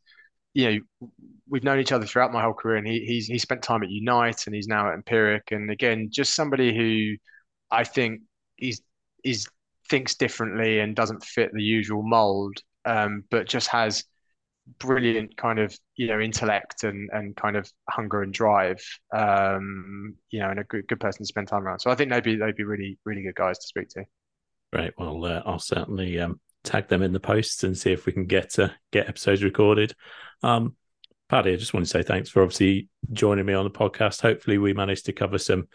you 0.54 0.72
know, 1.02 1.10
we've 1.50 1.64
known 1.64 1.80
each 1.80 1.92
other 1.92 2.06
throughout 2.06 2.32
my 2.32 2.42
whole 2.42 2.54
career. 2.54 2.78
And 2.78 2.88
he, 2.88 3.06
he's, 3.06 3.28
he 3.28 3.38
spent 3.38 3.62
time 3.62 3.84
at 3.84 3.90
Unite 3.90 4.46
and 4.46 4.56
he's 4.56 4.68
now 4.68 4.88
at 4.88 4.94
Empiric. 4.94 5.52
And 5.52 5.70
again, 5.70 6.08
just 6.10 6.36
somebody 6.36 6.76
who 6.76 7.18
I 7.70 7.84
think 7.84 8.22
is, 8.58 8.82
is 9.26 9.48
thinks 9.90 10.16
differently 10.16 10.80
and 10.80 10.96
doesn't 10.96 11.24
fit 11.24 11.52
the 11.54 11.64
usual 11.64 12.04
mold, 12.04 12.58
um, 12.86 13.24
but 13.30 13.48
just 13.48 13.68
has 13.68 14.04
brilliant 14.80 15.38
kind 15.38 15.60
of 15.60 15.78
you 15.96 16.08
know 16.08 16.20
intellect 16.20 16.84
and 16.84 17.10
and 17.14 17.36
kind 17.36 17.56
of 17.56 17.72
hunger 17.90 18.24
and 18.24 18.34
drive 18.34 18.80
um 19.14 20.16
you 20.32 20.40
know 20.40 20.50
and 20.50 20.60
a 20.60 20.64
good, 20.64 20.88
good 20.88 21.00
person 21.00 21.20
to 21.20 21.26
spend 21.26 21.48
time 21.48 21.64
around. 21.64 21.80
So 21.80 21.92
i 21.92 21.96
think 21.96 22.12
they'd 22.12 22.24
be 22.24 22.36
they'd 22.36 22.56
be 22.56 22.64
really 22.64 22.98
really 23.06 23.22
good 23.22 23.36
guys 23.36 23.60
to 23.60 23.68
speak 23.68 23.90
to. 23.90 24.06
Right. 24.74 24.94
well 24.98 25.24
uh, 25.24 25.42
i'll 25.46 25.60
certainly 25.60 26.20
um 26.20 26.40
tag 26.64 26.88
them 26.88 27.04
in 27.04 27.14
the 27.14 27.20
posts 27.20 27.64
and 27.64 27.78
see 27.78 27.92
if 27.92 28.08
we 28.08 28.12
can 28.12 28.26
get 28.26 28.58
uh, 28.58 28.70
get 28.92 29.08
episodes 29.08 29.44
recorded. 29.44 29.94
Um 30.42 30.76
paddy 31.28 31.54
i 31.54 31.56
just 31.56 31.74
want 31.74 31.86
to 31.86 31.90
say 31.90 32.04
thanks 32.04 32.30
for 32.30 32.42
obviously 32.42 32.90
joining 33.12 33.46
me 33.46 33.54
on 33.54 33.66
the 33.66 33.72
podcast. 33.72 34.22
Hopefully 34.22 34.58
we 34.58 34.74
managed 34.74 35.06
to 35.06 35.14
cover 35.14 35.38
some 35.38 35.68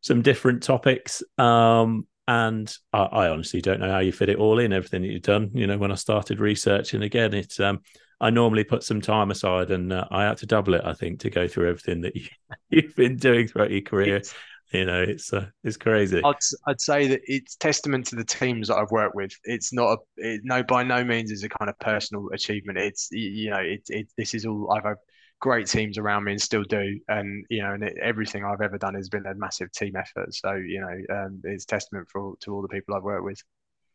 some 0.00 0.22
different 0.22 0.62
topics. 0.62 1.22
Um 1.36 2.06
and 2.30 2.76
I, 2.92 3.02
I, 3.02 3.28
honestly 3.28 3.60
don't 3.60 3.80
know 3.80 3.90
how 3.90 3.98
you 3.98 4.12
fit 4.12 4.28
it 4.28 4.38
all 4.38 4.60
in 4.60 4.72
everything 4.72 5.02
that 5.02 5.08
you've 5.08 5.22
done. 5.22 5.50
You 5.52 5.66
know 5.66 5.76
when 5.76 5.90
i 5.90 5.96
started 5.96 6.38
researching 6.38 7.02
again 7.02 7.34
it's 7.34 7.58
um 7.58 7.80
i 8.20 8.30
normally 8.30 8.62
put 8.62 8.84
some 8.84 9.00
time 9.00 9.32
aside 9.32 9.72
and 9.72 9.92
uh, 9.92 10.06
i 10.12 10.22
had 10.22 10.36
to 10.38 10.46
double 10.46 10.74
it 10.74 10.82
i 10.84 10.94
think 10.94 11.20
to 11.20 11.30
go 11.30 11.48
through 11.48 11.68
everything 11.68 12.02
that 12.02 12.14
you, 12.14 12.28
have 12.82 12.94
been 12.94 13.16
doing 13.16 13.48
throughout 13.48 13.70
your 13.72 13.82
career. 13.82 14.16
It's, 14.16 14.34
you 14.72 14.84
know 14.84 15.02
it's 15.02 15.32
uh, 15.32 15.46
it's 15.64 15.76
crazy. 15.76 16.22
I'd, 16.24 16.36
I'd 16.68 16.80
say 16.80 17.08
that 17.08 17.22
it's 17.24 17.56
testament 17.56 18.06
to 18.06 18.14
the 18.14 18.24
teams 18.24 18.68
that 18.68 18.76
i've 18.76 18.92
worked 18.92 19.16
with. 19.16 19.32
It's 19.42 19.72
not 19.72 19.94
a 19.94 19.96
it, 20.18 20.42
no 20.44 20.62
by 20.62 20.84
no 20.84 21.02
means 21.02 21.32
is 21.32 21.42
a 21.42 21.48
kind 21.48 21.68
of 21.68 21.76
personal 21.80 22.28
achievement. 22.32 22.78
It's 22.78 23.08
you 23.10 23.50
know 23.50 23.58
it, 23.58 23.82
it 23.88 24.06
this 24.16 24.32
is 24.32 24.46
all 24.46 24.72
i've 24.72 24.94
great 25.40 25.66
teams 25.66 25.98
around 25.98 26.24
me 26.24 26.32
and 26.32 26.40
still 26.40 26.64
do. 26.64 27.00
And 27.08 27.44
you 27.50 27.62
know, 27.62 27.72
and 27.72 27.82
it, 27.82 27.96
everything 28.00 28.44
I've 28.44 28.60
ever 28.60 28.78
done 28.78 28.94
has 28.94 29.08
been 29.08 29.26
a 29.26 29.34
massive 29.34 29.72
team 29.72 29.96
effort. 29.96 30.34
So 30.34 30.52
you 30.54 30.80
know, 30.80 31.16
um, 31.16 31.40
it's 31.44 31.64
testament 31.64 32.08
for 32.10 32.34
to 32.40 32.54
all 32.54 32.62
the 32.62 32.68
people 32.68 32.94
I've 32.94 33.02
worked 33.02 33.24
with. 33.24 33.42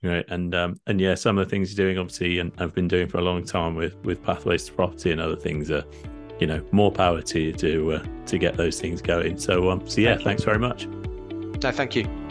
Right, 0.04 0.26
and 0.28 0.54
um, 0.54 0.80
and 0.88 1.00
yeah, 1.00 1.16
some 1.16 1.38
of 1.38 1.48
the 1.48 1.50
things 1.50 1.76
you're 1.76 1.86
doing, 1.86 1.98
obviously, 1.98 2.40
and 2.40 2.52
I've 2.60 2.76
been 2.76 2.88
doing 2.88 3.08
for 3.08 3.18
a 3.18 3.22
long 3.22 3.44
time 3.44 3.76
with 3.76 3.96
with 4.04 4.24
pathways 4.24 4.66
to 4.66 4.74
property 4.74 5.12
and 5.12 5.22
other 5.22 5.38
things 5.38 5.72
are, 5.72 5.86
you 6.40 6.48
know, 6.48 6.64
more 6.72 6.92
power 6.92 7.22
to 7.22 7.40
you 7.40 7.54
to 7.54 7.94
uh, 7.94 8.06
to 8.28 8.38
get 8.38 8.58
those 8.58 8.80
things 8.80 9.02
going. 9.02 9.38
So 9.38 9.70
um, 9.70 9.88
so 9.88 10.02
yeah, 10.02 10.16
thank 10.16 10.24
thanks 10.24 10.44
very 10.44 10.60
much. 10.60 10.88
No, 10.88 11.72
thank 11.72 11.96
you. 11.96 12.25